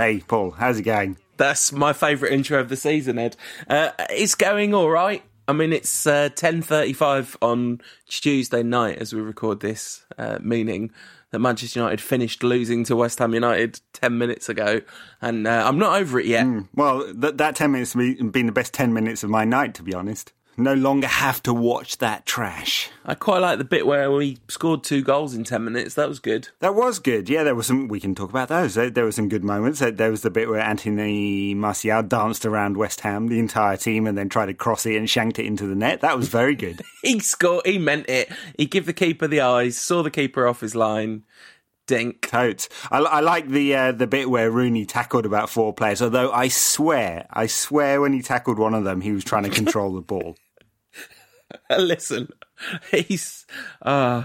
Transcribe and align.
Hey, 0.00 0.20
Paul, 0.26 0.52
how's 0.52 0.78
it 0.78 0.84
going? 0.84 1.18
That's 1.36 1.72
my 1.72 1.92
favourite 1.92 2.32
intro 2.32 2.58
of 2.58 2.70
the 2.70 2.76
season, 2.76 3.18
Ed. 3.18 3.36
Uh, 3.68 3.90
it's 4.08 4.34
going 4.34 4.72
all 4.72 4.88
right. 4.88 5.22
I 5.46 5.52
mean, 5.52 5.74
it's 5.74 6.06
uh, 6.06 6.30
ten 6.34 6.62
thirty-five 6.62 7.36
on 7.42 7.82
Tuesday 8.08 8.62
night 8.62 8.96
as 8.96 9.12
we 9.12 9.20
record 9.20 9.60
this, 9.60 10.06
uh, 10.16 10.38
meaning 10.40 10.90
that 11.32 11.40
Manchester 11.40 11.80
United 11.80 12.00
finished 12.00 12.42
losing 12.42 12.82
to 12.84 12.96
West 12.96 13.18
Ham 13.18 13.34
United 13.34 13.82
ten 13.92 14.16
minutes 14.16 14.48
ago, 14.48 14.80
and 15.20 15.46
uh, 15.46 15.64
I'm 15.66 15.78
not 15.78 16.00
over 16.00 16.18
it 16.18 16.24
yet. 16.24 16.46
Mm, 16.46 16.68
well, 16.74 17.12
that 17.16 17.36
that 17.36 17.54
ten 17.56 17.72
minutes 17.72 17.92
has 17.92 18.30
been 18.30 18.46
the 18.46 18.52
best 18.52 18.72
ten 18.72 18.94
minutes 18.94 19.22
of 19.22 19.28
my 19.28 19.44
night, 19.44 19.74
to 19.74 19.82
be 19.82 19.92
honest 19.92 20.32
no 20.60 20.74
longer 20.74 21.06
have 21.06 21.42
to 21.44 21.54
watch 21.54 21.98
that 21.98 22.26
trash. 22.26 22.90
I 23.04 23.14
quite 23.14 23.38
like 23.38 23.58
the 23.58 23.64
bit 23.64 23.86
where 23.86 24.10
we 24.10 24.38
scored 24.48 24.84
two 24.84 25.02
goals 25.02 25.34
in 25.34 25.44
10 25.44 25.64
minutes. 25.64 25.94
That 25.94 26.08
was 26.08 26.18
good. 26.18 26.48
That 26.60 26.74
was 26.74 26.98
good. 26.98 27.28
Yeah, 27.28 27.42
there 27.42 27.54
was 27.54 27.66
some, 27.66 27.88
we 27.88 28.00
can 28.00 28.14
talk 28.14 28.30
about 28.30 28.48
those. 28.48 28.74
There, 28.74 28.90
there 28.90 29.04
were 29.04 29.12
some 29.12 29.28
good 29.28 29.44
moments. 29.44 29.80
There 29.80 30.10
was 30.10 30.22
the 30.22 30.30
bit 30.30 30.48
where 30.48 30.60
Anthony 30.60 31.54
Martial 31.54 32.02
danced 32.02 32.46
around 32.46 32.76
West 32.76 33.00
Ham, 33.00 33.28
the 33.28 33.38
entire 33.38 33.76
team, 33.76 34.06
and 34.06 34.16
then 34.16 34.28
tried 34.28 34.46
to 34.46 34.54
cross 34.54 34.86
it 34.86 34.96
and 34.96 35.08
shanked 35.08 35.38
it 35.38 35.46
into 35.46 35.66
the 35.66 35.74
net. 35.74 36.00
That 36.00 36.16
was 36.16 36.28
very 36.28 36.54
good. 36.54 36.82
he 37.02 37.18
scored, 37.20 37.66
he 37.66 37.78
meant 37.78 38.08
it. 38.08 38.30
He 38.56 38.66
gave 38.66 38.86
the 38.86 38.92
keeper 38.92 39.26
the 39.26 39.40
eyes, 39.40 39.76
saw 39.76 40.02
the 40.02 40.10
keeper 40.10 40.46
off 40.46 40.60
his 40.60 40.74
line 40.74 41.24
Dink. 41.90 42.28
Totes. 42.28 42.68
I, 42.92 42.98
I 42.98 43.18
like 43.18 43.48
the 43.48 43.74
uh, 43.74 43.90
the 43.90 44.06
bit 44.06 44.30
where 44.30 44.48
Rooney 44.48 44.86
tackled 44.86 45.26
about 45.26 45.50
four 45.50 45.74
players. 45.74 46.00
Although 46.00 46.30
I 46.30 46.46
swear, 46.46 47.26
I 47.30 47.48
swear, 47.48 48.00
when 48.00 48.12
he 48.12 48.22
tackled 48.22 48.60
one 48.60 48.74
of 48.74 48.84
them, 48.84 49.00
he 49.00 49.10
was 49.10 49.24
trying 49.24 49.42
to 49.42 49.50
control 49.50 49.94
the 49.94 50.00
ball. 50.00 50.36
Listen, 51.78 52.28
he's. 52.90 53.46
Uh, 53.82 54.24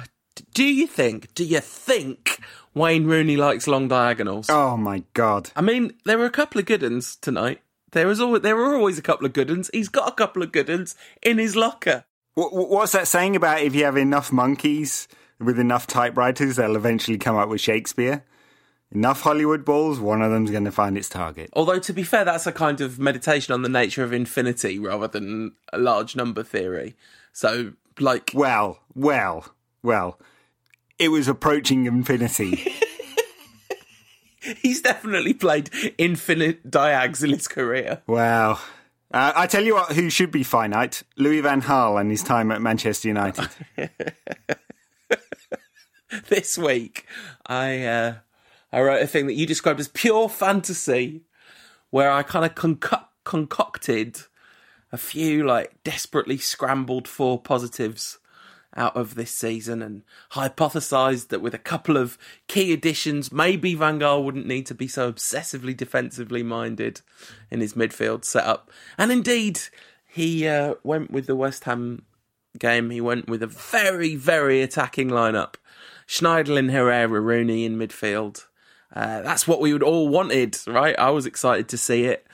do 0.54 0.64
you 0.64 0.88
think? 0.88 1.34
Do 1.34 1.44
you 1.44 1.60
think 1.60 2.42
Wayne 2.74 3.06
Rooney 3.06 3.38
likes 3.38 3.68
long 3.68 3.88
diagonals? 3.88 4.50
Oh 4.50 4.78
my 4.78 5.04
god! 5.14 5.52
I 5.56 5.62
mean, 5.62 5.94
there 6.06 6.18
were 6.18 6.26
a 6.26 6.32
couple 6.32 6.60
of 6.60 6.66
good 6.66 6.82
ones 6.82 7.16
tonight. 7.16 7.62
There 7.92 8.08
was 8.08 8.20
always, 8.20 8.42
there 8.42 8.56
were 8.56 8.76
always 8.76 8.98
a 8.98 9.04
couple 9.04 9.26
of 9.26 9.34
good 9.34 9.50
ones. 9.50 9.70
He's 9.72 9.90
got 9.90 10.10
a 10.10 10.16
couple 10.16 10.44
of 10.44 10.52
good 10.52 10.70
ones 10.70 10.96
in 11.22 11.38
his 11.38 11.56
locker. 11.56 12.06
What, 12.34 12.54
what's 12.54 12.92
that 12.92 13.08
saying 13.08 13.36
about 13.36 13.62
if 13.62 13.74
you 13.74 13.86
have 13.86 13.98
enough 13.98 14.32
monkeys? 14.32 15.08
with 15.40 15.60
enough 15.60 15.88
typewriters, 15.88 16.56
they'll 16.56 16.76
eventually 16.76 17.18
come 17.18 17.36
up 17.36 17.50
with 17.50 17.62
Shakespeare. 17.62 18.24
Enough 18.96 19.22
Hollywood 19.22 19.66
balls, 19.66 20.00
one 20.00 20.22
of 20.22 20.32
them's 20.32 20.52
going 20.52 20.64
to 20.64 20.72
find 20.72 20.98
its 20.98 21.10
target. 21.10 21.50
Although, 21.52 21.80
to 21.80 21.92
be 21.92 22.04
fair, 22.04 22.24
that's 22.24 22.48
a 22.48 22.54
kind 22.54 22.80
of 22.80 22.98
meditation 22.98 23.54
on 23.54 23.62
the 23.62 23.68
nature 23.68 24.06
of 24.06 24.14
infinity 24.14 24.80
rather 24.80 25.10
than 25.10 25.52
a 25.74 25.78
large 25.78 26.16
number 26.16 26.44
theory. 26.44 26.96
So, 27.34 27.74
like. 28.00 28.32
Well, 28.34 28.80
well, 28.94 29.54
well. 29.84 30.18
It 30.98 31.10
was 31.10 31.28
approaching 31.28 31.86
infinity. 31.88 32.72
He's 34.62 34.80
definitely 34.80 35.34
played 35.34 35.70
infinite 35.98 36.72
diags 36.72 37.22
in 37.22 37.32
his 37.32 37.50
career. 37.50 38.02
Wow. 38.08 38.60
Uh, 39.12 39.34
I 39.36 39.48
tell 39.48 39.66
you 39.66 39.74
what, 39.74 39.92
who 39.92 40.10
should 40.10 40.32
be 40.32 40.44
finite? 40.44 41.04
Louis 41.18 41.42
Van 41.42 41.62
Gaal 41.62 42.00
and 42.00 42.10
his 42.10 42.24
time 42.24 42.50
at 42.50 42.62
Manchester 42.62 43.10
United. 43.10 43.50
this 46.30 46.58
week, 46.58 47.06
I 47.46 47.84
uh, 47.84 48.16
I 48.76 48.82
wrote 48.82 49.02
a 49.02 49.08
thing 49.08 49.28
that 49.28 49.36
you 49.36 49.46
described 49.46 49.80
as 49.80 49.88
pure 49.88 50.28
fantasy, 50.28 51.22
where 51.92 52.12
I 52.12 52.24
kind 52.24 52.44
of 52.44 52.56
conco- 52.56 53.06
concocted 53.24 54.20
a 54.92 54.98
few 54.98 55.46
like 55.46 55.82
desperately 55.86 56.38
scrambled 56.38 57.08
for 57.08 57.42
positives 57.42 58.18
out 58.76 58.98
of 58.98 59.16
this 59.16 59.32
season 59.32 59.82
and 59.82 60.04
hypothesized 60.34 61.30
that 61.30 61.40
with 61.40 61.54
a 61.54 61.58
couple 61.58 61.96
of 61.96 62.18
key 62.50 62.74
additions, 62.74 63.32
maybe 63.32 63.76
Van 63.76 63.98
Gaal 63.98 64.26
wouldn't 64.26 64.46
need 64.46 64.66
to 64.66 64.76
be 64.76 64.90
so 64.90 65.10
obsessively 65.10 65.76
defensively 65.76 66.44
minded 66.44 67.00
in 67.50 67.62
his 67.62 67.76
midfield 67.76 68.26
setup. 68.26 68.70
And 68.98 69.10
indeed, 69.10 69.62
he 70.06 70.50
uh, 70.50 70.76
went 70.84 71.12
with 71.12 71.28
the 71.28 71.36
West 71.38 71.64
Ham 71.64 72.04
game. 72.60 72.90
He 72.90 73.00
went 73.00 73.30
with 73.30 73.42
a 73.42 73.48
very, 73.48 74.18
very 74.18 74.62
attacking 74.62 75.08
lineup. 75.08 75.56
Schneiderlin, 76.06 76.74
Herrera, 76.74 77.22
Rooney 77.22 77.64
in 77.64 77.78
midfield. 77.78 78.48
Uh, 78.96 79.22
that's 79.22 79.48
what 79.48 79.60
we 79.60 79.74
would 79.74 79.84
all 79.84 80.08
wanted, 80.08 80.58
right? 80.68 80.98
I 80.98 81.10
was 81.10 81.26
excited 81.26 81.68
to 81.70 81.78
see 81.78 82.06
it. 82.06 82.26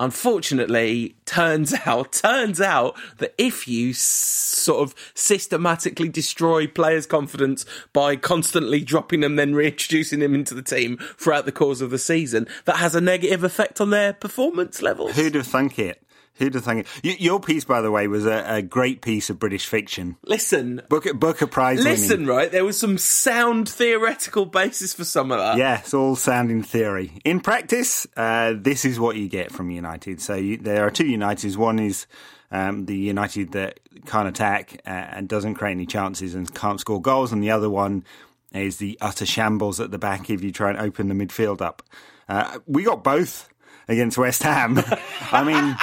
Unfortunately, 0.00 1.16
turns 1.26 1.74
out, 1.86 2.12
turns 2.12 2.60
out 2.60 2.96
that 3.18 3.34
if 3.38 3.66
you 3.66 3.92
sort 3.92 4.82
of 4.82 4.94
systematically 5.14 6.08
destroy 6.08 6.66
players' 6.66 7.06
confidence 7.06 7.64
by 7.92 8.16
constantly 8.16 8.80
dropping 8.80 9.20
them, 9.20 9.36
then 9.36 9.54
reintroducing 9.54 10.20
them 10.20 10.34
into 10.34 10.54
the 10.54 10.62
team 10.62 10.98
throughout 11.16 11.46
the 11.46 11.52
course 11.52 11.80
of 11.80 11.90
the 11.90 11.98
season, 11.98 12.46
that 12.64 12.76
has 12.76 12.94
a 12.94 13.00
negative 13.00 13.44
effect 13.44 13.80
on 13.80 13.90
their 13.90 14.12
performance 14.12 14.82
levels. 14.82 15.16
Who'd 15.16 15.34
have 15.34 15.46
thunk 15.46 15.78
it? 15.78 16.02
Who'd 16.38 16.54
have 16.54 16.64
thunk 16.64 16.86
it? 17.02 17.20
Your 17.20 17.40
piece, 17.40 17.64
by 17.64 17.80
the 17.80 17.90
way, 17.90 18.06
was 18.06 18.24
a, 18.24 18.44
a 18.46 18.62
great 18.62 19.02
piece 19.02 19.28
of 19.28 19.38
British 19.38 19.66
fiction. 19.66 20.16
Listen, 20.24 20.82
Booker, 20.88 21.12
Booker 21.12 21.48
Prize. 21.48 21.82
Listen, 21.82 22.20
winning. 22.20 22.26
right? 22.26 22.52
There 22.52 22.64
was 22.64 22.78
some 22.78 22.96
sound 22.96 23.68
theoretical 23.68 24.46
basis 24.46 24.94
for 24.94 25.04
some 25.04 25.32
of 25.32 25.38
that. 25.38 25.56
Yeah, 25.56 25.80
it's 25.80 25.94
all 25.94 26.14
sound 26.14 26.50
in 26.50 26.62
theory. 26.62 27.12
In 27.24 27.40
practice, 27.40 28.06
uh, 28.16 28.54
this 28.56 28.84
is 28.84 29.00
what 29.00 29.16
you 29.16 29.28
get 29.28 29.50
from 29.50 29.70
United. 29.70 30.20
So 30.20 30.36
you, 30.36 30.56
there 30.56 30.86
are 30.86 30.90
two 30.90 31.04
Uniteds. 31.04 31.56
One 31.56 31.80
is 31.80 32.06
um, 32.52 32.86
the 32.86 32.96
United 32.96 33.52
that 33.52 33.80
can't 34.06 34.28
attack 34.28 34.80
uh, 34.86 34.90
and 34.90 35.28
doesn't 35.28 35.54
create 35.54 35.72
any 35.72 35.86
chances 35.86 36.34
and 36.36 36.52
can't 36.54 36.78
score 36.78 37.02
goals, 37.02 37.32
and 37.32 37.42
the 37.42 37.50
other 37.50 37.68
one 37.68 38.04
is 38.52 38.76
the 38.76 38.96
utter 39.00 39.26
shambles 39.26 39.80
at 39.80 39.90
the 39.90 39.98
back 39.98 40.30
if 40.30 40.42
you 40.42 40.52
try 40.52 40.70
and 40.70 40.78
open 40.78 41.08
the 41.08 41.14
midfield 41.14 41.60
up. 41.60 41.82
Uh, 42.28 42.58
we 42.66 42.84
got 42.84 43.02
both 43.02 43.48
against 43.88 44.16
West 44.18 44.44
Ham. 44.44 44.78
I 45.32 45.42
mean. 45.42 45.76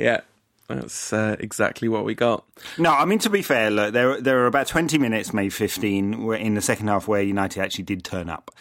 Yeah. 0.00 0.20
That's 0.68 1.12
uh, 1.12 1.34
exactly 1.40 1.88
what 1.88 2.04
we 2.04 2.14
got. 2.14 2.44
No, 2.78 2.92
I 2.92 3.04
mean 3.04 3.18
to 3.20 3.30
be 3.30 3.42
fair, 3.42 3.72
look, 3.72 3.92
there 3.92 4.20
there 4.20 4.36
were 4.36 4.46
about 4.46 4.68
twenty 4.68 4.98
minutes, 4.98 5.34
maybe 5.34 5.50
fifteen, 5.50 6.14
in 6.32 6.54
the 6.54 6.60
second 6.60 6.86
half 6.86 7.08
where 7.08 7.20
United 7.22 7.60
actually 7.60 7.84
did 7.84 8.04
turn 8.04 8.28
up, 8.28 8.52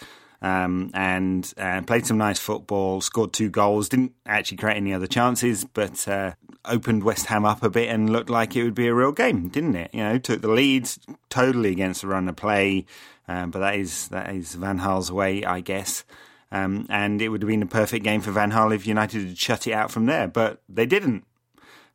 um, 0.41 0.89
and 0.95 1.53
uh, 1.57 1.83
played 1.83 2.07
some 2.07 2.17
nice 2.17 2.39
football, 2.39 3.01
scored 3.01 3.31
two 3.31 3.51
goals, 3.51 3.89
didn't 3.89 4.13
actually 4.25 4.57
create 4.57 4.77
any 4.77 4.91
other 4.91 5.05
chances, 5.05 5.66
but 5.66 6.07
uh, 6.07 6.33
opened 6.66 7.03
West 7.03 7.27
Ham 7.27 7.45
up 7.45 7.61
a 7.61 7.69
bit 7.69 7.89
and 7.89 8.09
looked 8.09 8.31
like 8.31 8.56
it 8.56 8.63
would 8.63 8.73
be 8.73 8.88
a 8.88 8.94
real 8.94 9.11
game, 9.11 9.47
didn't 9.50 9.75
it? 9.75 9.91
You 9.94 10.03
know, 10.03 10.17
took 10.17 10.41
the 10.41 10.47
lead 10.50 10.89
totally 11.29 11.71
against 11.71 12.01
the 12.01 12.07
run 12.07 12.27
of 12.27 12.35
play, 12.35 12.88
um, 13.27 13.51
but 13.51 13.59
that 13.59 13.75
is 13.75 14.07
that 14.07 14.33
is 14.33 14.56
Van 14.56 14.79
Gaal's 14.79 15.11
way, 15.11 15.44
I 15.44 15.59
guess. 15.59 16.03
Um, 16.51 16.88
and 16.89 17.21
it 17.21 17.29
would 17.29 17.44
have 17.44 17.47
been 17.47 17.61
a 17.61 17.67
perfect 17.67 18.03
game 18.03 18.21
for 18.21 18.31
Van 18.31 18.51
Gaal 18.51 18.73
if 18.73 18.88
United 18.88 19.27
had 19.27 19.38
shut 19.38 19.67
it 19.67 19.73
out 19.73 19.91
from 19.91 20.07
there, 20.07 20.27
but 20.27 20.63
they 20.67 20.88
didn't. 20.88 21.25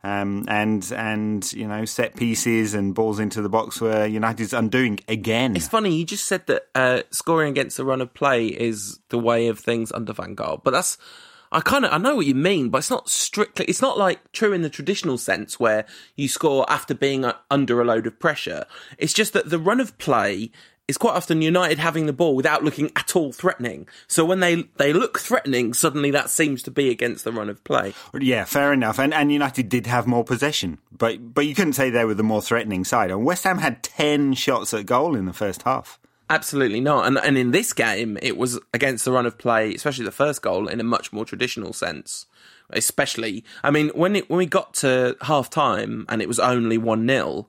Um, 0.04 0.44
and 0.48 0.92
and 0.94 1.50
you 1.54 1.66
know 1.66 1.86
set 1.86 2.14
pieces 2.14 2.74
and 2.74 2.94
balls 2.94 3.18
into 3.18 3.40
the 3.40 3.48
box 3.48 3.80
were 3.80 4.04
United's 4.04 4.52
undoing 4.52 5.00
again. 5.08 5.56
It's 5.56 5.66
funny 5.66 5.96
you 5.96 6.04
just 6.04 6.26
said 6.26 6.46
that 6.46 6.64
uh, 6.74 7.02
scoring 7.10 7.48
against 7.48 7.78
the 7.78 7.86
run 7.86 8.02
of 8.02 8.12
play 8.12 8.48
is 8.48 9.00
the 9.08 9.18
way 9.18 9.48
of 9.48 9.58
things 9.58 9.90
under 9.92 10.12
Van 10.12 10.36
Gaal, 10.36 10.62
but 10.62 10.72
that's 10.72 10.98
I 11.50 11.60
kind 11.60 11.86
of 11.86 11.92
I 11.92 11.96
know 11.96 12.16
what 12.16 12.26
you 12.26 12.34
mean, 12.34 12.68
but 12.68 12.78
it's 12.78 12.90
not 12.90 13.08
strictly. 13.08 13.64
It's 13.64 13.80
not 13.80 13.96
like 13.96 14.32
true 14.32 14.52
in 14.52 14.60
the 14.60 14.68
traditional 14.68 15.16
sense 15.16 15.58
where 15.58 15.86
you 16.16 16.28
score 16.28 16.66
after 16.68 16.94
being 16.94 17.24
under 17.50 17.80
a 17.80 17.84
load 17.84 18.06
of 18.06 18.18
pressure. 18.18 18.66
It's 18.98 19.14
just 19.14 19.32
that 19.32 19.48
the 19.48 19.58
run 19.58 19.80
of 19.80 19.96
play 19.96 20.50
is 20.86 20.98
quite 20.98 21.14
often 21.14 21.40
United 21.40 21.78
having 21.78 22.06
the 22.06 22.12
ball 22.12 22.36
without 22.36 22.62
looking 22.62 22.90
at 22.94 23.16
all 23.16 23.32
threatening. 23.32 23.88
So 24.06 24.24
when 24.24 24.40
they 24.40 24.64
they 24.76 24.92
look 24.92 25.18
threatening, 25.18 25.72
suddenly 25.74 26.10
that 26.10 26.30
seems 26.30 26.62
to 26.64 26.70
be 26.70 26.90
against 26.90 27.24
the 27.24 27.32
run 27.32 27.48
of 27.48 27.62
play. 27.64 27.94
Yeah, 28.18 28.44
fair 28.44 28.72
enough. 28.72 28.98
And 28.98 29.14
and 29.14 29.32
United 29.32 29.68
did 29.68 29.86
have 29.86 30.06
more 30.06 30.24
possession, 30.24 30.78
but 30.96 31.34
but 31.34 31.46
you 31.46 31.54
couldn't 31.54 31.72
say 31.74 31.90
they 31.90 32.04
were 32.04 32.14
the 32.14 32.22
more 32.22 32.42
threatening 32.42 32.84
side. 32.84 33.10
And 33.10 33.24
West 33.24 33.44
Ham 33.44 33.58
had 33.58 33.82
ten 33.82 34.34
shots 34.34 34.74
at 34.74 34.86
goal 34.86 35.16
in 35.16 35.26
the 35.26 35.32
first 35.32 35.62
half. 35.62 35.98
Absolutely 36.28 36.80
not. 36.80 37.06
And 37.06 37.18
and 37.18 37.38
in 37.38 37.50
this 37.50 37.72
game, 37.72 38.18
it 38.22 38.36
was 38.36 38.60
against 38.72 39.04
the 39.04 39.12
run 39.12 39.26
of 39.26 39.38
play, 39.38 39.74
especially 39.74 40.04
the 40.04 40.10
first 40.10 40.42
goal, 40.42 40.68
in 40.68 40.80
a 40.80 40.84
much 40.84 41.12
more 41.12 41.24
traditional 41.24 41.72
sense. 41.72 42.26
Especially, 42.70 43.44
I 43.62 43.70
mean, 43.70 43.90
when 43.94 44.16
it 44.16 44.30
when 44.30 44.38
we 44.38 44.46
got 44.46 44.74
to 44.74 45.16
half 45.22 45.50
time 45.50 46.06
and 46.08 46.22
it 46.22 46.28
was 46.28 46.40
only 46.40 46.78
one 46.78 47.06
0 47.06 47.46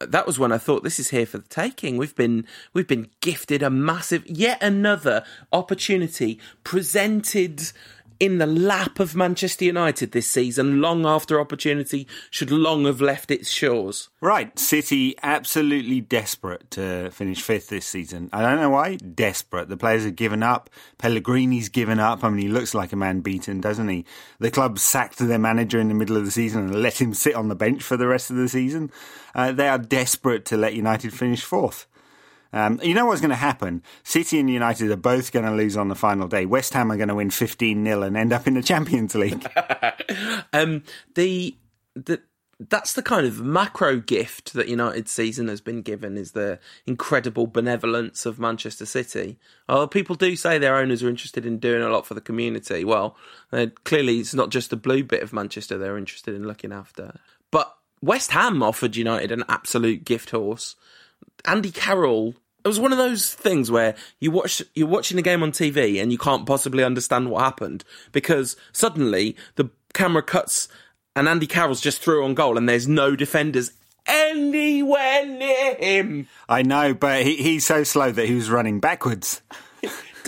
that 0.00 0.26
was 0.26 0.38
when 0.38 0.52
I 0.52 0.58
thought 0.58 0.84
this 0.84 0.98
is 0.98 1.10
here 1.10 1.26
for 1.26 1.38
the 1.38 1.48
taking. 1.48 1.96
We've 1.96 2.14
been 2.14 2.46
we've 2.72 2.86
been 2.86 3.08
gifted 3.20 3.62
a 3.62 3.70
massive 3.70 4.26
yet 4.26 4.62
another 4.62 5.24
opportunity 5.52 6.38
presented 6.64 7.72
in 8.20 8.38
the 8.38 8.46
lap 8.46 8.98
of 8.98 9.14
Manchester 9.14 9.64
United 9.64 10.12
this 10.12 10.26
season, 10.26 10.80
long 10.80 11.06
after 11.06 11.40
opportunity 11.40 12.06
should 12.30 12.50
long 12.50 12.84
have 12.84 13.00
left 13.00 13.30
its 13.30 13.50
shores. 13.50 14.08
Right, 14.20 14.58
City 14.58 15.14
absolutely 15.22 16.00
desperate 16.00 16.70
to 16.72 17.10
finish 17.10 17.42
fifth 17.42 17.68
this 17.68 17.86
season. 17.86 18.28
I 18.32 18.42
don't 18.42 18.60
know 18.60 18.70
why. 18.70 18.96
Desperate. 18.96 19.68
The 19.68 19.76
players 19.76 20.04
have 20.04 20.16
given 20.16 20.42
up. 20.42 20.70
Pellegrini's 20.98 21.68
given 21.68 22.00
up. 22.00 22.24
I 22.24 22.30
mean, 22.30 22.40
he 22.40 22.48
looks 22.48 22.74
like 22.74 22.92
a 22.92 22.96
man 22.96 23.20
beaten, 23.20 23.60
doesn't 23.60 23.88
he? 23.88 24.04
The 24.38 24.50
club 24.50 24.78
sacked 24.78 25.18
their 25.18 25.38
manager 25.38 25.78
in 25.78 25.88
the 25.88 25.94
middle 25.94 26.16
of 26.16 26.24
the 26.24 26.30
season 26.30 26.64
and 26.64 26.82
let 26.82 27.00
him 27.00 27.14
sit 27.14 27.34
on 27.34 27.48
the 27.48 27.54
bench 27.54 27.82
for 27.82 27.96
the 27.96 28.08
rest 28.08 28.30
of 28.30 28.36
the 28.36 28.48
season. 28.48 28.90
Uh, 29.34 29.52
they 29.52 29.68
are 29.68 29.78
desperate 29.78 30.44
to 30.46 30.56
let 30.56 30.74
United 30.74 31.12
finish 31.12 31.42
fourth. 31.42 31.86
Um, 32.52 32.80
you 32.82 32.94
know 32.94 33.06
what's 33.06 33.20
going 33.20 33.30
to 33.30 33.36
happen? 33.36 33.82
City 34.02 34.38
and 34.40 34.50
United 34.50 34.90
are 34.90 34.96
both 34.96 35.32
going 35.32 35.44
to 35.44 35.52
lose 35.52 35.76
on 35.76 35.88
the 35.88 35.94
final 35.94 36.28
day. 36.28 36.46
West 36.46 36.72
Ham 36.74 36.90
are 36.90 36.96
going 36.96 37.08
to 37.08 37.14
win 37.14 37.30
15 37.30 37.84
0 37.84 38.02
and 38.02 38.16
end 38.16 38.32
up 38.32 38.46
in 38.46 38.54
the 38.54 38.62
Champions 38.64 39.14
League. 39.14 39.46
um, 40.52 40.82
the, 41.14 41.56
the, 41.94 42.20
that's 42.60 42.94
the 42.94 43.02
kind 43.02 43.26
of 43.26 43.40
macro 43.40 44.00
gift 44.00 44.52
that 44.54 44.68
United 44.68 45.08
season 45.08 45.48
has 45.48 45.60
been 45.60 45.82
given 45.82 46.16
is 46.16 46.32
the 46.32 46.58
incredible 46.86 47.46
benevolence 47.46 48.26
of 48.26 48.40
Manchester 48.40 48.86
City. 48.86 49.38
Oh, 49.68 49.86
people 49.86 50.16
do 50.16 50.34
say 50.34 50.58
their 50.58 50.76
owners 50.76 51.02
are 51.02 51.08
interested 51.08 51.46
in 51.46 51.58
doing 51.58 51.82
a 51.82 51.90
lot 51.90 52.06
for 52.06 52.14
the 52.14 52.20
community. 52.20 52.84
Well, 52.84 53.16
uh, 53.52 53.66
clearly 53.84 54.18
it's 54.18 54.34
not 54.34 54.50
just 54.50 54.70
the 54.70 54.76
blue 54.76 55.04
bit 55.04 55.22
of 55.22 55.32
Manchester 55.32 55.78
they're 55.78 55.98
interested 55.98 56.34
in 56.34 56.48
looking 56.48 56.72
after. 56.72 57.20
But 57.52 57.76
West 58.02 58.32
Ham 58.32 58.62
offered 58.62 58.96
United 58.96 59.30
an 59.30 59.44
absolute 59.48 60.04
gift 60.04 60.30
horse. 60.30 60.74
Andy 61.46 61.70
Carroll 61.70 62.34
it 62.64 62.68
was 62.68 62.80
one 62.80 62.92
of 62.92 62.98
those 62.98 63.32
things 63.32 63.70
where 63.70 63.94
you 64.20 64.30
watch 64.30 64.62
you're 64.74 64.88
watching 64.88 65.16
the 65.16 65.22
game 65.22 65.42
on 65.42 65.52
TV 65.52 66.02
and 66.02 66.10
you 66.12 66.18
can't 66.18 66.44
possibly 66.44 66.82
understand 66.82 67.30
what 67.30 67.42
happened 67.42 67.84
because 68.12 68.56
suddenly 68.72 69.36
the 69.54 69.70
camera 69.94 70.22
cuts 70.22 70.68
and 71.18 71.28
Andy 71.28 71.48
Carroll's 71.48 71.80
just 71.80 72.00
through 72.00 72.24
on 72.24 72.34
goal, 72.34 72.56
and 72.56 72.68
there's 72.68 72.86
no 72.86 73.16
defenders 73.16 73.72
anywhere 74.06 75.26
near 75.26 75.74
him. 75.74 76.28
I 76.48 76.62
know, 76.62 76.94
but 76.94 77.24
he, 77.24 77.36
he's 77.36 77.66
so 77.66 77.82
slow 77.82 78.12
that 78.12 78.26
he 78.26 78.34
was 78.34 78.50
running 78.50 78.78
backwards. 78.78 79.42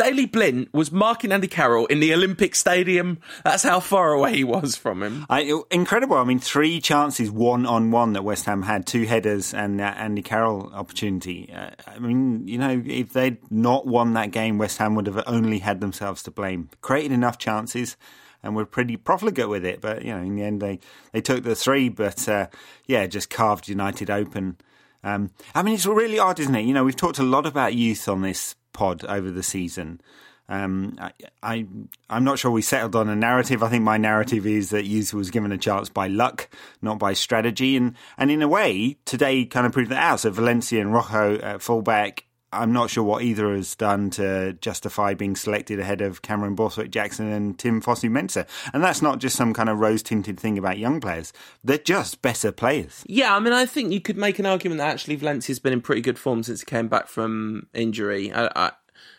Daley 0.01 0.25
Blind 0.25 0.69
was 0.73 0.91
marking 0.91 1.31
Andy 1.31 1.47
Carroll 1.47 1.85
in 1.85 2.01
the 2.01 2.15
Olympic 2.15 2.55
Stadium. 2.55 3.19
That's 3.45 3.63
how 3.63 3.81
far 3.81 4.15
away 4.15 4.35
he 4.35 4.45
was 4.45 4.75
from 4.75 5.03
him. 5.03 5.27
I, 5.29 5.61
incredible. 5.71 6.17
I 6.17 6.25
mean, 6.25 6.39
three 6.39 6.81
chances 6.81 7.31
one 7.31 7.67
on 7.67 7.91
one 7.91 8.15
that 8.15 8.25
West 8.25 8.47
Ham 8.47 8.63
had, 8.63 8.87
two 8.87 9.05
headers 9.05 9.53
and 9.53 9.79
uh, 9.79 9.85
Andy 9.85 10.23
Carroll 10.23 10.73
opportunity. 10.73 11.53
Uh, 11.55 11.73
I 11.87 11.99
mean, 11.99 12.49
you 12.49 12.57
know, 12.57 12.83
if 12.87 13.13
they'd 13.13 13.37
not 13.53 13.87
won 13.87 14.15
that 14.15 14.31
game, 14.31 14.57
West 14.57 14.79
Ham 14.79 14.95
would 14.95 15.07
have 15.07 15.23
only 15.27 15.59
had 15.59 15.83
themselves 15.83 16.23
to 16.23 16.31
blame. 16.31 16.71
Created 16.81 17.13
enough 17.13 17.37
chances 17.37 17.99
and 18.43 18.57
were 18.57 18.65
pretty 18.65 18.97
profligate 18.97 19.51
with 19.51 19.67
it. 19.67 19.83
But 19.83 20.03
you 20.03 20.15
know, 20.15 20.23
in 20.23 20.35
the 20.35 20.45
end, 20.45 20.63
they 20.63 20.81
they 21.13 21.21
took 21.21 21.45
the 21.45 21.55
three. 21.55 21.91
But 21.91 22.27
uh, 22.27 22.47
yeah, 22.87 23.07
just 23.07 23.29
carved 23.29 23.69
United 23.69 24.09
open. 24.09 24.57
Um, 25.05 25.31
I 25.55 25.63
mean, 25.63 25.75
it's 25.75 25.85
really 25.85 26.19
odd, 26.19 26.41
isn't 26.41 26.55
it? 26.55 26.63
You 26.63 26.73
know, 26.73 26.85
we've 26.85 26.97
talked 26.97 27.19
a 27.19 27.23
lot 27.23 27.45
about 27.45 27.75
youth 27.75 28.09
on 28.09 28.23
this 28.23 28.55
pod 28.81 29.05
over 29.05 29.31
the 29.31 29.43
season. 29.43 30.01
Um, 30.49 30.97
I, 30.99 31.13
I, 31.43 31.67
am 32.09 32.25
not 32.25 32.39
sure 32.39 32.51
we 32.51 32.63
settled 32.63 32.97
on 32.97 33.11
a 33.11 33.15
narrative. 33.15 33.63
I 33.63 33.69
think 33.69 33.85
my 33.85 33.99
narrative 33.99 34.47
is 34.47 34.71
that 34.71 34.85
youth 34.85 35.13
was 35.13 35.31
given 35.31 35.53
a 35.53 35.59
chance 35.59 35.91
by 35.91 36.09
luck, 36.09 36.49
not 36.81 36.99
by 36.99 37.13
strategy. 37.13 37.77
And, 37.77 37.95
and 38.17 38.31
in 38.31 38.41
a 38.41 38.49
way, 38.49 38.97
today 39.05 39.45
kind 39.45 39.67
of 39.67 39.73
proved 39.73 39.91
that 39.91 40.03
out. 40.03 40.21
So 40.21 40.31
Valencia 40.31 40.81
and 40.81 40.95
Rojo 40.95 41.39
at 41.39 41.61
fullback 41.61 42.25
I'm 42.53 42.73
not 42.73 42.91
sure 42.91 43.05
what 43.05 43.23
either 43.23 43.55
has 43.55 43.77
done 43.77 44.11
to 44.11 44.55
justify 44.55 45.15
being 45.15 45.37
selected 45.37 45.79
ahead 45.79 46.01
of 46.01 46.23
Cameron 46.23 46.55
Borthwick 46.57 46.91
Jackson 46.91 47.31
and 47.31 47.59
Tim 47.59 47.81
Fosu 47.81 48.11
Mensah. 48.11 48.47
And 48.73 48.83
that's 48.83 49.01
not 49.01 49.21
just 49.21 49.37
some 49.37 49.55
kind 49.55 49.69
of 49.69 49.79
rose 49.79 50.03
tinted 50.03 50.39
thing 50.39 50.59
about 50.59 50.79
young 50.79 51.01
players. 51.01 51.33
They're 51.63 51.79
just 51.79 52.23
better 52.23 52.51
players. 52.51 53.05
Yeah, 53.07 53.37
I 53.37 53.39
mean, 53.39 53.53
I 53.53 53.67
think 53.67 53.93
you 53.93 54.01
could 54.01 54.17
make 54.17 54.39
an 54.39 54.47
argument 54.47 54.79
that 54.79 54.91
actually 54.91 55.17
Valencia's 55.17 55.61
been 55.61 55.73
in 55.73 55.81
pretty 55.81 56.01
good 56.01 56.19
form 56.19 56.43
since 56.43 56.61
he 56.61 56.67
came 56.67 56.89
back 56.89 57.07
from 57.07 57.69
injury. 57.73 58.33
I, 58.33 58.51
I 58.57 58.73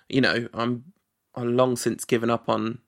you 0.10 0.19
know, 0.19 0.50
I'm, 0.54 0.83
I'm 1.33 1.56
long 1.56 1.78
since 1.78 2.04
given 2.04 2.30
up 2.30 2.50
on 2.50 2.80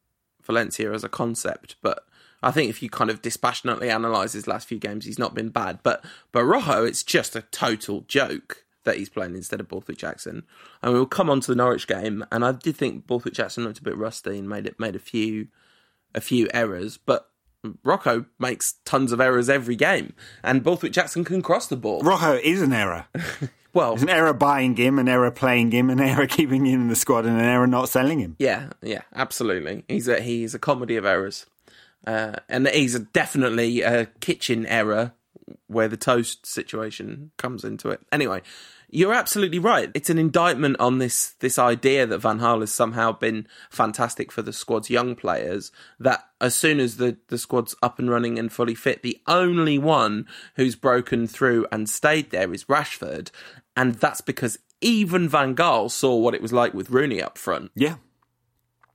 Valencia 0.44 0.92
as 0.92 1.06
a 1.06 1.10
concept, 1.10 1.78
but 1.82 2.06
I 2.42 2.52
think 2.52 2.70
if 2.70 2.84
you 2.84 2.90
kind 2.90 3.10
of 3.10 3.22
dispassionately 3.22 3.88
analyse 3.88 4.34
his 4.34 4.48
last 4.48 4.68
few 4.68 4.78
games, 4.78 5.06
he's 5.06 5.18
not 5.18 5.34
been 5.34 5.50
bad. 5.50 5.80
But 5.82 6.04
but 6.34 6.44
Rojo, 6.44 6.84
it's 6.84 7.02
just 7.02 7.38
a 7.38 7.44
total 7.44 8.02
joke 8.10 8.63
that 8.84 8.98
he's 8.98 9.10
playing 9.10 9.36
instead 9.36 9.60
of 9.60 9.68
Borthwick 9.68 9.98
Jackson. 9.98 10.44
And 10.82 10.94
we'll 10.94 11.06
come 11.06 11.30
on 11.30 11.40
to 11.42 11.52
the 11.52 11.56
Norwich 11.56 11.88
game, 11.88 12.26
and 12.32 12.44
I 12.44 12.52
did 12.52 12.76
think 12.76 13.08
Borthwick 13.08 13.34
Jackson 13.34 13.64
looked 13.64 13.80
a 13.80 13.84
bit 13.84 13.98
rusty 13.98 14.38
and 14.38 14.50
made 14.50 14.66
it 14.66 14.80
made 14.80 14.96
a 14.96 15.00
few 15.00 15.48
a 16.16 16.22
few 16.22 16.48
errors, 16.54 16.98
but 16.98 17.30
Rojo 17.84 18.26
makes 18.40 18.76
tons 18.86 19.12
of 19.12 19.22
errors 19.22 19.50
every 19.50 19.76
game, 19.76 20.14
and 20.44 20.64
Borthwick 20.64 20.92
Jackson 20.92 21.24
can 21.24 21.42
cross 21.42 21.68
the 21.68 21.78
ball. 21.78 22.02
Rojo 22.02 22.34
is 22.34 22.62
an 22.62 22.74
error. 22.74 23.08
well, 23.74 23.94
it's 23.94 24.04
an 24.04 24.10
error 24.10 24.34
buying 24.34 24.76
him, 24.76 25.00
an 25.00 25.08
error 25.08 25.32
playing 25.32 25.72
him, 25.72 25.90
an 25.90 26.00
error 26.00 26.28
keeping 26.28 26.66
him 26.66 26.82
in 26.82 26.88
the 26.90 26.96
squad, 26.96 27.26
and 27.26 27.40
an 27.40 27.46
error 27.46 27.68
not 27.68 27.90
selling 27.90 28.20
him. 28.20 28.36
Yeah, 28.40 28.72
yeah, 28.82 29.02
absolutely. 29.16 29.84
He's 29.88 30.08
a 30.08 30.22
he's 30.22 30.54
a 30.54 30.60
comedy 30.60 30.98
of 30.98 31.06
errors, 31.06 31.46
uh, 32.06 32.34
and 32.50 32.68
he's 32.68 32.96
a, 32.96 33.00
definitely 33.00 33.82
a 33.82 34.08
kitchen 34.20 34.66
error 34.66 35.14
where 35.68 35.88
the 35.88 35.98
toast 35.98 36.46
situation 36.46 37.32
comes 37.38 37.64
into 37.64 37.90
it. 37.90 38.02
Anyway, 38.12 38.42
you're 38.90 39.14
absolutely 39.14 39.60
right. 39.60 39.90
It's 39.96 40.10
an 40.10 40.20
indictment 40.20 40.80
on 40.80 41.00
this 41.00 41.32
this 41.40 41.58
idea 41.58 42.06
that 42.06 42.20
Van 42.20 42.40
Gaal 42.40 42.60
has 42.60 42.72
somehow 42.72 43.12
been 43.12 43.48
fantastic 43.72 44.32
for 44.32 44.44
the 44.44 44.54
squad's 44.54 44.90
young 44.90 45.16
players. 45.16 45.72
That 46.00 46.24
as 46.40 46.56
soon 46.56 46.80
as 46.80 46.98
the, 46.98 47.18
the 47.30 47.40
squad's 47.40 47.76
up 47.82 47.98
and 47.98 48.10
running 48.10 48.38
and 48.38 48.52
fully 48.52 48.76
fit, 48.76 49.02
the 49.02 49.20
only 49.28 49.80
one 49.80 50.28
who's 50.56 50.76
broken 50.76 51.26
through 51.26 51.66
and 51.72 51.90
stayed 51.90 52.30
there 52.30 52.54
is 52.54 52.66
Rashford, 52.66 53.32
and 53.76 53.96
that's 53.96 54.22
because 54.22 54.60
even 54.80 55.28
Van 55.28 55.56
Gaal 55.56 55.90
saw 55.90 56.16
what 56.16 56.36
it 56.36 56.42
was 56.42 56.54
like 56.54 56.74
with 56.74 56.92
Rooney 56.92 57.22
up 57.22 57.38
front. 57.38 57.72
Yeah, 57.74 57.96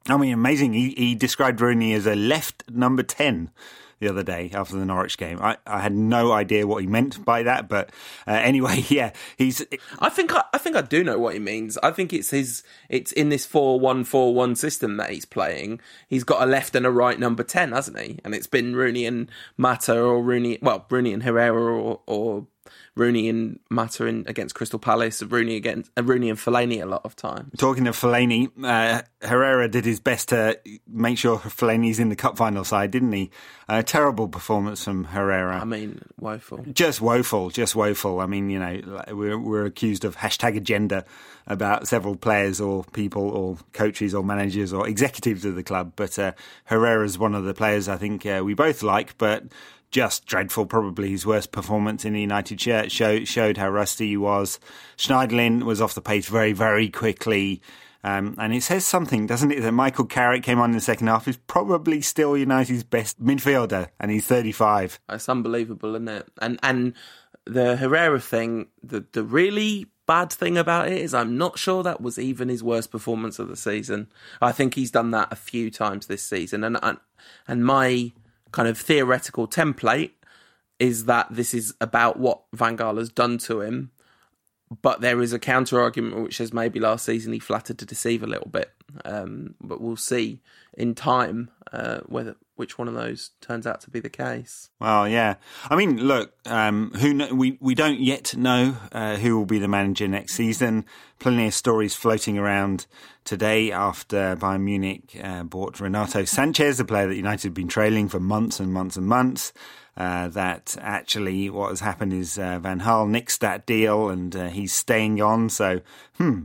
I 0.08 0.16
mean, 0.16 0.32
amazing. 0.32 0.74
He, 0.74 0.94
he 0.96 1.14
described 1.16 1.60
Rooney 1.60 1.92
as 1.94 2.06
a 2.06 2.14
left 2.14 2.70
number 2.70 3.02
ten 3.02 3.50
the 4.00 4.08
other 4.08 4.22
day 4.22 4.50
after 4.52 4.76
the 4.76 4.84
Norwich 4.84 5.18
game. 5.18 5.38
I, 5.40 5.56
I 5.66 5.80
had 5.80 5.94
no 5.94 6.32
idea 6.32 6.66
what 6.66 6.82
he 6.82 6.86
meant 6.86 7.24
by 7.24 7.42
that, 7.42 7.68
but 7.68 7.90
uh, 8.26 8.32
anyway, 8.32 8.84
yeah, 8.88 9.12
he's. 9.36 9.64
I 9.98 10.08
think 10.08 10.34
I, 10.34 10.44
I 10.52 10.58
think 10.58 10.76
I 10.76 10.82
do 10.82 11.02
know 11.04 11.18
what 11.18 11.34
he 11.34 11.40
means. 11.40 11.78
I 11.82 11.90
think 11.90 12.12
it's 12.12 12.30
his. 12.30 12.62
It's 12.88 13.12
in 13.12 13.28
this 13.28 13.46
four 13.46 13.80
one 13.80 14.04
four 14.04 14.34
one 14.34 14.56
system 14.56 14.96
that 14.96 15.10
he's 15.10 15.24
playing. 15.24 15.80
He's 16.06 16.24
got 16.24 16.42
a 16.42 16.46
left 16.46 16.74
and 16.74 16.86
a 16.86 16.90
right 16.90 17.18
number 17.18 17.42
ten, 17.42 17.72
hasn't 17.72 17.98
he? 17.98 18.18
And 18.24 18.34
it's 18.34 18.46
been 18.46 18.76
Rooney 18.76 19.06
and 19.06 19.30
Mata 19.56 19.98
or 19.98 20.22
Rooney, 20.22 20.58
well, 20.62 20.86
Rooney 20.90 21.12
and 21.12 21.22
Herrera 21.22 21.74
or, 21.74 22.00
or 22.06 22.46
Rooney 22.94 23.28
and 23.28 23.58
Mata 23.70 24.06
in, 24.06 24.24
against 24.26 24.54
Crystal 24.54 24.78
Palace, 24.78 25.22
Rooney 25.22 25.56
against 25.56 25.90
uh, 25.96 26.02
Rooney 26.02 26.30
and 26.30 26.38
Fellaini 26.38 26.82
a 26.82 26.86
lot 26.86 27.02
of 27.04 27.16
time. 27.16 27.50
Talking 27.56 27.86
of 27.86 27.96
Fellaini, 27.96 28.50
uh, 28.62 29.02
Herrera 29.22 29.68
did 29.68 29.84
his 29.84 30.00
best 30.00 30.30
to 30.30 30.58
make 30.86 31.18
sure 31.18 31.38
Fellaini's 31.38 31.98
in 31.98 32.08
the 32.08 32.16
cup 32.16 32.36
final 32.36 32.64
side, 32.64 32.90
didn't 32.90 33.12
he? 33.12 33.30
A 33.68 33.82
terrible 33.82 34.28
performance 34.28 34.82
from 34.84 35.04
Herrera. 35.04 35.60
I 35.60 35.64
mean, 35.64 36.02
woeful. 36.18 36.64
Just 36.72 37.00
woeful, 37.00 37.50
just 37.50 37.76
woeful. 37.76 38.20
I 38.20 38.26
mean, 38.26 38.50
you 38.50 38.58
know, 38.58 39.04
we're, 39.10 39.38
we're 39.38 39.66
accused 39.66 40.04
of 40.04 40.16
hashtag 40.16 40.56
agenda 40.56 41.04
about 41.46 41.88
several 41.88 42.14
players 42.14 42.60
or 42.60 42.84
people 42.92 43.22
or 43.22 43.56
coaches 43.72 44.14
or 44.14 44.22
managers 44.22 44.72
or 44.72 44.86
executives 44.86 45.44
of 45.44 45.54
the 45.54 45.62
club, 45.62 45.92
but 45.96 46.18
uh, 46.18 46.32
Herrera's 46.64 47.18
one 47.18 47.34
of 47.34 47.44
the 47.44 47.54
players 47.54 47.88
I 47.88 47.96
think 47.96 48.26
uh, 48.26 48.42
we 48.44 48.54
both 48.54 48.82
like, 48.82 49.16
but 49.18 49.44
just 49.90 50.26
dreadful. 50.26 50.66
Probably 50.66 51.10
his 51.10 51.26
worst 51.26 51.52
performance 51.52 52.04
in 52.04 52.12
the 52.12 52.20
United 52.20 52.60
shirt 52.60 52.92
show, 52.92 53.24
showed 53.24 53.56
how 53.56 53.70
rusty 53.70 54.08
he 54.08 54.16
was. 54.16 54.58
Schneiderlin 54.96 55.62
was 55.62 55.80
off 55.80 55.94
the 55.94 56.00
pace 56.00 56.28
very, 56.28 56.52
very 56.52 56.88
quickly. 56.88 57.62
Um, 58.04 58.36
and 58.38 58.54
it 58.54 58.62
says 58.62 58.86
something, 58.86 59.26
doesn't 59.26 59.50
it, 59.50 59.60
that 59.60 59.72
Michael 59.72 60.04
Carrick 60.04 60.44
came 60.44 60.60
on 60.60 60.70
in 60.70 60.76
the 60.76 60.80
second 60.80 61.08
half 61.08 61.26
is 61.26 61.36
probably 61.36 62.00
still 62.00 62.36
United's 62.36 62.84
best 62.84 63.22
midfielder, 63.22 63.88
and 63.98 64.10
he's 64.10 64.26
35. 64.26 65.00
It's 65.10 65.28
unbelievable, 65.28 65.94
isn't 65.96 66.08
it? 66.08 66.28
And 66.40 66.60
and 66.62 66.94
the 67.44 67.76
Herrera 67.76 68.20
thing, 68.20 68.68
the 68.82 69.04
the 69.12 69.24
really 69.24 69.86
bad 70.06 70.32
thing 70.32 70.56
about 70.56 70.88
it 70.88 70.98
is 70.98 71.12
I'm 71.12 71.36
not 71.36 71.58
sure 71.58 71.82
that 71.82 72.00
was 72.00 72.18
even 72.18 72.48
his 72.48 72.62
worst 72.62 72.90
performance 72.90 73.38
of 73.38 73.48
the 73.48 73.56
season. 73.56 74.08
I 74.40 74.52
think 74.52 74.74
he's 74.74 74.92
done 74.92 75.10
that 75.10 75.32
a 75.32 75.36
few 75.36 75.70
times 75.70 76.06
this 76.06 76.22
season, 76.22 76.62
and 76.62 76.78
and, 76.82 76.98
and 77.48 77.66
my 77.66 78.12
kind 78.52 78.68
of 78.68 78.78
theoretical 78.78 79.46
template 79.46 80.12
is 80.78 81.06
that 81.06 81.26
this 81.30 81.54
is 81.54 81.74
about 81.80 82.18
what 82.18 82.42
Van 82.52 82.76
Gaal 82.76 82.98
has 82.98 83.10
done 83.10 83.38
to 83.38 83.60
him, 83.60 83.90
but 84.82 85.00
there 85.00 85.20
is 85.20 85.32
a 85.32 85.38
counter 85.38 85.80
argument 85.80 86.22
which 86.22 86.36
says 86.36 86.52
maybe 86.52 86.78
last 86.78 87.04
season 87.04 87.32
he 87.32 87.38
flattered 87.38 87.78
to 87.78 87.86
deceive 87.86 88.22
a 88.22 88.28
little 88.28 88.48
bit. 88.48 88.72
Um, 89.04 89.54
but 89.60 89.80
we'll 89.80 89.96
see 89.96 90.40
in 90.74 90.94
time 90.94 91.50
uh, 91.72 92.00
whether 92.06 92.36
which 92.58 92.78
one 92.78 92.88
of 92.88 92.94
those 92.94 93.30
turns 93.40 93.66
out 93.66 93.80
to 93.82 93.90
be 93.90 94.00
the 94.00 94.10
case. 94.10 94.70
Well, 94.80 95.08
yeah. 95.08 95.36
I 95.70 95.76
mean, 95.76 95.98
look, 95.98 96.32
um, 96.46 96.90
who 96.98 97.14
know, 97.14 97.32
we 97.32 97.56
we 97.60 97.74
don't 97.74 98.00
yet 98.00 98.36
know 98.36 98.76
uh, 98.92 99.16
who 99.16 99.38
will 99.38 99.46
be 99.46 99.58
the 99.58 99.68
manager 99.68 100.08
next 100.08 100.34
season. 100.34 100.84
Plenty 101.18 101.46
of 101.46 101.54
stories 101.54 101.94
floating 101.94 102.38
around 102.38 102.86
today 103.24 103.70
after 103.70 104.36
Bayern 104.36 104.62
Munich 104.62 105.18
uh, 105.22 105.42
bought 105.44 105.80
Renato 105.80 106.22
Sanches, 106.22 106.80
a 106.80 106.84
player 106.84 107.08
that 107.08 107.16
United 107.16 107.48
have 107.48 107.54
been 107.54 107.68
trailing 107.68 108.08
for 108.08 108.20
months 108.20 108.60
and 108.60 108.72
months 108.72 108.96
and 108.96 109.06
months. 109.06 109.52
Uh, 109.96 110.28
that 110.28 110.76
actually 110.80 111.50
what 111.50 111.70
has 111.70 111.80
happened 111.80 112.12
is 112.12 112.38
uh, 112.38 112.60
Van 112.60 112.80
Gaal 112.80 113.08
nixed 113.08 113.40
that 113.40 113.66
deal 113.66 114.08
and 114.08 114.36
uh, 114.36 114.48
he's 114.48 114.72
staying 114.72 115.20
on. 115.20 115.48
So, 115.48 115.80
hmm. 116.18 116.42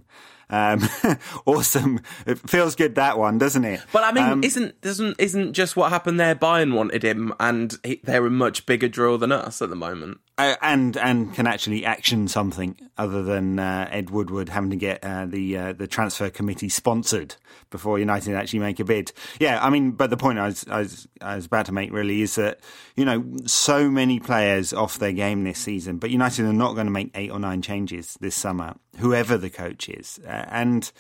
Um, 0.50 0.88
awesome. 1.46 2.00
It 2.26 2.38
feels 2.50 2.76
good 2.76 2.96
that 2.96 3.18
one, 3.18 3.38
doesn't 3.38 3.64
it? 3.66 3.82
But 3.92 4.04
I 4.04 4.12
mean, 4.12 4.24
Um, 4.24 4.44
isn't 4.44 4.80
doesn't 4.82 5.16
isn't 5.20 5.54
just 5.54 5.76
what 5.76 5.90
happened 5.92 6.20
there? 6.20 6.36
Bayern 6.36 6.74
wanted 6.74 7.04
him, 7.04 7.34
and 7.40 7.78
he, 7.84 8.02
they're 8.04 8.26
a 8.26 8.30
much 8.32 8.66
bigger 8.66 8.88
draw 8.88 9.18
than 9.18 9.32
us 9.32 9.62
at 9.62 9.70
the 9.70 9.76
moment. 9.76 10.20
uh, 10.38 10.56
and 10.62 10.98
and 10.98 11.34
can 11.34 11.48
actually 11.48 11.86
action 11.86 12.28
something 12.28 12.76
other 12.98 13.24
than 13.24 13.60
uh, 13.60 13.88
Ed 13.92 14.10
Woodward 14.10 14.50
having 14.50 14.70
to 14.72 14.76
get 14.76 15.04
uh, 15.04 15.26
the 15.26 15.58
uh, 15.58 15.74
the 15.74 15.88
transfer 15.88 16.30
committee 16.30 16.70
sponsored 16.70 17.36
before 17.70 17.98
United 18.00 18.36
actually 18.36 18.60
make 18.60 18.80
a 18.80 18.84
bid. 18.86 19.12
Yeah, 19.40 19.64
I 19.64 19.70
mean, 19.70 19.92
but 19.92 20.10
the 20.10 20.18
point 20.18 20.40
I 20.40 20.46
was, 20.48 20.66
I 20.70 20.80
was 20.80 21.08
I 21.22 21.36
was 21.36 21.46
about 21.46 21.66
to 21.68 21.72
make 21.72 21.92
really 21.92 22.22
is 22.22 22.36
that 22.36 22.60
you 22.96 23.06
know 23.06 23.24
so 23.46 23.90
many 23.90 24.20
players 24.20 24.74
off 24.74 24.98
their 25.00 25.14
game 25.14 25.44
this 25.44 25.60
season, 25.60 25.98
but 25.98 26.10
United 26.10 26.46
are 26.46 26.54
not 26.54 26.74
going 26.74 26.88
to 26.88 26.92
make 26.92 27.12
eight 27.16 27.32
or 27.32 27.40
nine 27.40 27.62
changes 27.62 28.18
this 28.20 28.36
summer, 28.36 28.76
whoever 29.00 29.38
the 29.38 29.50
coach 29.50 29.90
is, 29.90 30.20
uh, 30.26 30.46
and 30.50 30.92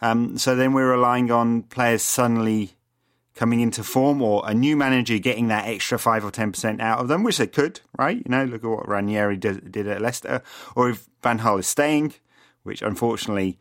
um, 0.00 0.36
so 0.38 0.56
then 0.56 0.72
we're 0.72 0.90
relying 0.90 1.30
on 1.30 1.62
players 1.62 2.02
suddenly 2.02 2.72
coming 3.34 3.60
into 3.60 3.82
form 3.82 4.20
or 4.20 4.42
a 4.46 4.52
new 4.52 4.76
manager 4.76 5.16
getting 5.18 5.48
that 5.48 5.66
extra 5.66 5.98
five 5.98 6.24
or 6.24 6.30
ten 6.30 6.52
percent 6.52 6.80
out 6.80 6.98
of 6.98 7.08
them, 7.08 7.22
which 7.22 7.38
they 7.38 7.46
could, 7.46 7.80
right? 7.98 8.16
You 8.16 8.24
know, 8.28 8.44
look 8.44 8.64
at 8.64 8.70
what 8.70 8.88
Ranieri 8.88 9.36
did, 9.36 9.72
did 9.72 9.86
at 9.88 10.02
Leicester, 10.02 10.42
or 10.76 10.90
if 10.90 11.08
Van 11.22 11.38
Gaal 11.38 11.60
is 11.60 11.66
staying, 11.66 12.14
which 12.62 12.82
unfortunately 12.82 13.58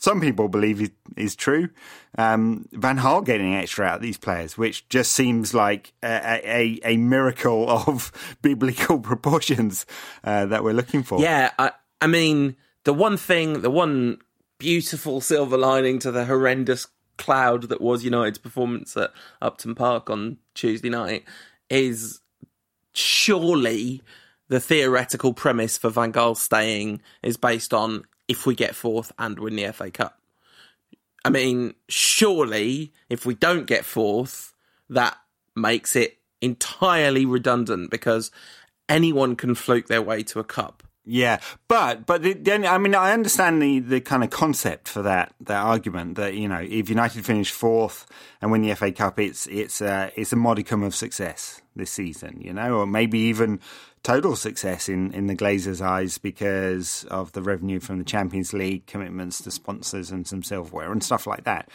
some 0.00 0.20
people 0.20 0.48
believe 0.48 0.80
is, 0.80 0.90
is 1.16 1.36
true. 1.36 1.68
Um, 2.16 2.66
Van 2.72 2.98
Gaal 2.98 3.24
getting 3.24 3.54
extra 3.54 3.86
out 3.86 3.96
of 3.96 4.02
these 4.02 4.18
players, 4.18 4.56
which 4.56 4.88
just 4.88 5.12
seems 5.12 5.54
like 5.54 5.92
a, 6.02 6.40
a, 6.44 6.80
a 6.84 6.96
miracle 6.96 7.68
of 7.86 8.12
biblical 8.42 8.98
proportions 8.98 9.86
uh, 10.24 10.46
that 10.46 10.64
we're 10.64 10.72
looking 10.72 11.02
for. 11.02 11.20
Yeah, 11.20 11.50
I, 11.58 11.72
I 12.00 12.06
mean, 12.06 12.56
the 12.84 12.94
one 12.94 13.16
thing, 13.16 13.60
the 13.60 13.70
one 13.70 14.18
beautiful 14.58 15.20
silver 15.20 15.56
lining 15.56 15.98
to 16.00 16.10
the 16.10 16.24
horrendous 16.24 16.86
cloud 17.16 17.64
that 17.64 17.80
was 17.80 18.04
United's 18.04 18.38
performance 18.38 18.96
at 18.96 19.12
Upton 19.42 19.74
Park 19.74 20.08
on 20.08 20.38
Tuesday 20.54 20.88
night 20.88 21.24
is 21.68 22.20
surely 22.94 24.02
the 24.48 24.60
theoretical 24.60 25.34
premise 25.34 25.76
for 25.76 25.90
Van 25.90 26.12
Gaal 26.12 26.36
staying 26.36 27.02
is 27.22 27.36
based 27.36 27.74
on 27.74 28.04
if 28.26 28.46
we 28.46 28.54
get 28.54 28.74
fourth 28.74 29.12
and 29.18 29.38
win 29.38 29.56
the 29.56 29.70
FA 29.72 29.90
Cup. 29.90 30.20
I 31.24 31.30
mean, 31.30 31.74
surely 31.88 32.92
if 33.08 33.26
we 33.26 33.34
don't 33.34 33.66
get 33.66 33.84
fourth, 33.84 34.54
that 34.88 35.16
makes 35.54 35.96
it 35.96 36.18
entirely 36.40 37.26
redundant 37.26 37.90
because 37.90 38.30
anyone 38.88 39.36
can 39.36 39.54
fluke 39.54 39.88
their 39.88 40.02
way 40.02 40.22
to 40.22 40.38
a 40.38 40.44
cup. 40.44 40.82
Yeah, 41.10 41.40
but 41.68 42.04
but 42.04 42.20
the, 42.20 42.34
the 42.34 42.52
only, 42.52 42.68
I 42.68 42.76
mean 42.76 42.94
I 42.94 43.14
understand 43.14 43.62
the, 43.62 43.78
the 43.78 44.00
kind 44.02 44.22
of 44.22 44.28
concept 44.28 44.88
for 44.88 45.00
that 45.02 45.32
that 45.40 45.64
argument 45.64 46.16
that 46.16 46.34
you 46.34 46.48
know 46.48 46.60
if 46.60 46.90
United 46.90 47.24
finish 47.24 47.50
fourth 47.50 48.04
and 48.42 48.52
win 48.52 48.60
the 48.60 48.74
FA 48.74 48.92
Cup, 48.92 49.18
it's 49.18 49.46
it's 49.46 49.80
uh, 49.80 50.10
it's 50.16 50.34
a 50.34 50.36
modicum 50.36 50.82
of 50.82 50.94
success 50.94 51.62
this 51.74 51.90
season, 51.90 52.42
you 52.42 52.52
know, 52.52 52.80
or 52.80 52.86
maybe 52.86 53.18
even 53.20 53.58
total 54.02 54.36
success 54.36 54.86
in 54.90 55.14
in 55.14 55.28
the 55.28 55.34
Glazers' 55.34 55.80
eyes 55.80 56.18
because 56.18 57.04
of 57.04 57.32
the 57.32 57.40
revenue 57.40 57.80
from 57.80 57.96
the 57.96 58.04
Champions 58.04 58.52
League, 58.52 58.84
commitments 58.84 59.40
to 59.40 59.50
sponsors 59.50 60.10
and 60.10 60.26
some 60.26 60.42
silverware 60.42 60.92
and 60.92 61.02
stuff 61.02 61.26
like 61.26 61.44
that. 61.44 61.70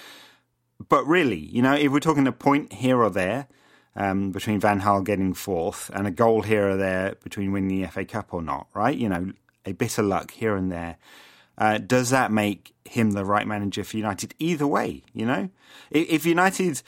But 0.89 1.07
really, 1.07 1.39
you 1.39 1.63
know, 1.63 1.73
if 1.73 1.91
we're 1.91 2.01
talking 2.01 2.27
a 2.27 2.31
point 2.31 2.71
here 2.71 3.01
or 3.01 3.09
there. 3.09 3.47
Um, 3.95 4.31
between 4.31 4.59
Van 4.59 4.81
Gaal 4.81 5.03
getting 5.03 5.35
fourth 5.35 5.91
and 5.93 6.07
a 6.07 6.12
goal 6.12 6.41
here 6.41 6.69
or 6.69 6.77
there 6.77 7.13
between 7.23 7.51
winning 7.51 7.81
the 7.83 7.88
FA 7.89 8.05
Cup 8.05 8.33
or 8.33 8.41
not, 8.41 8.65
right? 8.73 8.97
You 8.97 9.07
know, 9.07 9.33
a 9.65 9.73
bit 9.73 10.00
of 10.00 10.05
luck 10.05 10.31
here 10.31 10.55
and 10.55 10.71
there. 10.71 10.97
Uh, 11.57 11.77
does 11.77 12.09
that 12.09 12.31
make 12.31 12.73
him 12.85 13.12
the 13.12 13.23
right 13.23 13.45
manager 13.45 13.83
for 13.83 13.97
United? 13.97 14.33
Either 14.39 14.65
way, 14.65 15.03
you 15.13 15.25
know, 15.25 15.50
if, 15.91 16.09
if 16.09 16.25
United 16.25 16.81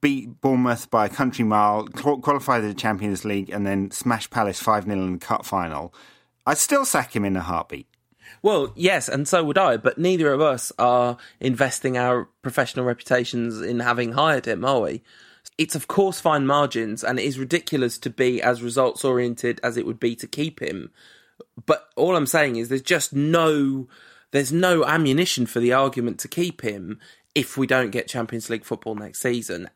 beat 0.00 0.40
Bournemouth 0.40 0.90
by 0.90 1.06
a 1.06 1.08
country 1.08 1.44
mile, 1.44 1.86
qualify 1.86 2.60
the 2.60 2.74
Champions 2.74 3.24
League, 3.24 3.50
and 3.50 3.66
then 3.66 3.90
smash 3.90 4.28
Palace 4.28 4.60
five 4.60 4.84
0 4.84 4.98
in 4.98 5.12
the 5.14 5.18
cup 5.18 5.44
final, 5.44 5.94
I'd 6.46 6.58
still 6.58 6.84
sack 6.84 7.14
him 7.14 7.24
in 7.24 7.36
a 7.36 7.40
heartbeat. 7.40 7.86
Well, 8.42 8.72
yes, 8.76 9.08
and 9.08 9.26
so 9.26 9.42
would 9.44 9.58
I, 9.58 9.76
but 9.76 9.98
neither 9.98 10.32
of 10.32 10.40
us 10.40 10.72
are 10.78 11.16
investing 11.40 11.96
our 11.96 12.28
professional 12.42 12.84
reputations 12.84 13.60
in 13.60 13.80
having 13.80 14.12
hired 14.12 14.46
him, 14.46 14.64
are 14.64 14.80
we? 14.80 15.02
It's 15.58 15.74
of 15.74 15.88
course 15.88 16.20
fine 16.20 16.46
margins, 16.46 17.02
and 17.02 17.18
it 17.18 17.24
is 17.24 17.38
ridiculous 17.38 17.98
to 17.98 18.10
be 18.10 18.42
as 18.42 18.62
results 18.62 19.04
oriented 19.04 19.60
as 19.62 19.76
it 19.76 19.86
would 19.86 20.00
be 20.00 20.14
to 20.16 20.26
keep 20.26 20.60
him. 20.60 20.90
But 21.64 21.88
all 21.96 22.16
I'm 22.16 22.26
saying 22.26 22.56
is 22.56 22.68
there's 22.68 22.82
just 22.82 23.12
no 23.12 23.88
there's 24.32 24.52
no 24.52 24.84
ammunition 24.84 25.46
for 25.46 25.60
the 25.60 25.72
argument 25.72 26.18
to 26.20 26.28
keep 26.28 26.62
him 26.62 27.00
if 27.34 27.56
we 27.56 27.66
don't 27.66 27.90
get 27.90 28.08
Champions 28.08 28.50
League 28.50 28.64
football 28.64 28.94
next 28.94 29.20
season. 29.20 29.70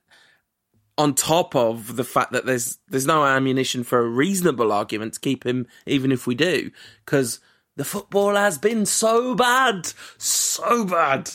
On 0.99 1.15
top 1.15 1.57
of 1.57 1.97
the 1.97 2.05
fact 2.05 2.33
that 2.33 2.45
there's 2.45 2.79
there's 2.89 3.07
no 3.07 3.25
ammunition 3.25 3.85
for 3.85 4.01
a 4.01 4.09
reasonable 4.09 4.73
argument 4.73 5.15
to 5.15 5.21
keep 5.21 5.47
him 5.47 5.67
even 5.87 6.13
if 6.13 6.27
we 6.27 6.35
do, 6.35 6.71
because 7.05 7.41
the 7.77 7.85
football 7.85 8.35
has 8.35 8.59
been 8.59 8.85
so 8.85 9.35
bad, 9.35 9.93
so 10.19 10.85
bad. 10.85 11.31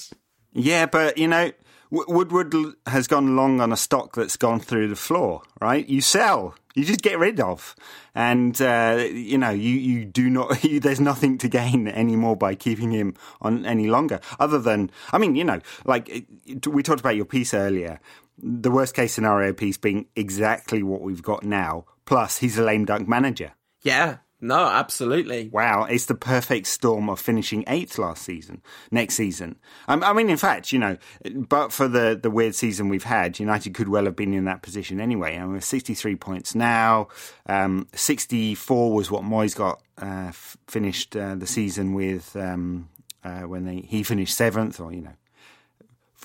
Yeah, 0.53 0.85
but 0.85 1.17
you 1.17 1.27
know, 1.27 1.51
Woodward 1.91 2.53
has 2.87 3.07
gone 3.07 3.35
long 3.35 3.61
on 3.61 3.71
a 3.71 3.77
stock 3.77 4.15
that's 4.15 4.37
gone 4.37 4.59
through 4.59 4.87
the 4.87 4.95
floor, 4.95 5.43
right? 5.61 5.87
You 5.87 6.01
sell, 6.01 6.55
you 6.73 6.83
just 6.83 7.01
get 7.01 7.19
rid 7.19 7.39
of, 7.39 7.75
and 8.13 8.59
uh, 8.61 9.05
you 9.11 9.37
know 9.37 9.51
you 9.51 9.71
you 9.71 10.05
do 10.05 10.29
not. 10.29 10.63
You, 10.65 10.79
there's 10.79 10.99
nothing 10.99 11.37
to 11.39 11.47
gain 11.47 11.87
anymore 11.87 12.35
by 12.35 12.55
keeping 12.55 12.91
him 12.91 13.15
on 13.41 13.65
any 13.65 13.87
longer, 13.87 14.19
other 14.39 14.59
than 14.59 14.89
I 15.11 15.17
mean, 15.17 15.35
you 15.35 15.43
know, 15.43 15.59
like 15.85 16.27
we 16.65 16.83
talked 16.83 16.99
about 16.99 17.15
your 17.15 17.25
piece 17.25 17.53
earlier. 17.53 17.99
The 18.37 18.71
worst 18.71 18.95
case 18.95 19.13
scenario 19.13 19.53
piece 19.53 19.77
being 19.77 20.07
exactly 20.15 20.83
what 20.83 21.01
we've 21.01 21.23
got 21.23 21.43
now. 21.43 21.85
Plus, 22.05 22.37
he's 22.39 22.57
a 22.57 22.63
lame 22.63 22.85
duck 22.85 23.07
manager. 23.07 23.53
Yeah, 23.81 24.17
no, 24.41 24.65
absolutely. 24.67 25.49
Wow, 25.51 25.85
it's 25.85 26.05
the 26.05 26.15
perfect 26.15 26.67
storm 26.67 27.09
of 27.09 27.19
finishing 27.19 27.63
eighth 27.67 27.97
last 27.97 28.23
season, 28.23 28.61
next 28.91 29.15
season. 29.15 29.55
Um, 29.87 30.03
I 30.03 30.13
mean, 30.13 30.29
in 30.29 30.37
fact, 30.37 30.71
you 30.71 30.79
know, 30.79 30.97
but 31.33 31.71
for 31.71 31.87
the, 31.87 32.19
the 32.21 32.29
weird 32.29 32.53
season 32.53 32.89
we've 32.89 33.03
had, 33.03 33.39
United 33.39 33.73
could 33.73 33.87
well 33.87 34.05
have 34.05 34.15
been 34.15 34.33
in 34.33 34.45
that 34.45 34.61
position 34.61 34.99
anyway. 34.99 35.35
And 35.35 35.51
we're 35.51 35.61
63 35.61 36.15
points 36.15 36.53
now. 36.55 37.07
Um, 37.47 37.87
64 37.93 38.93
was 38.93 39.09
what 39.09 39.23
Moyes 39.23 39.55
got 39.55 39.81
uh, 40.01 40.27
f- 40.29 40.57
finished 40.67 41.15
uh, 41.15 41.35
the 41.35 41.47
season 41.47 41.93
with 41.93 42.35
um, 42.35 42.89
uh, 43.23 43.41
when 43.41 43.65
they, 43.65 43.77
he 43.77 44.03
finished 44.03 44.35
seventh, 44.35 44.79
or, 44.79 44.91
you 44.91 45.01
know, 45.01 45.13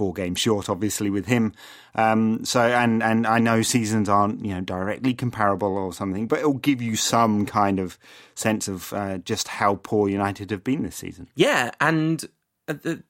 four 0.01 0.15
games 0.15 0.41
short, 0.41 0.71
obviously, 0.71 1.11
with 1.11 1.27
him. 1.27 1.53
Um, 1.95 2.43
so, 2.43 2.63
and 2.63 3.03
and 3.03 3.27
I 3.27 3.39
know 3.39 3.61
seasons 3.61 4.09
aren't 4.09 4.43
you 4.43 4.55
know 4.55 4.63
directly 4.63 5.13
comparable 5.13 5.77
or 5.77 5.93
something, 5.93 6.27
but 6.27 6.39
it'll 6.39 6.55
give 6.55 6.81
you 6.81 6.97
some 6.97 7.45
kind 7.45 7.79
of 7.79 7.99
sense 8.35 8.67
of 8.67 8.95
uh, 8.95 9.19
just 9.19 9.47
how 9.49 9.75
poor 9.83 10.09
United 10.09 10.51
have 10.53 10.65
been 10.65 10.85
this 10.85 10.97
season. 10.97 11.29
Yeah, 11.35 11.73
and 11.83 12.25
the 12.67 13.03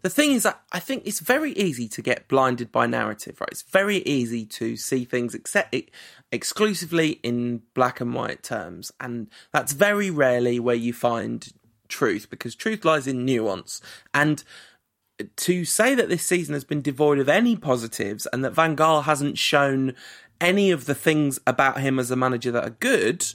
the 0.00 0.08
thing 0.08 0.32
is, 0.32 0.44
that 0.44 0.62
I 0.72 0.78
think 0.78 1.02
it's 1.04 1.20
very 1.20 1.52
easy 1.52 1.88
to 1.88 2.00
get 2.00 2.26
blinded 2.26 2.72
by 2.72 2.86
narrative. 2.86 3.38
Right, 3.38 3.50
it's 3.52 3.60
very 3.60 3.98
easy 3.98 4.46
to 4.46 4.78
see 4.78 5.04
things 5.04 5.34
except 5.34 5.76
exclusively 6.32 7.20
in 7.22 7.60
black 7.74 8.00
and 8.00 8.14
white 8.14 8.42
terms, 8.42 8.92
and 8.98 9.28
that's 9.52 9.74
very 9.74 10.08
rarely 10.08 10.58
where 10.58 10.74
you 10.74 10.94
find 10.94 11.52
truth 11.88 12.30
because 12.30 12.54
truth 12.54 12.84
lies 12.84 13.06
in 13.06 13.24
nuance 13.24 13.80
and 14.14 14.44
to 15.36 15.64
say 15.64 15.94
that 15.94 16.08
this 16.08 16.24
season 16.24 16.54
has 16.54 16.64
been 16.64 16.82
devoid 16.82 17.18
of 17.18 17.28
any 17.28 17.56
positives 17.56 18.26
and 18.32 18.44
that 18.44 18.52
Van 18.52 18.76
Gaal 18.76 19.04
hasn't 19.04 19.38
shown 19.38 19.94
any 20.40 20.70
of 20.70 20.86
the 20.86 20.94
things 20.94 21.40
about 21.46 21.80
him 21.80 21.98
as 21.98 22.10
a 22.10 22.16
manager 22.16 22.52
that 22.52 22.64
are 22.64 22.70
good 22.70 23.26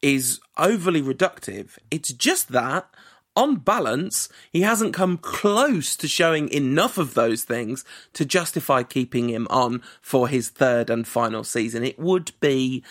is 0.00 0.40
overly 0.56 1.02
reductive. 1.02 1.78
It's 1.90 2.12
just 2.12 2.48
that, 2.48 2.88
on 3.34 3.56
balance, 3.56 4.28
he 4.52 4.62
hasn't 4.62 4.94
come 4.94 5.16
close 5.16 5.96
to 5.96 6.06
showing 6.08 6.48
enough 6.50 6.98
of 6.98 7.14
those 7.14 7.44
things 7.44 7.84
to 8.12 8.24
justify 8.24 8.82
keeping 8.82 9.30
him 9.30 9.46
on 9.48 9.82
for 10.00 10.28
his 10.28 10.48
third 10.48 10.90
and 10.90 11.06
final 11.06 11.44
season. 11.44 11.82
It 11.84 11.98
would 11.98 12.32
be 12.40 12.82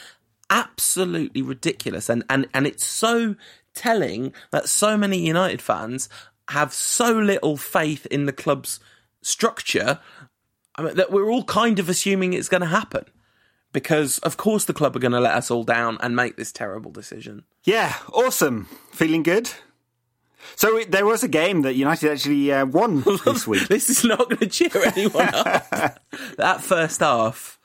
absolutely 0.50 1.42
ridiculous 1.42 2.10
and, 2.10 2.24
and, 2.30 2.48
and 2.54 2.68
it's 2.68 2.86
so 2.86 3.36
telling 3.74 4.34
that 4.52 4.68
so 4.68 4.98
many 4.98 5.26
United 5.26 5.62
fans 5.62 6.10
have 6.50 6.74
so 6.74 7.12
little 7.14 7.58
faith 7.58 8.06
in 8.08 8.26
the 8.26 8.34
club's 8.34 8.80
structure 9.22 10.00
I 10.76 10.84
mean, 10.84 10.96
that 10.96 11.12
we're 11.12 11.30
all 11.30 11.44
kind 11.44 11.80
of 11.80 11.90
assuming 11.90 12.34
it's 12.34 12.50
going 12.50 12.62
to 12.62 12.68
happen. 12.68 13.06
Because, 13.74 14.18
of 14.20 14.36
course, 14.36 14.66
the 14.66 14.74
club 14.74 14.96
are 14.96 15.00
going 15.00 15.14
to 15.14 15.20
let 15.20 15.34
us 15.34 15.50
all 15.50 15.64
down 15.64 15.98
and 16.02 16.14
make 16.14 16.36
this 16.36 16.52
terrible 16.52 16.92
decision. 16.92 17.44
Yeah, 17.64 17.96
awesome. 18.12 18.66
Feeling 18.92 19.24
good? 19.24 19.50
So 20.58 20.78
it, 20.78 20.92
there 20.92 21.06
was 21.06 21.24
a 21.24 21.30
game 21.30 21.62
that 21.62 21.76
United 21.76 22.12
actually 22.12 22.52
uh, 22.52 22.66
won 22.66 23.02
this 23.26 23.48
week. 23.48 23.70
this 23.70 23.90
is 23.90 24.04
not 24.04 24.28
going 24.28 24.38
to 24.38 24.48
cheer 24.48 24.72
anyone 24.84 25.34
up. 25.34 26.02
that 26.38 26.62
first 26.62 27.00
half, 27.00 27.60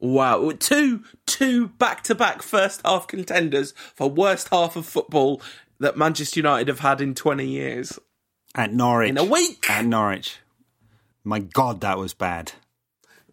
wow! 0.00 0.50
Two 0.58 1.04
two 1.26 1.68
back 1.68 2.02
to 2.04 2.14
back 2.14 2.42
first 2.42 2.80
half 2.84 3.06
contenders 3.06 3.72
for 3.94 4.08
worst 4.08 4.48
half 4.48 4.74
of 4.76 4.86
football 4.86 5.42
that 5.78 5.98
Manchester 5.98 6.40
United 6.40 6.68
have 6.68 6.80
had 6.80 7.02
in 7.02 7.14
twenty 7.14 7.46
years. 7.46 7.98
At 8.54 8.72
Norwich. 8.72 9.10
in 9.10 9.18
a 9.18 9.24
week. 9.24 9.68
At 9.70 9.84
Norwich. 9.84 10.38
My 11.24 11.38
God, 11.38 11.80
that 11.80 11.98
was 11.98 12.14
bad. 12.14 12.52